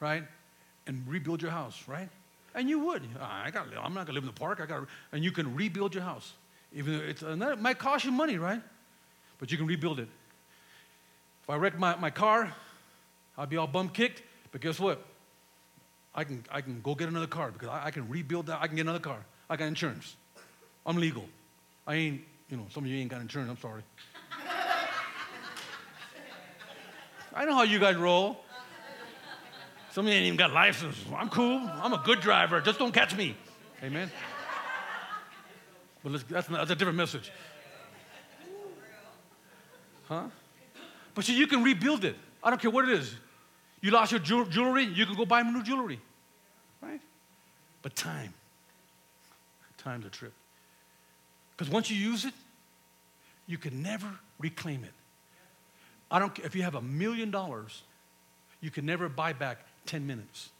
right? 0.00 0.24
And 0.86 1.06
rebuild 1.06 1.42
your 1.42 1.50
house, 1.50 1.82
right? 1.86 2.08
And 2.54 2.68
you 2.68 2.78
would. 2.80 3.02
Ah, 3.20 3.44
I 3.44 3.50
got. 3.50 3.66
I'm 3.82 3.94
not 3.94 4.06
gonna 4.06 4.14
live 4.14 4.22
in 4.22 4.28
the 4.28 4.32
park. 4.32 4.60
I 4.62 4.66
got. 4.66 4.86
And 5.12 5.24
you 5.24 5.32
can 5.32 5.54
rebuild 5.54 5.94
your 5.94 6.04
house. 6.04 6.32
Even 6.72 6.98
though 6.98 7.04
it's, 7.04 7.22
it 7.22 7.60
might 7.60 7.78
cost 7.78 8.04
you 8.04 8.12
money, 8.12 8.36
right? 8.36 8.60
But 9.38 9.50
you 9.50 9.58
can 9.58 9.66
rebuild 9.66 10.00
it. 10.00 10.08
If 11.42 11.50
I 11.50 11.56
wreck 11.56 11.78
my, 11.78 11.94
my 11.96 12.10
car, 12.10 12.54
I'll 13.36 13.46
be 13.46 13.56
all 13.56 13.66
bum 13.66 13.88
kicked. 13.88 14.22
But 14.52 14.60
guess 14.60 14.78
what? 14.78 15.04
I 16.14 16.24
can, 16.24 16.44
I 16.50 16.60
can 16.60 16.80
go 16.80 16.94
get 16.94 17.08
another 17.08 17.26
car 17.26 17.50
because 17.50 17.68
I, 17.68 17.86
I 17.86 17.90
can 17.90 18.08
rebuild 18.08 18.46
that. 18.46 18.60
I 18.60 18.66
can 18.66 18.76
get 18.76 18.82
another 18.82 19.00
car. 19.00 19.18
I 19.50 19.56
got 19.56 19.66
insurance. 19.66 20.16
I'm 20.86 20.96
legal. 20.96 21.24
I 21.86 21.94
ain't, 21.94 22.20
you 22.48 22.56
know, 22.56 22.66
some 22.70 22.84
of 22.84 22.90
you 22.90 22.98
ain't 22.98 23.10
got 23.10 23.20
insurance. 23.20 23.50
I'm 23.50 23.58
sorry. 23.58 23.82
I 27.34 27.44
know 27.44 27.54
how 27.54 27.62
you 27.62 27.78
guys 27.78 27.96
roll. 27.96 28.36
Some 29.90 30.06
of 30.06 30.12
you 30.12 30.18
ain't 30.18 30.26
even 30.26 30.36
got 30.36 30.52
license. 30.52 30.96
I'm 31.16 31.28
cool. 31.28 31.58
I'm 31.82 31.92
a 31.92 32.02
good 32.04 32.20
driver. 32.20 32.60
Just 32.60 32.78
don't 32.78 32.92
catch 32.92 33.16
me. 33.16 33.36
Amen. 33.82 34.10
But 36.02 36.20
that's, 36.28 36.48
that's 36.48 36.70
a 36.70 36.74
different 36.74 36.96
message. 36.96 37.30
Huh? 40.04 40.24
But 41.14 41.28
you 41.28 41.46
can 41.46 41.62
rebuild 41.62 42.04
it. 42.04 42.16
I 42.42 42.50
don't 42.50 42.60
care 42.60 42.70
what 42.70 42.88
it 42.88 42.98
is. 42.98 43.14
You 43.80 43.90
lost 43.90 44.12
your 44.12 44.20
jewelry, 44.20 44.84
you 44.84 45.06
can 45.06 45.14
go 45.14 45.24
buy 45.24 45.42
new 45.42 45.62
jewelry. 45.62 46.00
Right? 46.80 47.00
But 47.82 47.94
time. 47.94 48.32
Time's 49.78 50.06
a 50.06 50.10
trip. 50.10 50.32
Because 51.56 51.72
once 51.72 51.90
you 51.90 51.96
use 51.96 52.24
it, 52.24 52.34
you 53.46 53.58
can 53.58 53.82
never 53.82 54.08
reclaim 54.38 54.84
it. 54.84 54.92
I 56.10 56.18
don't 56.18 56.34
care 56.34 56.46
if 56.46 56.54
you 56.54 56.62
have 56.62 56.74
a 56.74 56.82
million 56.82 57.30
dollars, 57.30 57.82
you 58.60 58.70
can 58.70 58.86
never 58.86 59.08
buy 59.08 59.32
back 59.32 59.58
10 59.86 60.06
minutes. 60.06 60.50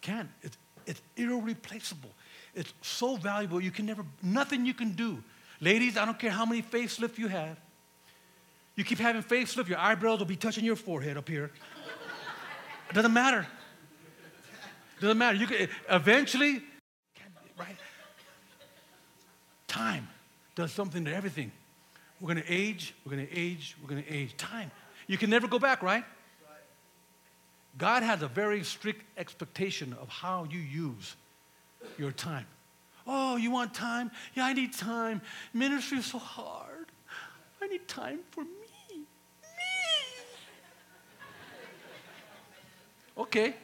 can't. 0.00 0.28
It's, 0.42 0.56
it's 0.86 1.02
irreplaceable. 1.16 2.10
It's 2.54 2.72
so 2.80 3.16
valuable, 3.16 3.60
you 3.60 3.70
can 3.70 3.86
never, 3.86 4.04
nothing 4.22 4.64
you 4.64 4.72
can 4.72 4.92
do. 4.92 5.22
Ladies, 5.60 5.96
I 5.96 6.04
don't 6.04 6.18
care 6.18 6.30
how 6.30 6.46
many 6.46 6.62
facelifts 6.62 7.18
you 7.18 7.28
have. 7.28 7.58
You 8.76 8.84
keep 8.84 8.98
having 8.98 9.22
facelift, 9.22 9.68
your 9.68 9.78
eyebrows 9.78 10.18
will 10.18 10.26
be 10.26 10.36
touching 10.36 10.64
your 10.64 10.76
forehead 10.76 11.16
up 11.16 11.28
here. 11.28 11.50
It 12.90 12.94
doesn't 12.94 13.12
matter. 13.12 13.46
It 14.98 15.00
doesn't 15.00 15.18
matter. 15.18 15.36
You 15.36 15.46
can 15.46 15.68
eventually, 15.90 16.62
right? 17.58 17.76
Time 19.66 20.08
does 20.54 20.72
something 20.72 21.04
to 21.04 21.14
everything. 21.14 21.52
We're 22.20 22.32
going 22.34 22.44
to 22.44 22.52
age, 22.52 22.94
we're 23.04 23.14
going 23.14 23.26
to 23.26 23.38
age, 23.38 23.76
we're 23.82 23.88
going 23.88 24.02
to 24.02 24.12
age. 24.12 24.36
Time. 24.36 24.70
You 25.06 25.18
can 25.18 25.30
never 25.30 25.46
go 25.46 25.58
back, 25.58 25.82
right? 25.82 26.04
God 27.78 28.02
has 28.02 28.22
a 28.22 28.28
very 28.28 28.62
strict 28.62 29.04
expectation 29.18 29.94
of 30.00 30.08
how 30.08 30.46
you 30.50 30.58
use 30.58 31.14
your 31.98 32.10
time. 32.10 32.46
Oh, 33.06 33.36
you 33.36 33.50
want 33.50 33.74
time? 33.74 34.10
Yeah, 34.34 34.46
I 34.46 34.52
need 34.54 34.72
time. 34.72 35.20
Ministry 35.52 35.98
is 35.98 36.06
so 36.06 36.18
hard. 36.18 36.86
I 37.62 37.66
need 37.68 37.86
time 37.86 38.20
for 38.30 38.42
me. 38.42 38.50
Me. 38.90 39.04
Okay. 43.18 43.54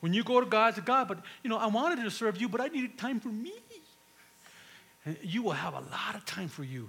When 0.00 0.14
you 0.14 0.22
go 0.22 0.40
to 0.40 0.46
God, 0.46 0.76
to 0.76 0.80
God, 0.80 1.08
but 1.08 1.18
you 1.42 1.50
know, 1.50 1.58
I 1.58 1.66
wanted 1.66 2.02
to 2.04 2.10
serve 2.10 2.40
you, 2.40 2.48
but 2.48 2.60
I 2.60 2.68
needed 2.68 2.96
time 2.96 3.18
for 3.18 3.28
me. 3.28 3.54
And 5.04 5.16
you 5.22 5.42
will 5.42 5.52
have 5.52 5.74
a 5.74 5.80
lot 5.80 6.14
of 6.14 6.24
time 6.24 6.48
for 6.48 6.64
you. 6.64 6.88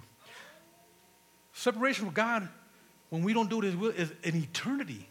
Separation 1.58 2.04
from 2.04 2.14
God, 2.14 2.48
when 3.10 3.24
we 3.24 3.32
don't 3.32 3.50
do 3.50 3.60
His 3.60 3.74
will, 3.74 3.90
is 3.90 4.12
an 4.22 4.36
eternity. 4.36 5.08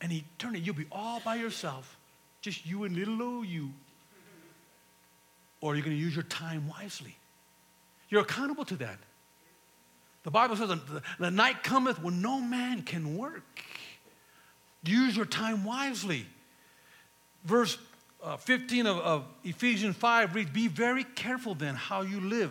An 0.00 0.10
eternity. 0.10 0.60
You'll 0.60 0.74
be 0.74 0.88
all 0.90 1.20
by 1.20 1.36
yourself, 1.36 1.96
just 2.40 2.66
you 2.66 2.82
and 2.82 2.96
little 2.96 3.22
old 3.22 3.46
you. 3.46 3.70
Or 5.60 5.76
you're 5.76 5.84
going 5.84 5.96
to 5.96 6.02
use 6.02 6.16
your 6.16 6.24
time 6.24 6.68
wisely. 6.68 7.16
You're 8.08 8.22
accountable 8.22 8.64
to 8.64 8.76
that. 8.78 8.98
The 10.24 10.32
Bible 10.32 10.56
says, 10.56 10.76
the, 11.20 11.30
night 11.30 11.62
cometh 11.62 12.02
when 12.02 12.20
no 12.20 12.40
man 12.40 12.82
can 12.82 13.16
work. 13.16 13.44
Use 14.82 15.16
your 15.16 15.26
time 15.26 15.64
wisely. 15.64 16.26
Verse 17.44 17.78
uh, 18.20 18.36
15 18.36 18.86
of, 18.86 18.98
of 18.98 19.24
Ephesians 19.44 19.94
5 19.94 20.34
reads, 20.34 20.50
Be 20.50 20.66
very 20.66 21.04
careful 21.04 21.54
then 21.54 21.76
how 21.76 22.02
you 22.02 22.20
live, 22.20 22.50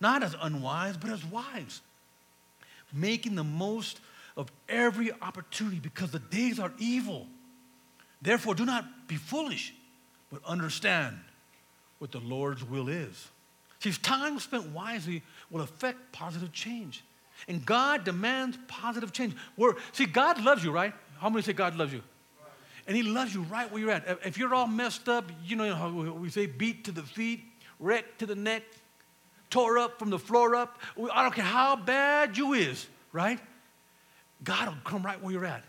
not 0.00 0.22
as 0.22 0.34
unwise, 0.40 0.96
but 0.96 1.10
as 1.10 1.24
wise, 1.26 1.80
making 2.92 3.34
the 3.34 3.44
most 3.44 4.00
of 4.36 4.50
every 4.68 5.12
opportunity 5.20 5.78
because 5.78 6.10
the 6.10 6.18
days 6.18 6.58
are 6.58 6.72
evil. 6.78 7.26
Therefore, 8.22 8.54
do 8.54 8.64
not 8.64 9.08
be 9.08 9.16
foolish, 9.16 9.74
but 10.32 10.44
understand 10.44 11.18
what 11.98 12.12
the 12.12 12.20
Lord's 12.20 12.64
will 12.64 12.88
is. 12.88 13.28
See, 13.80 13.92
time 13.92 14.38
spent 14.38 14.70
wisely 14.70 15.22
will 15.50 15.62
affect 15.62 16.12
positive 16.12 16.52
change. 16.52 17.02
And 17.48 17.64
God 17.64 18.04
demands 18.04 18.58
positive 18.68 19.12
change. 19.12 19.34
We're, 19.56 19.74
see, 19.92 20.06
God 20.06 20.42
loves 20.42 20.62
you, 20.62 20.70
right? 20.70 20.92
How 21.18 21.30
many 21.30 21.42
say 21.42 21.54
God 21.54 21.76
loves 21.76 21.92
you? 21.92 22.02
And 22.86 22.96
He 22.96 23.02
loves 23.02 23.34
you 23.34 23.42
right 23.42 23.70
where 23.70 23.80
you're 23.80 23.90
at. 23.90 24.18
If 24.24 24.36
you're 24.36 24.54
all 24.54 24.66
messed 24.66 25.08
up, 25.08 25.24
you 25.44 25.56
know 25.56 25.74
how 25.74 25.90
we 25.90 26.28
say 26.28 26.46
beat 26.46 26.84
to 26.84 26.92
the 26.92 27.02
feet, 27.02 27.42
wrecked 27.78 28.18
to 28.18 28.26
the 28.26 28.34
neck, 28.34 28.62
tore 29.50 29.78
up 29.78 29.98
from 29.98 30.10
the 30.10 30.18
floor 30.18 30.54
up. 30.54 30.78
I 31.12 31.22
don't 31.22 31.34
care 31.34 31.44
how 31.44 31.76
bad 31.76 32.36
you 32.38 32.54
is, 32.54 32.86
right? 33.12 33.38
God 34.42 34.68
will 34.68 34.74
come 34.84 35.02
right 35.02 35.20
where 35.22 35.32
you're 35.32 35.44
at. 35.44 35.64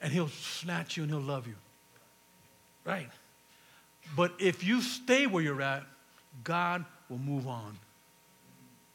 And 0.00 0.12
He'll 0.12 0.28
snatch 0.28 0.96
you 0.96 1.02
and 1.02 1.10
He'll 1.10 1.20
love 1.20 1.46
you. 1.46 1.54
Right? 2.84 3.08
But 4.14 4.34
if 4.38 4.62
you 4.62 4.80
stay 4.80 5.26
where 5.26 5.42
you're 5.42 5.62
at, 5.62 5.84
God 6.44 6.84
will 7.08 7.18
move 7.18 7.48
on. 7.48 7.76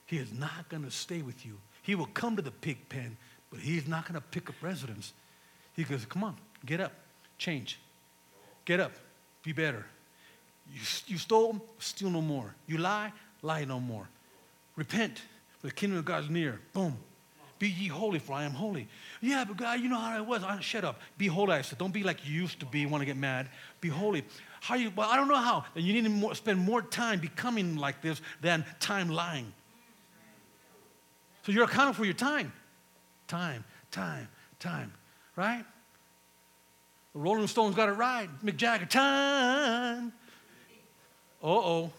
He 0.06 0.18
is 0.18 0.32
not 0.32 0.70
going 0.70 0.84
to 0.84 0.92
stay 0.92 1.22
with 1.22 1.46
you. 1.46 1.58
He 1.82 1.96
will 1.96 2.08
come 2.08 2.36
to 2.36 2.42
the 2.42 2.52
pig 2.52 2.88
pen, 2.90 3.18
but 3.50 3.60
He's 3.60 3.88
not 3.88 4.06
going 4.06 4.16
to 4.16 4.22
pick 4.22 4.50
up 4.50 4.56
residence. 4.62 5.14
He 5.74 5.84
goes, 5.84 6.06
Come 6.06 6.24
on, 6.24 6.38
get 6.66 6.80
up, 6.80 6.94
change. 7.38 7.80
Get 8.66 8.80
up, 8.80 8.92
be 9.44 9.52
better. 9.52 9.86
You, 10.72 10.82
you 11.08 11.18
stole, 11.18 11.66
steal 11.80 12.10
no 12.10 12.22
more. 12.22 12.54
You 12.68 12.78
lie, 12.78 13.12
lie 13.42 13.66
no 13.66 13.80
more. 13.80 14.08
Repent, 14.76 15.22
for 15.60 15.68
the 15.68 15.74
kingdom 15.74 16.00
of 16.00 16.06
God 16.06 16.24
is 16.24 16.30
near. 16.30 16.60
Boom. 16.74 16.98
Be 17.60 17.70
ye 17.70 17.88
holy, 17.88 18.18
for 18.18 18.34
I 18.34 18.44
am 18.44 18.54
holy. 18.54 18.88
Yeah, 19.22 19.46
but 19.48 19.56
God, 19.56 19.80
you 19.80 19.88
know 19.88 20.00
how 20.00 20.18
I 20.18 20.22
was. 20.22 20.44
I, 20.44 20.60
shut 20.62 20.84
up. 20.84 21.00
Be 21.20 21.28
holy, 21.28 21.54
I 21.54 21.62
said. 21.62 21.78
Don't 21.78 21.94
be 21.94 22.02
like 22.02 22.28
you 22.28 22.34
used 22.34 22.60
to 22.62 22.66
be, 22.66 22.88
want 22.88 23.04
to 23.04 23.06
get 23.06 23.18
mad. 23.18 23.50
Be 23.82 23.90
holy. 23.90 24.26
How 24.62 24.74
you, 24.74 24.92
well, 24.96 25.08
I 25.08 25.16
don't 25.16 25.28
know 25.28 25.36
how. 25.36 25.66
Then 25.76 25.84
you 25.84 25.94
need 25.94 26.06
to 26.06 26.10
more, 26.10 26.34
spend 26.34 26.60
more 26.60 26.82
time 26.82 27.20
becoming 27.20 27.76
like 27.76 28.02
this 28.02 28.20
than 28.42 28.66
time 28.80 29.10
lying. 29.10 29.54
So 31.44 31.52
you're 31.52 31.66
accountable 31.66 31.94
for 31.94 32.06
your 32.06 32.16
time. 32.16 32.52
Time, 33.28 33.64
time, 33.92 34.28
time, 34.60 34.92
right? 35.36 35.64
The 37.14 37.20
Rolling 37.20 37.46
Stones 37.46 37.76
got 37.76 37.90
it 37.90 37.94
right. 37.94 38.28
Mick 38.44 38.58
Jagger, 38.58 38.86
time. 38.86 40.14
Uh 41.44 41.48
oh. 41.48 41.92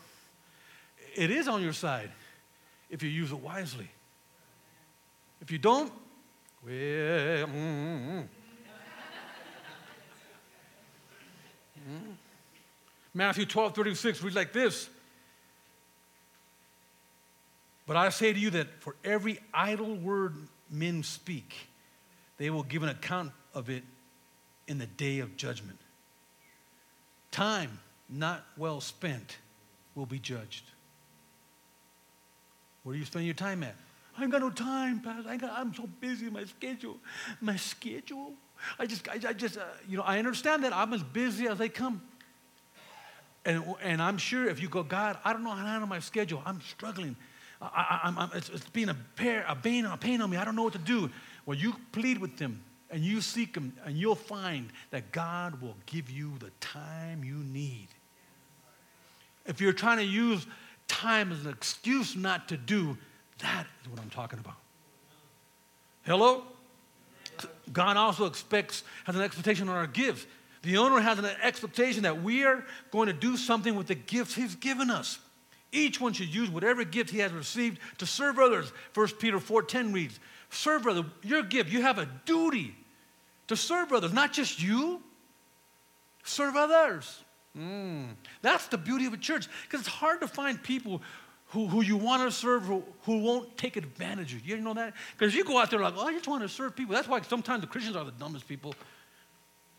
It 1.15 1.31
is 1.31 1.49
on 1.49 1.63
your 1.63 1.73
side 1.73 2.11
if 2.91 3.03
you 3.03 3.09
use 3.09 3.33
it 3.33 3.41
wisely. 3.41 3.89
If 5.41 5.51
you 5.51 5.59
don't, 5.59 5.93
well, 6.65 6.73
mm, 6.73 7.49
mm. 8.19 8.29
Matthew 13.15 13.45
12 13.45 13.75
36 13.75 14.23
reads 14.23 14.37
like 14.37 14.53
this. 14.53 14.89
But 17.87 17.97
I 17.97 18.09
say 18.11 18.33
to 18.33 18.39
you 18.39 18.51
that 18.51 18.81
for 18.81 18.95
every 19.05 19.41
idle 19.53 19.97
word 19.97 20.37
men 20.71 21.03
speak, 21.03 21.55
they 22.39 22.49
will 22.49 22.63
give 22.63 22.83
an 22.83 22.89
account 22.89 23.33
of 23.55 23.69
it 23.69 23.83
in 24.69 24.79
the 24.79 24.87
day 24.87 25.19
of 25.19 25.37
judgment. 25.37 25.79
Time 27.31 27.81
not 28.09 28.45
well 28.57 28.81
spent 28.81 29.39
will 29.95 30.07
be 30.07 30.19
judged. 30.19 30.72
Where 32.83 32.95
do 32.95 32.99
you 32.99 33.05
spend 33.07 33.25
your 33.25 33.35
time 33.35 33.63
at? 33.63 33.75
I 34.17 34.23
ain't 34.23 34.33
got 34.33 34.41
no 34.41 34.51
time, 34.51 35.01
Pastor. 35.01 35.29
I 35.29 35.37
got, 35.37 35.59
I'm 35.59 35.75
so 35.75 35.89
busy. 36.01 36.29
My 36.29 36.45
schedule, 36.45 36.99
my 37.41 37.57
schedule. 37.57 38.33
I 38.79 38.87
just, 38.87 39.09
I, 39.09 39.15
I 39.15 39.33
just, 39.33 39.57
uh, 39.57 39.63
you 39.89 39.97
know, 39.97 40.03
I 40.03 40.19
understand 40.19 40.65
that 40.65 40.73
I'm 40.73 40.93
as 40.93 41.03
busy 41.03 41.49
as 41.49 41.59
they 41.59 41.69
come. 41.69 42.03
And, 43.45 43.65
and 43.83 44.01
I'm 44.01 44.19
sure 44.19 44.49
if 44.49 44.61
you 44.61 44.69
go, 44.69 44.83
God, 44.83 45.19
I 45.25 45.33
don't 45.33 45.43
know 45.43 45.51
how 45.51 45.63
to 45.63 45.69
handle 45.69 45.89
my 45.89 45.99
schedule. 45.99 46.43
I'm 46.45 46.61
struggling. 46.61 47.17
I, 47.61 48.01
I'm, 48.05 48.31
it's, 48.35 48.49
it's 48.49 48.69
being 48.69 48.89
a, 48.89 48.97
pair, 49.17 49.45
a 49.49 49.57
pain, 49.57 49.85
a 49.85 49.97
pain 49.97 50.21
on 50.21 50.31
me. 50.31 50.37
I 50.37 50.45
don't 50.45 50.57
know 50.57 50.63
what 50.63 50.75
to 50.75 50.79
do. 50.79 51.11
Well, 51.47 51.57
you 51.57 51.75
plead 51.93 52.19
with 52.19 52.37
them 52.37 52.63
and 52.91 53.03
you 53.03 53.23
seek 53.23 53.55
them, 53.55 53.73
and 53.87 53.97
you'll 53.97 54.15
find 54.15 54.69
that 54.91 55.13
God 55.13 55.63
will 55.63 55.77
give 55.87 56.11
you 56.11 56.33
the 56.39 56.51
time 56.61 57.25
you 57.25 57.37
need. 57.37 57.89
If 59.47 59.63
you're 59.63 59.73
trying 59.73 59.97
to 59.97 60.05
use 60.05 60.47
time 60.93 61.33
as 61.33 61.45
an 61.45 61.51
excuse 61.51 62.15
not 62.15 62.49
to 62.49 62.57
do, 62.57 62.97
that 63.41 63.67
is 63.83 63.91
what 63.91 63.99
I'm 64.01 64.11
talking 64.11 64.39
about. 64.39 64.55
Hello? 66.05 66.45
God 67.73 67.97
also 67.97 68.27
expects, 68.27 68.85
has 69.05 69.17
an 69.17 69.23
expectation 69.23 69.69
on 69.69 69.77
our 69.77 69.87
gifts. 69.87 70.27
The 70.63 70.77
owner 70.77 71.01
has 71.01 71.19
an 71.19 71.25
expectation 71.43 72.05
that 72.05 72.23
we 72.23 72.45
are 72.45 72.65
going 72.93 73.07
to 73.07 73.13
do 73.13 73.37
something 73.37 73.75
with 73.75 73.89
the 73.89 73.95
gifts 73.95 74.35
he's 74.35 74.55
given 74.55 74.91
us. 74.91 75.19
Each 75.73 76.01
one 76.01 76.13
should 76.13 76.33
use 76.33 76.51
whatever 76.51 76.85
gift 76.85 77.11
he 77.11 77.19
has 77.19 77.33
received 77.33 77.79
to 77.99 78.07
serve 78.07 78.39
others. 78.39 78.71
1 78.95 79.19
Peter 79.19 79.41
4:10 79.41 79.93
reads, 79.93 80.21
"Serve 80.51 80.83
brother, 80.83 81.07
your 81.23 81.43
gift, 81.43 81.71
you 81.71 81.81
have 81.81 81.99
a 81.99 82.07
duty 82.27 82.77
to 83.49 83.57
serve 83.57 83.93
others, 83.93 84.13
not 84.13 84.33
just 84.33 84.63
you. 84.63 85.03
Serve 86.25 86.57
others. 86.57 87.23
Mm. 87.59 88.15
That's 88.41 88.67
the 88.69 88.79
beauty 88.79 89.07
of 89.07 89.13
a 89.13 89.19
church 89.19 89.49
because 89.63 89.81
it's 89.81 89.89
hard 89.89 90.21
to 90.21 90.29
find 90.29 90.63
people 90.63 91.03
who, 91.49 91.67
who 91.67 91.83
you 91.83 91.97
want 91.97 92.23
to 92.23 92.31
serve 92.31 92.63
who, 92.65 92.83
who 93.03 93.19
won't 93.19 93.57
take 93.59 93.77
advantage 93.77 94.33
of 94.35 94.47
you. 94.47 94.57
You 94.57 94.63
know 94.63 94.75
that? 94.75 94.95
Because 95.19 95.35
you 95.35 95.45
go 95.45 95.59
out 95.59 95.71
there 95.71 95.81
like, 95.81 95.95
oh, 95.97 96.07
I 96.07 96.13
just 96.13 96.27
want 96.29 96.43
to 96.43 96.49
serve 96.49 96.75
people. 96.75 96.95
That's 96.95 97.09
why 97.09 97.21
sometimes 97.23 97.61
the 97.61 97.67
Christians 97.67 97.97
are 97.97 98.05
the 98.05 98.13
dumbest 98.13 98.49
people. 98.49 98.75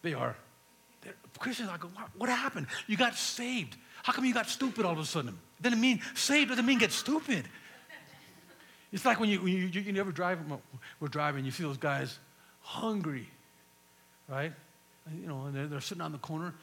They 0.03 0.13
are. 0.13 0.35
They're, 1.01 1.15
Christians, 1.39 1.69
I 1.69 1.77
go, 1.77 1.89
what 2.17 2.29
happened? 2.29 2.67
You 2.87 2.95
got 2.95 3.15
saved. 3.15 3.75
How 4.03 4.13
come 4.13 4.25
you 4.25 4.33
got 4.33 4.47
stupid 4.47 4.85
all 4.85 4.93
of 4.93 4.99
a 4.99 5.05
sudden? 5.05 5.37
Doesn't 5.61 5.81
mean 5.81 6.01
saved 6.13 6.49
doesn't 6.49 6.65
mean 6.65 6.77
get 6.77 6.91
stupid. 6.91 7.45
It's 8.91 9.05
like 9.05 9.19
when 9.19 9.29
you, 9.29 9.41
when 9.41 9.53
you, 9.53 9.65
you, 9.65 9.81
you 9.81 9.91
never 9.93 10.11
drive, 10.11 10.39
we're 10.99 11.07
driving, 11.07 11.45
you 11.45 11.51
see 11.51 11.63
those 11.63 11.77
guys 11.77 12.19
hungry 12.59 13.27
right? 14.27 14.53
You 15.21 15.27
know, 15.27 15.45
and 15.45 15.55
they're, 15.55 15.67
they're, 15.67 15.81
sitting 15.81 16.01
on 16.01 16.11
the 16.11 16.17
corner. 16.17 16.53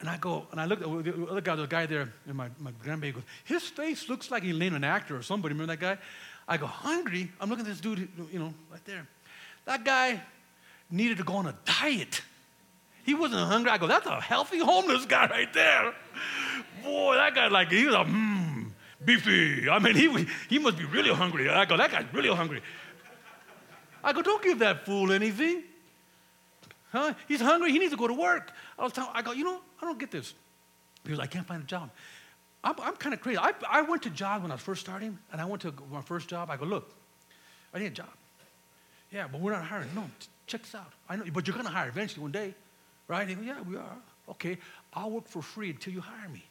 And 0.00 0.10
I 0.10 0.18
go, 0.18 0.46
and 0.52 0.60
I 0.60 0.66
look 0.66 0.82
at 0.82 1.04
the 1.04 1.26
other 1.30 1.40
guy, 1.40 1.56
the 1.56 1.66
guy 1.66 1.86
there, 1.86 2.12
and 2.26 2.36
my, 2.36 2.48
my 2.58 2.70
grandbaby 2.84 3.14
goes, 3.14 3.22
his 3.44 3.62
face 3.62 4.08
looks 4.08 4.30
like 4.30 4.42
he 4.42 4.52
named 4.52 4.76
an 4.76 4.84
actor 4.84 5.16
or 5.16 5.22
somebody. 5.22 5.54
Remember 5.54 5.72
that 5.74 5.80
guy? 5.80 5.98
I 6.46 6.58
go, 6.58 6.66
hungry? 6.66 7.32
I'm 7.40 7.48
looking 7.48 7.64
at 7.64 7.70
this 7.70 7.80
dude, 7.80 8.08
you 8.30 8.38
know, 8.38 8.52
right 8.70 8.84
there. 8.84 9.08
That 9.64 9.84
guy 9.84 10.20
needed 10.90 11.16
to 11.16 11.24
go 11.24 11.34
on 11.34 11.46
a 11.46 11.54
diet. 11.64 12.20
He 13.04 13.14
wasn't 13.14 13.40
hungry. 13.40 13.70
I 13.70 13.78
go, 13.78 13.86
that's 13.86 14.06
a 14.06 14.20
healthy 14.20 14.58
homeless 14.58 15.06
guy 15.06 15.28
right 15.28 15.52
there. 15.54 15.94
Boy, 16.82 17.14
that 17.14 17.34
guy, 17.34 17.48
like, 17.48 17.70
he 17.70 17.86
was 17.86 17.94
a, 17.94 18.04
mmm, 18.04 18.70
beefy. 19.04 19.70
I 19.70 19.78
mean, 19.78 19.94
he, 19.94 20.26
he 20.50 20.58
must 20.58 20.76
be 20.76 20.84
really 20.84 21.12
hungry. 21.12 21.48
I 21.48 21.64
go, 21.64 21.76
that 21.78 21.90
guy's 21.90 22.04
really 22.12 22.28
hungry. 22.28 22.60
I 24.04 24.12
go, 24.12 24.20
don't 24.22 24.42
give 24.42 24.58
that 24.58 24.84
fool 24.84 25.10
anything. 25.10 25.62
Huh? 26.92 27.14
He's 27.26 27.40
hungry. 27.40 27.72
He 27.72 27.78
needs 27.78 27.92
to 27.92 27.96
go 27.96 28.06
to 28.06 28.14
work. 28.14 28.52
I 28.78 28.84
was 28.84 28.92
telling, 28.92 29.10
I 29.14 29.22
go, 29.22 29.32
you 29.32 29.44
know, 29.44 29.60
I 29.80 29.84
don't 29.86 29.98
get 29.98 30.10
this. 30.10 30.34
Because 31.02 31.18
I 31.18 31.26
can't 31.26 31.46
find 31.46 31.62
a 31.62 31.66
job. 31.66 31.90
I'm, 32.64 32.74
I'm 32.80 32.96
kind 32.96 33.14
of 33.14 33.20
crazy. 33.20 33.38
I, 33.38 33.52
I 33.68 33.82
went 33.82 34.02
to 34.02 34.10
jobs 34.10 34.42
when 34.42 34.50
I 34.50 34.54
was 34.54 34.62
first 34.62 34.80
starting, 34.80 35.18
and 35.32 35.40
I 35.40 35.44
went 35.44 35.62
to 35.62 35.72
my 35.90 36.02
first 36.02 36.28
job. 36.28 36.50
I 36.50 36.56
go, 36.56 36.64
look, 36.64 36.90
I 37.72 37.78
need 37.78 37.86
a 37.86 37.90
job. 37.90 38.08
Yeah, 39.12 39.28
but 39.30 39.40
we're 39.40 39.52
not 39.52 39.64
hiring. 39.64 39.88
No, 39.94 40.04
check 40.46 40.62
this 40.62 40.74
out. 40.74 40.92
I 41.08 41.16
know, 41.16 41.24
but 41.32 41.46
you're 41.46 41.54
going 41.54 41.66
to 41.66 41.72
hire 41.72 41.88
eventually 41.88 42.22
one 42.22 42.32
day, 42.32 42.54
right? 43.08 43.28
Yeah, 43.28 43.60
we 43.62 43.76
are. 43.76 43.96
Okay, 44.30 44.58
I'll 44.92 45.10
work 45.10 45.28
for 45.28 45.42
free 45.42 45.70
until 45.70 45.92
you 45.92 46.00
hire 46.00 46.28
me. 46.28 46.42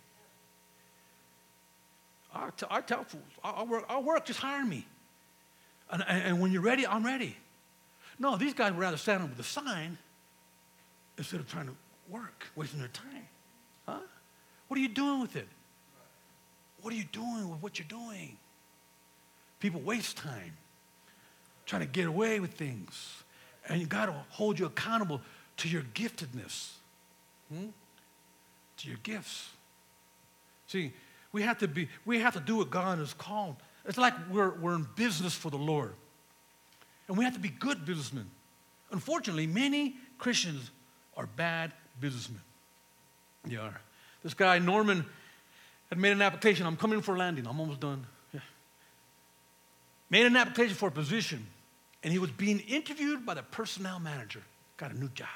I, 2.33 2.49
t- 2.55 2.65
I 2.69 2.81
tell 2.81 3.03
fools, 3.03 3.23
I'll 3.43 3.65
work, 3.65 3.85
I'll 3.89 4.03
work, 4.03 4.25
just 4.25 4.39
hire 4.39 4.65
me. 4.65 4.85
And, 5.91 6.03
and, 6.07 6.23
and 6.23 6.41
when 6.41 6.51
you're 6.51 6.61
ready, 6.61 6.85
I'm 6.85 7.05
ready. 7.05 7.37
No, 8.19 8.37
these 8.37 8.53
guys 8.53 8.71
would 8.71 8.79
rather 8.79 8.97
stand 8.97 9.23
up 9.23 9.29
with 9.29 9.39
a 9.39 9.43
sign 9.43 9.97
instead 11.17 11.39
of 11.39 11.49
trying 11.49 11.67
to 11.67 11.73
work, 12.09 12.45
wasting 12.55 12.79
their 12.79 12.89
time. 12.89 13.27
Huh? 13.87 13.99
What 14.67 14.77
are 14.77 14.81
you 14.81 14.89
doing 14.89 15.21
with 15.21 15.35
it? 15.35 15.47
What 16.81 16.93
are 16.93 16.97
you 16.97 17.05
doing 17.11 17.49
with 17.49 17.61
what 17.61 17.79
you're 17.79 17.87
doing? 17.87 18.37
People 19.59 19.81
waste 19.81 20.17
time 20.17 20.53
trying 21.65 21.81
to 21.81 21.87
get 21.87 22.05
away 22.05 22.39
with 22.39 22.53
things. 22.53 23.23
And 23.67 23.81
you 23.81 23.87
got 23.87 24.05
to 24.05 24.15
hold 24.29 24.59
you 24.59 24.67
accountable 24.67 25.21
to 25.57 25.69
your 25.69 25.81
giftedness, 25.93 26.73
hmm? 27.51 27.67
to 28.77 28.87
your 28.87 28.99
gifts. 29.01 29.49
See, 30.67 30.93
we 31.31 31.41
have 31.41 31.57
to 31.59 31.67
be, 31.67 31.89
we 32.05 32.19
have 32.19 32.33
to 32.33 32.39
do 32.39 32.57
what 32.57 32.69
God 32.69 32.99
has 32.99 33.13
called. 33.13 33.55
It's 33.85 33.97
like 33.97 34.13
we're, 34.29 34.51
we're 34.51 34.75
in 34.75 34.87
business 34.95 35.33
for 35.33 35.49
the 35.49 35.57
Lord. 35.57 35.93
And 37.07 37.17
we 37.17 37.23
have 37.23 37.33
to 37.33 37.39
be 37.39 37.49
good 37.49 37.85
businessmen. 37.85 38.29
Unfortunately, 38.91 39.47
many 39.47 39.95
Christians 40.17 40.71
are 41.17 41.27
bad 41.27 41.71
businessmen. 41.99 42.41
They 43.45 43.55
are. 43.55 43.79
This 44.23 44.33
guy, 44.33 44.59
Norman, 44.59 45.05
had 45.89 45.99
made 45.99 46.11
an 46.11 46.21
application. 46.21 46.65
I'm 46.65 46.77
coming 46.77 47.01
for 47.01 47.17
landing. 47.17 47.45
I'm 47.47 47.59
almost 47.59 47.79
done. 47.79 48.05
Yeah. 48.33 48.39
Made 50.09 50.25
an 50.25 50.35
application 50.35 50.75
for 50.75 50.89
a 50.89 50.91
position, 50.91 51.45
and 52.03 52.11
he 52.11 52.19
was 52.19 52.31
being 52.31 52.59
interviewed 52.61 53.25
by 53.25 53.35
the 53.35 53.43
personnel 53.43 53.99
manager. 53.99 54.41
Got 54.77 54.91
a 54.91 54.99
new 54.99 55.09
job. 55.09 55.27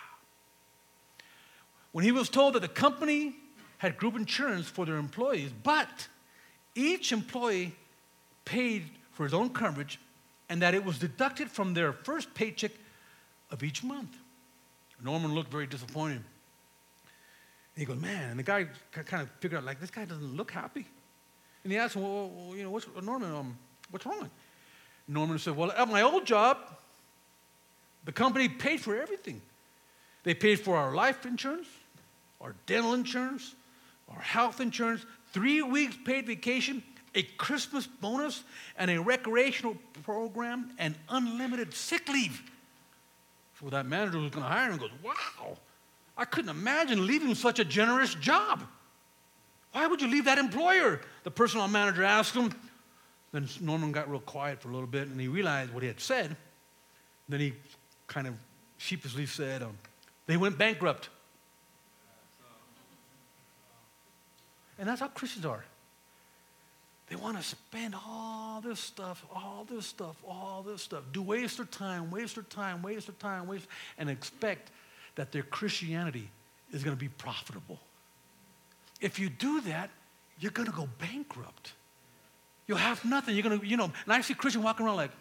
When 1.92 2.04
he 2.04 2.12
was 2.12 2.30
told 2.30 2.54
that 2.56 2.62
the 2.62 2.68
company 2.68 3.36
had 3.78 3.98
group 3.98 4.16
insurance 4.16 4.68
for 4.68 4.86
their 4.86 4.98
employees, 4.98 5.52
but 5.64 6.08
each 6.76 7.12
employee 7.12 7.74
paid 8.46 8.90
for 9.14 9.24
his 9.24 9.34
own 9.34 9.50
coverage 9.50 10.00
and 10.50 10.62
that 10.62 10.74
it 10.74 10.84
was 10.84 10.98
deducted 10.98 11.50
from 11.50 11.74
their 11.74 11.94
first 11.94 12.34
paycheck 12.34 12.72
of 13.52 13.64
each 13.64 13.84
month. 13.84 14.16
Norman 15.02 15.34
looked 15.34 15.52
very 15.52 15.68
disappointed. 15.68 16.22
He 17.80 17.86
goes, 17.86 18.00
man, 18.02 18.32
and 18.32 18.40
the 18.40 18.44
guy 18.44 18.68
kind 18.92 19.24
of 19.24 19.30
figured 19.40 19.60
out, 19.60 19.66
like, 19.66 19.80
this 19.80 19.90
guy 19.90 20.04
doesn't 20.04 20.36
look 20.36 20.52
happy. 20.52 20.86
And 21.64 21.72
he 21.72 21.80
asked 21.80 21.96
him, 21.96 22.02
well, 22.02 22.30
well 22.30 22.56
you 22.56 22.64
know, 22.64 22.72
what's, 22.72 22.88
Norman, 23.02 23.34
um, 23.34 23.58
what's 23.90 24.06
wrong? 24.06 24.30
Norman 25.08 25.40
said, 25.40 25.56
well, 25.56 25.72
at 25.72 25.88
my 25.88 26.02
old 26.02 26.26
job, 26.26 26.58
the 28.04 28.12
company 28.12 28.50
paid 28.50 28.82
for 28.82 29.00
everything. 29.00 29.42
They 30.24 30.34
paid 30.34 30.60
for 30.60 30.76
our 30.78 30.94
life 30.94 31.26
insurance, 31.26 31.68
our 32.42 32.54
dental 32.66 32.94
insurance, 32.94 33.56
our 34.10 34.22
health 34.22 34.60
insurance, 34.60 35.06
three 35.32 35.62
weeks 35.62 35.98
paid 36.04 36.28
vacation, 36.28 36.84
a 37.16 37.24
Christmas 37.24 37.88
bonus, 37.88 38.44
and 38.78 38.92
a 38.92 39.00
recreational 39.00 39.78
program, 40.04 40.72
and 40.78 40.96
unlimited 41.08 41.74
sick 41.74 42.10
leave. 42.10 42.42
So 43.60 43.70
that 43.70 43.86
manager 43.86 44.18
who's 44.18 44.32
going 44.32 44.44
to 44.46 44.52
hire 44.52 44.72
him 44.72 44.78
goes, 44.78 44.92
Wow, 45.04 45.58
I 46.20 46.26
couldn't 46.26 46.50
imagine 46.50 47.08
leaving 47.08 47.34
such 47.34 47.60
a 47.60 47.66
generous 47.66 48.14
job. 48.14 48.62
Why 49.72 49.88
would 49.88 50.02
you 50.02 50.10
leave 50.10 50.26
that 50.26 50.38
employer? 50.38 51.00
The 51.24 51.32
personal 51.32 51.70
manager 51.70 52.04
asked 52.04 52.36
him. 52.36 52.54
Then 53.32 53.48
Norman 53.62 53.94
got 53.94 54.12
real 54.12 54.20
quiet 54.20 54.62
for 54.62 54.68
a 54.68 54.72
little 54.74 54.88
bit 54.88 55.08
and 55.08 55.20
he 55.20 55.30
realized 55.30 55.74
what 55.74 55.82
he 55.82 55.88
had 55.88 56.02
said. 56.02 56.36
Then 57.30 57.40
he 57.40 57.54
kind 58.08 58.28
of 58.28 58.34
sheepishly 58.78 59.28
said, 59.28 59.64
um, 59.64 59.78
They 60.26 60.36
went 60.36 60.58
bankrupt. 60.58 61.08
And 64.78 64.90
that's 64.90 65.00
how 65.00 65.08
Christians 65.08 65.46
are. 65.46 65.64
They 67.08 67.16
want 67.16 67.38
to 67.38 67.44
spend 67.44 67.96
all 67.96 68.60
this 68.60 68.80
stuff, 68.80 69.26
all 69.34 69.66
this 69.70 69.86
stuff, 69.86 70.18
all 70.28 70.64
this 70.68 70.82
stuff, 70.82 71.04
do 71.14 71.22
waste 71.22 71.58
their 71.58 71.66
time, 71.66 72.12
waste 72.12 72.36
their 72.36 72.44
time, 72.44 72.82
waste 72.82 73.08
their 73.08 73.16
time, 73.16 73.48
waste, 73.48 73.68
and 73.98 74.10
expect 74.10 74.70
that 75.20 75.34
their 75.34 75.44
Christianity 75.44 76.30
is 76.72 76.82
going 76.82 76.96
to 76.96 77.00
be 77.00 77.10
profitable. 77.10 77.78
If 79.02 79.20
you 79.20 79.30
do 79.30 79.60
that, 79.62 79.90
you're 80.40 80.54
going 80.54 80.70
to 80.70 80.74
go 80.74 80.88
bankrupt. 80.98 81.74
You'll 82.68 82.78
have 82.78 83.04
nothing. 83.04 83.36
You're 83.36 83.44
going 83.44 83.60
to, 83.60 83.68
you 83.68 83.76
know, 83.76 83.92
and 84.06 84.14
I 84.14 84.22
see 84.22 84.34
Christians 84.34 84.64
walking 84.64 84.86
around 84.86 84.96
like 84.96 85.12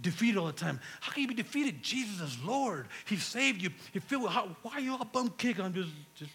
defeated 0.00 0.38
all 0.38 0.46
the 0.46 0.52
time. 0.52 0.78
How 1.00 1.10
can 1.10 1.22
you 1.22 1.28
be 1.28 1.34
defeated? 1.34 1.82
Jesus 1.82 2.20
is 2.20 2.44
Lord. 2.44 2.86
He 3.06 3.16
saved 3.16 3.60
you. 3.60 3.70
He 3.92 3.98
filled 3.98 4.22
with, 4.22 4.30
how, 4.30 4.54
why 4.62 4.74
are 4.74 4.80
you 4.80 4.92
all 4.92 5.04
bum 5.04 5.34
kick 5.36 5.58
on 5.58 5.74
just, 5.74 5.90
just 6.14 6.30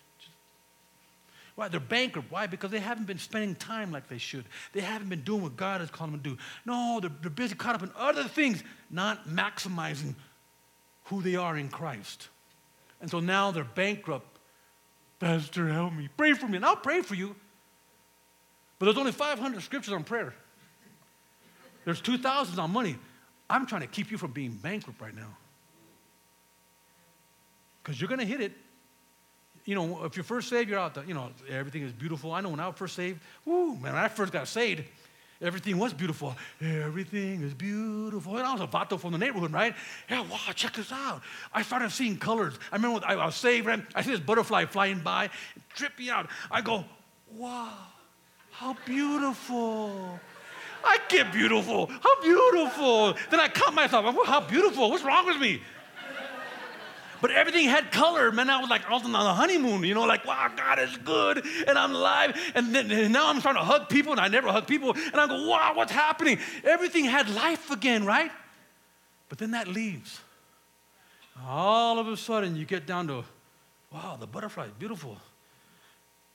why? 1.56 1.70
They're 1.70 1.80
bankrupt. 1.80 2.30
Why? 2.30 2.48
Because 2.48 2.70
they 2.70 2.82
haven't 2.82 3.08
been 3.08 3.18
spending 3.18 3.56
time 3.56 3.94
like 3.94 4.10
they 4.10 4.18
should. 4.18 4.44
They 4.74 4.82
haven't 4.82 5.08
been 5.08 5.22
doing 5.22 5.42
what 5.42 5.56
God 5.56 5.80
has 5.80 5.90
called 5.90 6.12
them 6.12 6.20
to 6.20 6.30
do. 6.32 6.38
No, 6.66 7.00
they're, 7.00 7.12
they're 7.22 7.30
busy 7.30 7.56
caught 7.56 7.76
up 7.76 7.84
in 7.84 7.92
other 7.96 8.26
things, 8.26 8.62
not 8.92 9.26
maximizing 9.30 10.16
who 11.06 11.22
they 11.22 11.38
are 11.38 11.56
in 11.58 11.70
Christ. 11.70 12.28
And 13.06 13.12
so 13.12 13.20
now 13.20 13.52
they're 13.52 13.64
bankrupt. 13.64 14.40
Pastor, 15.20 15.70
help 15.70 15.94
me. 15.94 16.10
Pray 16.18 16.34
for 16.34 16.48
me. 16.48 16.56
And 16.56 16.66
I'll 16.66 16.76
pray 16.76 17.04
for 17.04 17.14
you. 17.14 17.36
But 18.80 18.88
there's 18.88 18.98
only 18.98 19.12
500 19.12 19.62
scriptures 19.62 19.94
on 19.94 20.04
prayer. 20.04 20.34
There's 21.84 22.02
2,000 22.02 22.58
on 22.58 22.72
money. 22.72 22.96
I'm 23.48 23.68
trying 23.68 23.82
to 23.82 23.88
keep 23.88 24.10
you 24.10 24.18
from 24.18 24.32
being 24.32 24.54
bankrupt 24.54 25.00
right 25.00 25.16
now. 25.16 25.38
Because 27.84 28.02
you're 28.02 28.08
going 28.08 28.22
to 28.22 28.26
hit 28.26 28.42
it 28.42 28.54
you 29.66 29.74
know, 29.74 30.04
if 30.06 30.16
you're 30.16 30.24
first 30.24 30.48
saved, 30.48 30.70
you're 30.70 30.80
out 30.80 30.94
there, 30.94 31.04
you 31.06 31.14
know, 31.14 31.32
everything 31.50 31.82
is 31.82 31.92
beautiful. 31.92 32.32
I 32.32 32.42
know 32.42 32.50
when 32.50 32.60
I 32.60 32.68
was 32.68 32.78
first 32.78 32.96
saved, 32.96 33.20
whoo, 33.46 33.74
man, 33.74 33.94
when 33.94 33.96
I 33.96 34.08
first 34.08 34.32
got 34.32 34.48
saved, 34.48 34.84
everything 35.42 35.78
was 35.78 35.94
beautiful. 35.94 36.36
Everything 36.62 37.42
is 37.42 37.54
beautiful. 37.54 38.38
And 38.38 38.46
I 38.46 38.54
was 38.54 38.62
a 38.62 38.68
vato 38.68 39.00
from 39.00 39.12
the 39.12 39.18
neighborhood, 39.18 39.54
right? 39.54 39.76
Yeah, 40.10 40.22
wow, 40.22 40.40
check 40.54 40.74
this 40.74 40.92
out. 40.92 41.22
I 41.54 41.62
started 41.62 41.92
seeing 41.92 42.18
colors. 42.18 42.54
I 42.72 42.76
remember 42.76 43.06
I 43.06 43.16
was 43.16 43.36
saved, 43.36 43.68
right? 43.68 43.82
I 43.94 44.02
see 44.02 44.12
this 44.12 44.20
butterfly 44.20 44.66
flying 44.66 45.00
by, 45.00 45.30
tripping 45.74 46.10
out. 46.10 46.30
I 46.50 46.62
go, 46.62 46.86
wow, 47.36 47.74
how 48.52 48.76
beautiful. 48.86 50.20
I 50.84 51.00
get 51.10 51.34
beautiful. 51.34 51.88
How 51.88 52.22
beautiful. 52.22 53.14
Then 53.32 53.40
I 53.40 53.48
cut 53.48 53.74
myself. 53.74 54.06
Well, 54.06 54.26
how 54.26 54.42
beautiful. 54.42 54.92
What's 54.92 55.04
wrong 55.04 55.26
with 55.26 55.38
me? 55.38 55.62
But 57.26 57.34
everything 57.34 57.66
had 57.68 57.92
color, 57.92 58.32
man. 58.32 58.52
I 58.52 58.62
was 58.62 58.70
like 58.70 58.84
on 58.88 59.12
the 59.12 59.18
honeymoon, 59.18 59.82
you 59.84 59.96
know, 59.96 60.04
like, 60.04 60.28
wow, 60.28 60.52
God 60.56 60.78
is 60.78 60.96
good 60.98 61.44
and 61.68 61.76
I'm 61.76 61.96
alive. 61.96 62.40
And 62.54 62.76
then 62.76 62.92
and 62.92 63.12
now 63.12 63.30
I'm 63.30 63.42
trying 63.42 63.56
to 63.56 63.64
hug 63.64 63.90
people 63.90 64.12
and 64.12 64.22
I 64.22 64.28
never 64.28 64.52
hug 64.52 64.68
people. 64.68 64.92
And 64.92 65.16
I 65.16 65.26
go, 65.26 65.50
wow, 65.50 65.72
what's 65.74 65.92
happening? 65.92 66.38
Everything 66.64 67.04
had 67.06 67.28
life 67.32 67.72
again, 67.72 68.06
right? 68.06 68.30
But 69.28 69.40
then 69.40 69.50
that 69.52 69.68
leaves. 69.68 70.20
All 71.48 71.98
of 71.98 72.08
a 72.08 72.16
sudden, 72.16 72.56
you 72.56 72.64
get 72.64 72.86
down 72.86 73.08
to, 73.08 73.24
wow, 73.92 74.18
the 74.20 74.28
butterfly 74.28 74.66
is 74.66 74.72
beautiful. 74.78 75.18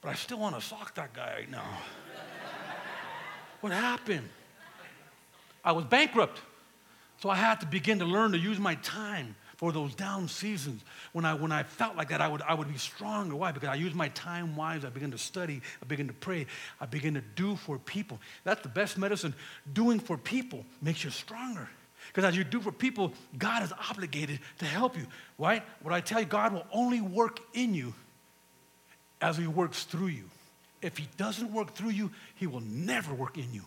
But 0.02 0.08
I 0.08 0.14
still 0.14 0.40
want 0.40 0.56
to 0.56 0.60
sock 0.60 0.96
that 0.96 1.12
guy 1.12 1.34
right 1.36 1.50
now. 1.52 1.68
what 3.60 3.72
happened? 3.72 4.28
I 5.64 5.70
was 5.70 5.84
bankrupt. 5.84 6.40
So 7.18 7.30
I 7.30 7.36
had 7.36 7.60
to 7.60 7.66
begin 7.66 8.00
to 8.00 8.06
learn 8.06 8.32
to 8.32 8.38
use 8.38 8.58
my 8.58 8.74
time 8.74 9.36
for 9.60 9.72
those 9.72 9.94
down 9.94 10.26
seasons 10.26 10.82
when 11.12 11.26
I, 11.26 11.34
when 11.34 11.52
I 11.52 11.64
felt 11.64 11.94
like 11.94 12.08
that, 12.08 12.22
I 12.22 12.28
would, 12.28 12.40
I 12.40 12.54
would 12.54 12.72
be 12.72 12.78
stronger. 12.78 13.36
Why? 13.36 13.52
Because 13.52 13.68
I 13.68 13.74
used 13.74 13.94
my 13.94 14.08
time 14.08 14.56
wise. 14.56 14.86
I 14.86 14.88
began 14.88 15.10
to 15.10 15.18
study. 15.18 15.60
I 15.82 15.84
began 15.84 16.06
to 16.06 16.14
pray. 16.14 16.46
I 16.80 16.86
began 16.86 17.12
to 17.12 17.20
do 17.20 17.56
for 17.56 17.76
people. 17.76 18.18
That's 18.42 18.62
the 18.62 18.70
best 18.70 18.96
medicine. 18.96 19.34
Doing 19.70 20.00
for 20.00 20.16
people 20.16 20.64
makes 20.80 21.04
you 21.04 21.10
stronger. 21.10 21.68
Because 22.06 22.24
as 22.24 22.38
you 22.38 22.42
do 22.42 22.58
for 22.58 22.72
people, 22.72 23.12
God 23.36 23.62
is 23.62 23.70
obligated 23.90 24.40
to 24.60 24.64
help 24.64 24.96
you, 24.96 25.06
right? 25.36 25.62
What 25.82 25.92
I 25.92 26.00
tell 26.00 26.20
you, 26.20 26.26
God 26.26 26.54
will 26.54 26.66
only 26.72 27.02
work 27.02 27.40
in 27.52 27.74
you 27.74 27.92
as 29.20 29.36
He 29.36 29.46
works 29.46 29.84
through 29.84 30.06
you. 30.06 30.24
If 30.80 30.96
He 30.96 31.06
doesn't 31.18 31.52
work 31.52 31.74
through 31.74 31.90
you, 31.90 32.12
He 32.36 32.46
will 32.46 32.62
never 32.62 33.12
work 33.12 33.36
in 33.36 33.52
you. 33.52 33.64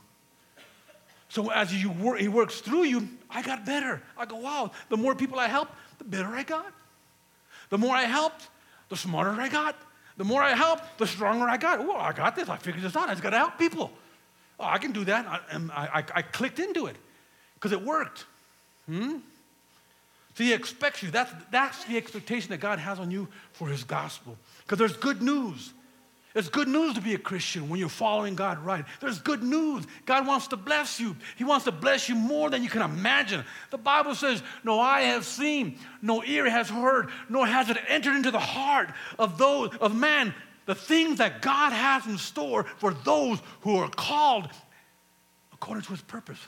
So 1.34 1.50
as 1.50 1.74
you 1.74 1.90
work, 1.90 2.20
He 2.20 2.28
works 2.28 2.62
through 2.62 2.84
you, 2.84 3.10
I 3.28 3.42
got 3.42 3.66
better. 3.66 4.00
I 4.16 4.28
go, 4.28 4.36
wow, 4.36 4.70
the 4.90 4.98
more 4.98 5.16
people 5.16 5.40
I 5.40 5.48
help, 5.48 5.68
the 5.98 6.04
better 6.04 6.28
I 6.28 6.44
got. 6.44 6.72
The 7.72 7.78
more 7.80 7.96
I 7.96 8.04
helped, 8.04 8.50
the 8.90 8.96
smarter 8.96 9.32
I 9.42 9.50
got. 9.50 9.76
The 10.18 10.24
more 10.24 10.44
I 10.44 10.54
helped, 10.54 11.00
the 11.00 11.08
stronger 11.08 11.50
I 11.50 11.58
got. 11.58 11.80
Oh, 11.80 11.96
I 11.96 12.14
got 12.14 12.36
this. 12.36 12.50
I 12.50 12.58
figured 12.58 12.84
this 12.84 12.96
out. 12.96 13.10
I 13.10 13.14
just 13.14 13.24
got 13.24 13.32
to 13.32 13.40
help 13.40 13.58
people. 13.58 13.92
Oh, 14.60 14.66
I 14.66 14.78
can 14.78 14.92
do 14.92 15.04
that. 15.06 15.26
I, 15.26 15.40
and 15.50 15.72
I, 15.72 15.86
I, 15.86 16.04
I 16.18 16.22
clicked 16.22 16.60
into 16.60 16.86
it 16.86 16.98
because 17.56 17.72
it 17.72 17.82
worked. 17.82 18.26
Hmm? 18.86 19.18
So 20.36 20.44
he 20.44 20.54
expects 20.54 21.02
you. 21.02 21.10
That's, 21.10 21.34
that's 21.50 21.84
the 21.86 21.98
expectation 21.98 22.52
that 22.52 22.60
God 22.60 22.78
has 22.78 23.00
on 23.00 23.10
you 23.10 23.28
for 23.54 23.68
his 23.70 23.84
gospel. 23.84 24.38
Because 24.60 24.78
there's 24.78 24.98
good 24.98 25.24
news. 25.24 25.74
It's 26.36 26.50
good 26.50 26.68
news 26.68 26.96
to 26.96 27.02
be 27.02 27.14
a 27.14 27.20
Christian 27.20 27.70
when 27.70 27.80
you're 27.80 27.90
following 27.90 28.36
God 28.36 28.58
right. 28.66 28.86
There's 29.00 29.20
good 29.20 29.44
news. 29.44 29.86
God 30.06 30.26
wants 30.26 30.48
to 30.48 30.58
bless 30.58 31.00
you. 31.00 31.16
He 31.36 31.44
wants 31.44 31.66
to 31.66 31.72
bless 31.72 32.10
you 32.10 32.16
more 32.16 32.50
than 32.50 32.64
you 32.64 32.70
can 32.70 32.82
imagine. 32.82 33.46
The 33.70 33.78
Bible 33.78 34.16
says, 34.16 34.42
No 34.64 34.80
eye 34.80 35.02
has 35.02 35.28
seen, 35.28 35.78
no 36.02 36.24
ear 36.24 36.50
has 36.50 36.70
heard, 36.70 37.10
nor 37.30 37.46
has 37.46 37.70
it 37.70 37.78
entered 37.88 38.16
into 38.16 38.32
the 38.32 38.40
heart 38.40 38.90
of 39.20 39.38
those 39.38 39.76
of 39.78 39.96
man 39.96 40.34
the 40.66 40.76
things 40.76 41.20
that 41.20 41.42
God 41.42 41.72
has 41.72 42.08
in 42.08 42.18
store 42.18 42.64
for 42.78 42.94
those 42.94 43.40
who 43.62 43.78
are 43.78 43.90
called 43.90 44.50
according 45.52 45.84
to 45.84 45.92
his 45.92 46.02
purpose. 46.02 46.40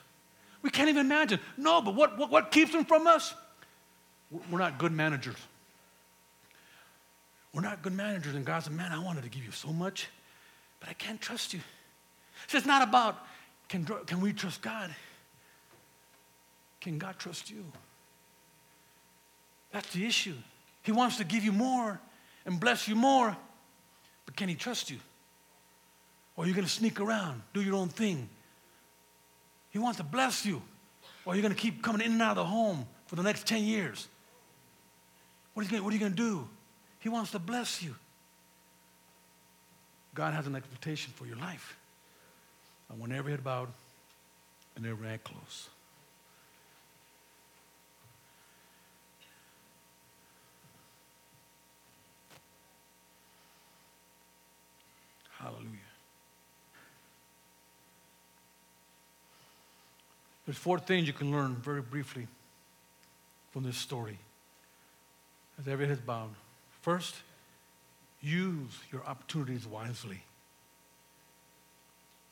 We 0.61 0.69
can't 0.71 0.89
even 0.89 1.05
imagine. 1.05 1.39
No, 1.57 1.81
but 1.81 1.95
what, 1.95 2.17
what, 2.17 2.31
what 2.31 2.51
keeps 2.51 2.71
them 2.71 2.85
from 2.85 3.05
us? 3.05 3.35
We're 4.49 4.59
not 4.59 4.79
good 4.79 4.91
managers. 4.91 5.37
We're 7.55 7.61
not 7.61 7.81
good 7.81 7.93
managers. 7.93 8.35
And 8.35 8.43
God 8.43 8.63
said, 8.63 8.73
Man, 8.73 8.91
I 8.91 8.99
wanted 8.99 9.23
to 9.23 9.29
give 9.29 9.45
you 9.45 9.51
so 9.51 9.69
much, 9.69 10.09
but 10.81 10.89
I 10.89 10.93
can't 10.93 11.21
trust 11.21 11.53
you. 11.53 11.61
So 12.47 12.57
it's 12.57 12.67
not 12.67 12.87
about 12.87 13.25
can, 13.69 13.85
can 14.05 14.19
we 14.19 14.33
trust 14.33 14.61
God? 14.61 14.93
Can 16.81 16.99
God 16.99 17.17
trust 17.17 17.49
you? 17.49 17.63
That's 19.71 19.91
the 19.93 20.05
issue. 20.05 20.35
He 20.83 20.91
wants 20.91 21.17
to 21.17 21.23
give 21.23 21.43
you 21.43 21.53
more 21.53 21.99
and 22.45 22.59
bless 22.59 22.87
you 22.89 22.95
more, 22.95 23.35
but 24.25 24.35
can 24.35 24.49
He 24.49 24.55
trust 24.55 24.91
you? 24.91 24.99
Or 26.35 26.43
are 26.43 26.47
you 26.47 26.53
going 26.53 26.65
to 26.65 26.71
sneak 26.71 26.99
around, 26.99 27.41
do 27.53 27.61
your 27.61 27.75
own 27.75 27.87
thing? 27.87 28.27
He 29.69 29.79
wants 29.79 29.97
to 29.97 30.03
bless 30.03 30.45
you. 30.45 30.61
Or 31.25 31.33
are 31.33 31.35
you 31.35 31.41
going 31.41 31.53
to 31.53 31.59
keep 31.59 31.81
coming 31.81 32.01
in 32.01 32.11
and 32.11 32.21
out 32.21 32.31
of 32.31 32.37
the 32.37 32.45
home 32.45 32.85
for 33.07 33.15
the 33.15 33.23
next 33.23 33.47
10 33.47 33.63
years? 33.63 34.09
What 35.53 35.65
are 35.71 35.75
you 35.75 35.99
going 35.99 35.99
to 35.99 36.09
do? 36.09 36.47
He 37.05 37.09
wants 37.09 37.29
to 37.33 37.39
bless 37.39 37.83
you. 37.83 37.93
God 40.15 40.33
has 40.33 40.47
an 40.47 40.55
expectation 40.55 41.13
for 41.15 41.27
your 41.27 41.35
life. 41.35 41.77
I 42.89 42.95
want 42.95 43.11
every 43.11 43.31
head 43.31 43.43
bowed 43.43 43.67
and 44.75 44.87
every 44.87 45.07
eye 45.07 45.19
closed. 45.23 45.69
Hallelujah. 55.37 55.67
There's 60.47 60.57
four 60.57 60.79
things 60.79 61.05
you 61.05 61.13
can 61.13 61.31
learn 61.31 61.53
very 61.53 61.83
briefly 61.83 62.25
from 63.51 63.61
this 63.61 63.77
story. 63.77 64.17
As 65.59 65.67
every 65.67 65.85
head 65.85 65.99
is 65.99 66.03
bowed. 66.03 66.31
First, 66.85 67.15
use 68.21 68.69
your 68.91 69.03
opportunities 69.05 69.65
wisely. 69.65 70.21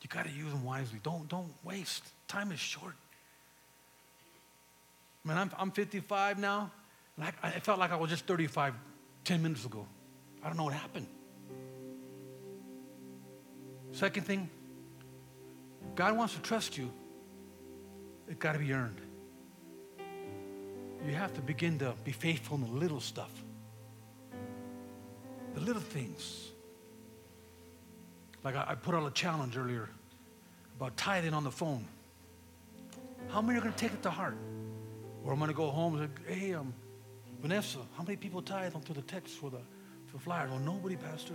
You 0.00 0.08
got 0.08 0.26
to 0.26 0.30
use 0.30 0.52
them 0.52 0.62
wisely. 0.62 1.00
Don't, 1.02 1.28
don't 1.28 1.52
waste. 1.64 2.04
Time 2.28 2.52
is 2.52 2.60
short. 2.60 2.94
Man, 5.24 5.38
I'm, 5.38 5.50
I'm 5.58 5.72
55 5.72 6.38
now, 6.38 6.70
and 7.16 7.26
I, 7.42 7.48
I 7.48 7.50
felt 7.58 7.80
like 7.80 7.90
I 7.90 7.96
was 7.96 8.10
just 8.10 8.26
35 8.26 8.74
10 9.24 9.42
minutes 9.42 9.64
ago. 9.64 9.84
I 10.40 10.46
don't 10.46 10.56
know 10.56 10.62
what 10.62 10.74
happened. 10.74 11.08
Second 13.90 14.24
thing, 14.24 14.48
God 15.96 16.16
wants 16.16 16.34
to 16.34 16.40
trust 16.42 16.78
you. 16.78 16.92
It's 18.28 18.38
got 18.38 18.52
to 18.52 18.60
be 18.60 18.72
earned. 18.72 19.00
You 21.04 21.14
have 21.14 21.34
to 21.34 21.40
begin 21.40 21.80
to 21.80 21.94
be 22.04 22.12
faithful 22.12 22.56
in 22.56 22.62
the 22.62 22.78
little 22.78 23.00
stuff 23.00 23.32
the 25.54 25.60
little 25.60 25.82
things. 25.82 26.50
Like 28.42 28.56
I, 28.56 28.66
I 28.68 28.74
put 28.74 28.94
out 28.94 29.06
a 29.06 29.10
challenge 29.10 29.56
earlier 29.56 29.88
about 30.76 30.96
tithing 30.96 31.32
on 31.32 31.44
the 31.44 31.50
phone. 31.50 31.86
How 33.28 33.40
many 33.40 33.58
are 33.58 33.62
going 33.62 33.72
to 33.72 33.78
take 33.78 33.92
it 33.92 34.02
to 34.02 34.10
heart? 34.10 34.36
Or 35.24 35.32
I'm 35.32 35.38
going 35.38 35.50
to 35.50 35.56
go 35.56 35.70
home 35.70 35.98
and 35.98 36.10
say, 36.26 36.34
hey, 36.34 36.54
um, 36.54 36.74
Vanessa, 37.40 37.78
how 37.96 38.02
many 38.02 38.16
people 38.16 38.42
tithe 38.42 38.74
through 38.84 38.96
the 38.96 39.02
text 39.02 39.34
for 39.36 39.50
the, 39.50 39.60
for 40.06 40.18
the 40.18 40.18
flyer? 40.18 40.48
Well, 40.48 40.58
nobody, 40.58 40.96
Pastor. 40.96 41.34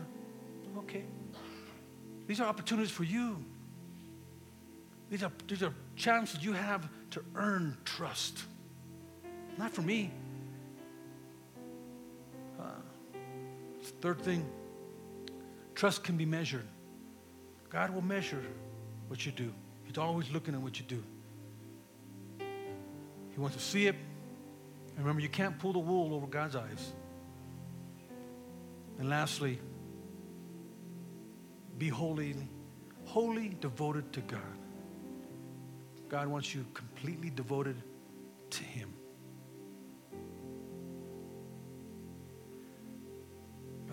Okay. 0.77 1.03
These 2.27 2.39
are 2.39 2.47
opportunities 2.47 2.91
for 2.91 3.03
you. 3.03 3.43
These 5.09 5.23
are, 5.23 5.31
these 5.47 5.63
are 5.63 5.73
chances 5.95 6.43
you 6.43 6.53
have 6.53 6.87
to 7.11 7.23
earn 7.33 7.75
trust. 7.83 8.43
Not 9.57 9.71
for 9.71 9.81
me, 9.81 10.11
Third 14.01 14.21
thing, 14.21 14.49
trust 15.75 16.03
can 16.03 16.17
be 16.17 16.25
measured. 16.25 16.67
God 17.69 17.93
will 17.93 18.01
measure 18.01 18.43
what 19.07 19.25
you 19.25 19.31
do. 19.31 19.53
He's 19.83 19.97
always 19.97 20.29
looking 20.31 20.53
at 20.53 20.61
what 20.61 20.79
you 20.79 20.85
do. 20.85 21.03
He 23.31 23.39
wants 23.39 23.55
to 23.57 23.61
see 23.61 23.87
it. 23.87 23.95
And 24.89 24.99
remember, 24.99 25.21
you 25.21 25.29
can't 25.29 25.57
pull 25.59 25.73
the 25.73 25.79
wool 25.79 26.13
over 26.13 26.27
God's 26.27 26.55
eyes. 26.55 26.93
And 28.97 29.09
lastly, 29.09 29.59
be 31.77 31.87
holy, 31.87 32.35
wholly 33.05 33.55
devoted 33.61 34.11
to 34.13 34.21
God. 34.21 34.41
God 36.09 36.27
wants 36.27 36.53
you 36.53 36.65
completely 36.73 37.29
devoted 37.29 37.81
to 38.49 38.63
Him. 38.63 38.93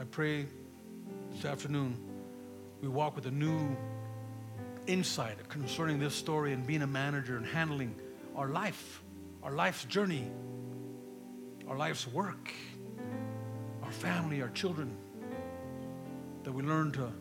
Pray 0.07 0.46
this 1.32 1.44
afternoon 1.44 1.96
we 2.80 2.88
walk 2.88 3.16
with 3.16 3.26
a 3.26 3.30
new 3.30 3.76
insight 4.86 5.48
concerning 5.48 5.98
this 5.98 6.14
story 6.14 6.52
and 6.52 6.66
being 6.66 6.82
a 6.82 6.86
manager 6.86 7.36
and 7.36 7.46
handling 7.46 7.94
our 8.36 8.48
life, 8.48 9.02
our 9.42 9.52
life's 9.52 9.84
journey, 9.86 10.30
our 11.68 11.76
life's 11.76 12.07
work, 12.07 12.52
our 13.82 13.90
family, 13.90 14.42
our 14.42 14.50
children, 14.50 14.96
that 16.44 16.52
we 16.52 16.62
learn 16.62 16.92
to, 16.92 17.12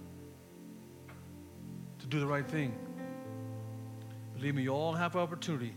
to 1.99 2.07
do 2.07 2.19
the 2.19 2.27
right 2.27 2.47
thing. 2.47 2.73
Believe 4.35 4.55
me, 4.55 4.63
you 4.63 4.71
all 4.71 4.93
have 4.93 5.15
opportunity. 5.15 5.73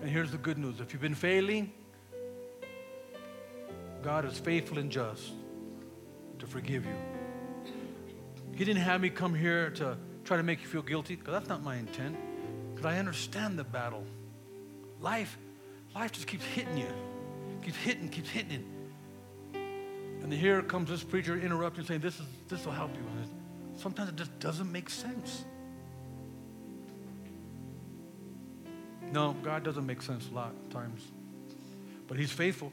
And 0.00 0.10
here's 0.10 0.32
the 0.32 0.38
good 0.38 0.58
news 0.58 0.80
if 0.80 0.92
you've 0.92 1.02
been 1.02 1.14
failing, 1.14 1.72
God 4.02 4.24
is 4.24 4.38
faithful 4.38 4.78
and 4.78 4.90
just 4.90 5.32
to 6.44 6.50
forgive 6.50 6.84
you. 6.84 6.94
He 8.54 8.64
didn't 8.64 8.82
have 8.82 9.00
me 9.00 9.10
come 9.10 9.34
here 9.34 9.70
to 9.70 9.96
try 10.24 10.36
to 10.36 10.42
make 10.42 10.60
you 10.60 10.68
feel 10.68 10.82
guilty, 10.82 11.16
because 11.16 11.32
that's 11.32 11.48
not 11.48 11.62
my 11.62 11.76
intent. 11.76 12.16
Because 12.74 12.86
I 12.86 12.98
understand 12.98 13.58
the 13.58 13.64
battle. 13.64 14.04
Life, 15.00 15.38
life 15.94 16.12
just 16.12 16.26
keeps 16.26 16.44
hitting 16.44 16.76
you. 16.76 16.88
Keeps 17.62 17.76
hitting, 17.78 18.08
keeps 18.08 18.28
hitting. 18.28 18.64
And 19.54 20.32
here 20.32 20.62
comes 20.62 20.88
this 20.88 21.02
preacher 21.02 21.38
interrupting, 21.38 21.84
saying, 21.84 22.00
This 22.00 22.18
is 22.18 22.26
this 22.48 22.64
will 22.64 22.72
help 22.72 22.94
you. 22.94 23.02
And 23.02 23.78
sometimes 23.78 24.10
it 24.10 24.16
just 24.16 24.38
doesn't 24.38 24.70
make 24.70 24.88
sense. 24.88 25.44
No, 29.12 29.36
God 29.42 29.62
doesn't 29.62 29.84
make 29.84 30.02
sense 30.02 30.28
a 30.30 30.34
lot 30.34 30.52
of 30.52 30.72
times. 30.72 31.02
But 32.08 32.18
He's 32.18 32.32
faithful 32.32 32.72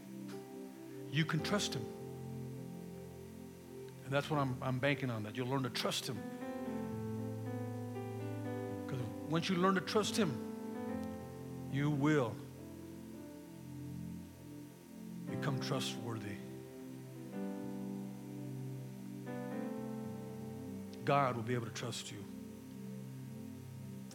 you 1.11 1.25
can 1.25 1.41
trust 1.41 1.73
Him. 1.73 1.85
And 4.11 4.17
that's 4.17 4.29
what 4.29 4.41
I'm, 4.41 4.57
I'm 4.61 4.77
banking 4.77 5.09
on, 5.09 5.23
that 5.23 5.37
you'll 5.37 5.47
learn 5.47 5.63
to 5.63 5.69
trust 5.69 6.09
Him. 6.09 6.17
Because 8.85 9.01
once 9.29 9.47
you 9.47 9.55
learn 9.55 9.73
to 9.75 9.79
trust 9.79 10.17
Him, 10.17 10.37
you 11.71 11.89
will 11.89 12.35
become 15.29 15.61
trustworthy. 15.61 16.35
God 21.05 21.37
will 21.37 21.43
be 21.43 21.53
able 21.53 21.67
to 21.67 21.71
trust 21.71 22.11
you. 22.11 22.17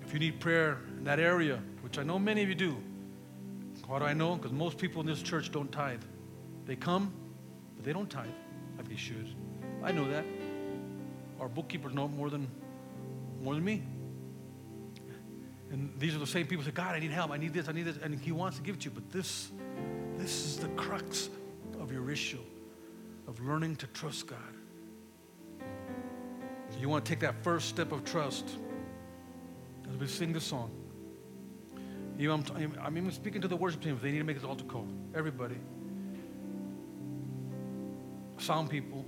If 0.04 0.12
you 0.12 0.18
need 0.18 0.40
prayer 0.40 0.76
in 0.98 1.04
that 1.04 1.20
area, 1.20 1.58
which 1.80 1.98
I 1.98 2.02
know 2.02 2.18
many 2.18 2.42
of 2.42 2.50
you 2.50 2.54
do, 2.54 2.76
how 3.88 3.98
do 3.98 4.04
I 4.04 4.12
know? 4.12 4.36
Because 4.36 4.52
most 4.52 4.76
people 4.76 5.00
in 5.00 5.06
this 5.06 5.22
church 5.22 5.50
don't 5.50 5.72
tithe. 5.72 6.02
They 6.66 6.76
come, 6.76 7.14
but 7.76 7.86
they 7.86 7.94
don't 7.94 8.10
tithe 8.10 8.26
like 8.76 8.90
they 8.90 8.96
should. 8.96 9.34
I 9.86 9.92
know 9.92 10.10
that. 10.10 10.24
Our 11.40 11.48
bookkeepers 11.48 11.94
know 11.94 12.08
more 12.08 12.28
than 12.28 12.50
more 13.40 13.54
than 13.54 13.64
me. 13.64 13.84
And 15.70 15.92
these 15.98 16.14
are 16.14 16.18
the 16.18 16.26
same 16.26 16.46
people 16.46 16.64
who 16.64 16.70
say, 16.70 16.74
God, 16.74 16.94
I 16.94 16.98
need 16.98 17.12
help, 17.12 17.30
I 17.30 17.36
need 17.36 17.52
this, 17.52 17.68
I 17.68 17.72
need 17.72 17.84
this, 17.84 17.96
and 18.02 18.14
He 18.18 18.32
wants 18.32 18.56
to 18.56 18.62
give 18.62 18.76
it 18.76 18.80
to 18.82 18.84
you. 18.86 18.90
But 18.94 19.10
this, 19.10 19.50
this 20.16 20.44
is 20.44 20.56
the 20.58 20.68
crux 20.70 21.28
of 21.80 21.92
your 21.92 22.10
issue 22.10 22.40
of 23.28 23.40
learning 23.40 23.76
to 23.76 23.86
trust 23.88 24.26
God. 24.26 24.38
You 26.80 26.88
want 26.88 27.04
to 27.04 27.08
take 27.08 27.20
that 27.20 27.42
first 27.42 27.68
step 27.68 27.92
of 27.92 28.04
trust 28.04 28.48
as 29.88 29.96
we 29.96 30.06
sing 30.08 30.32
this 30.32 30.44
song. 30.44 30.70
I'm, 32.18 32.76
I'm 32.82 32.96
even 32.96 33.12
speaking 33.12 33.40
to 33.42 33.48
the 33.48 33.56
worship 33.56 33.82
team 33.82 33.98
they 34.02 34.10
need 34.10 34.18
to 34.18 34.24
make 34.24 34.36
this 34.36 34.44
altar 34.44 34.64
call. 34.64 34.88
Everybody 35.14 35.56
sound 38.38 38.70
people, 38.70 39.04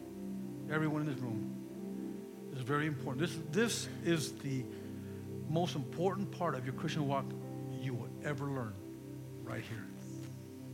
everyone 0.71 1.03
in 1.03 1.09
this 1.09 1.19
room. 1.19 1.55
Is 2.55 2.63
very 2.63 2.87
important. 2.87 3.21
This, 3.21 3.39
this 3.53 3.89
is 4.05 4.33
the 4.33 4.65
most 5.49 5.77
important 5.77 6.31
part 6.33 6.55
of 6.55 6.65
your 6.65 6.75
Christian 6.75 7.07
walk 7.07 7.25
you 7.81 7.95
will 7.95 8.09
ever 8.25 8.47
learn 8.47 8.75
right 9.45 9.63
here. 9.63 9.85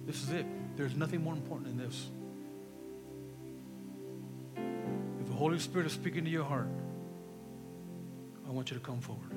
This 0.06 0.22
is 0.22 0.30
it. 0.30 0.46
There's 0.76 0.94
nothing 0.94 1.22
more 1.22 1.34
important 1.34 1.68
than 1.68 1.86
this. 1.86 2.08
If 5.20 5.28
the 5.28 5.34
Holy 5.34 5.58
Spirit 5.58 5.86
is 5.86 5.92
speaking 5.92 6.24
to 6.24 6.30
your 6.30 6.44
heart, 6.44 6.68
I 8.46 8.50
want 8.50 8.70
you 8.70 8.78
to 8.78 8.82
come 8.82 9.00
forward. 9.00 9.30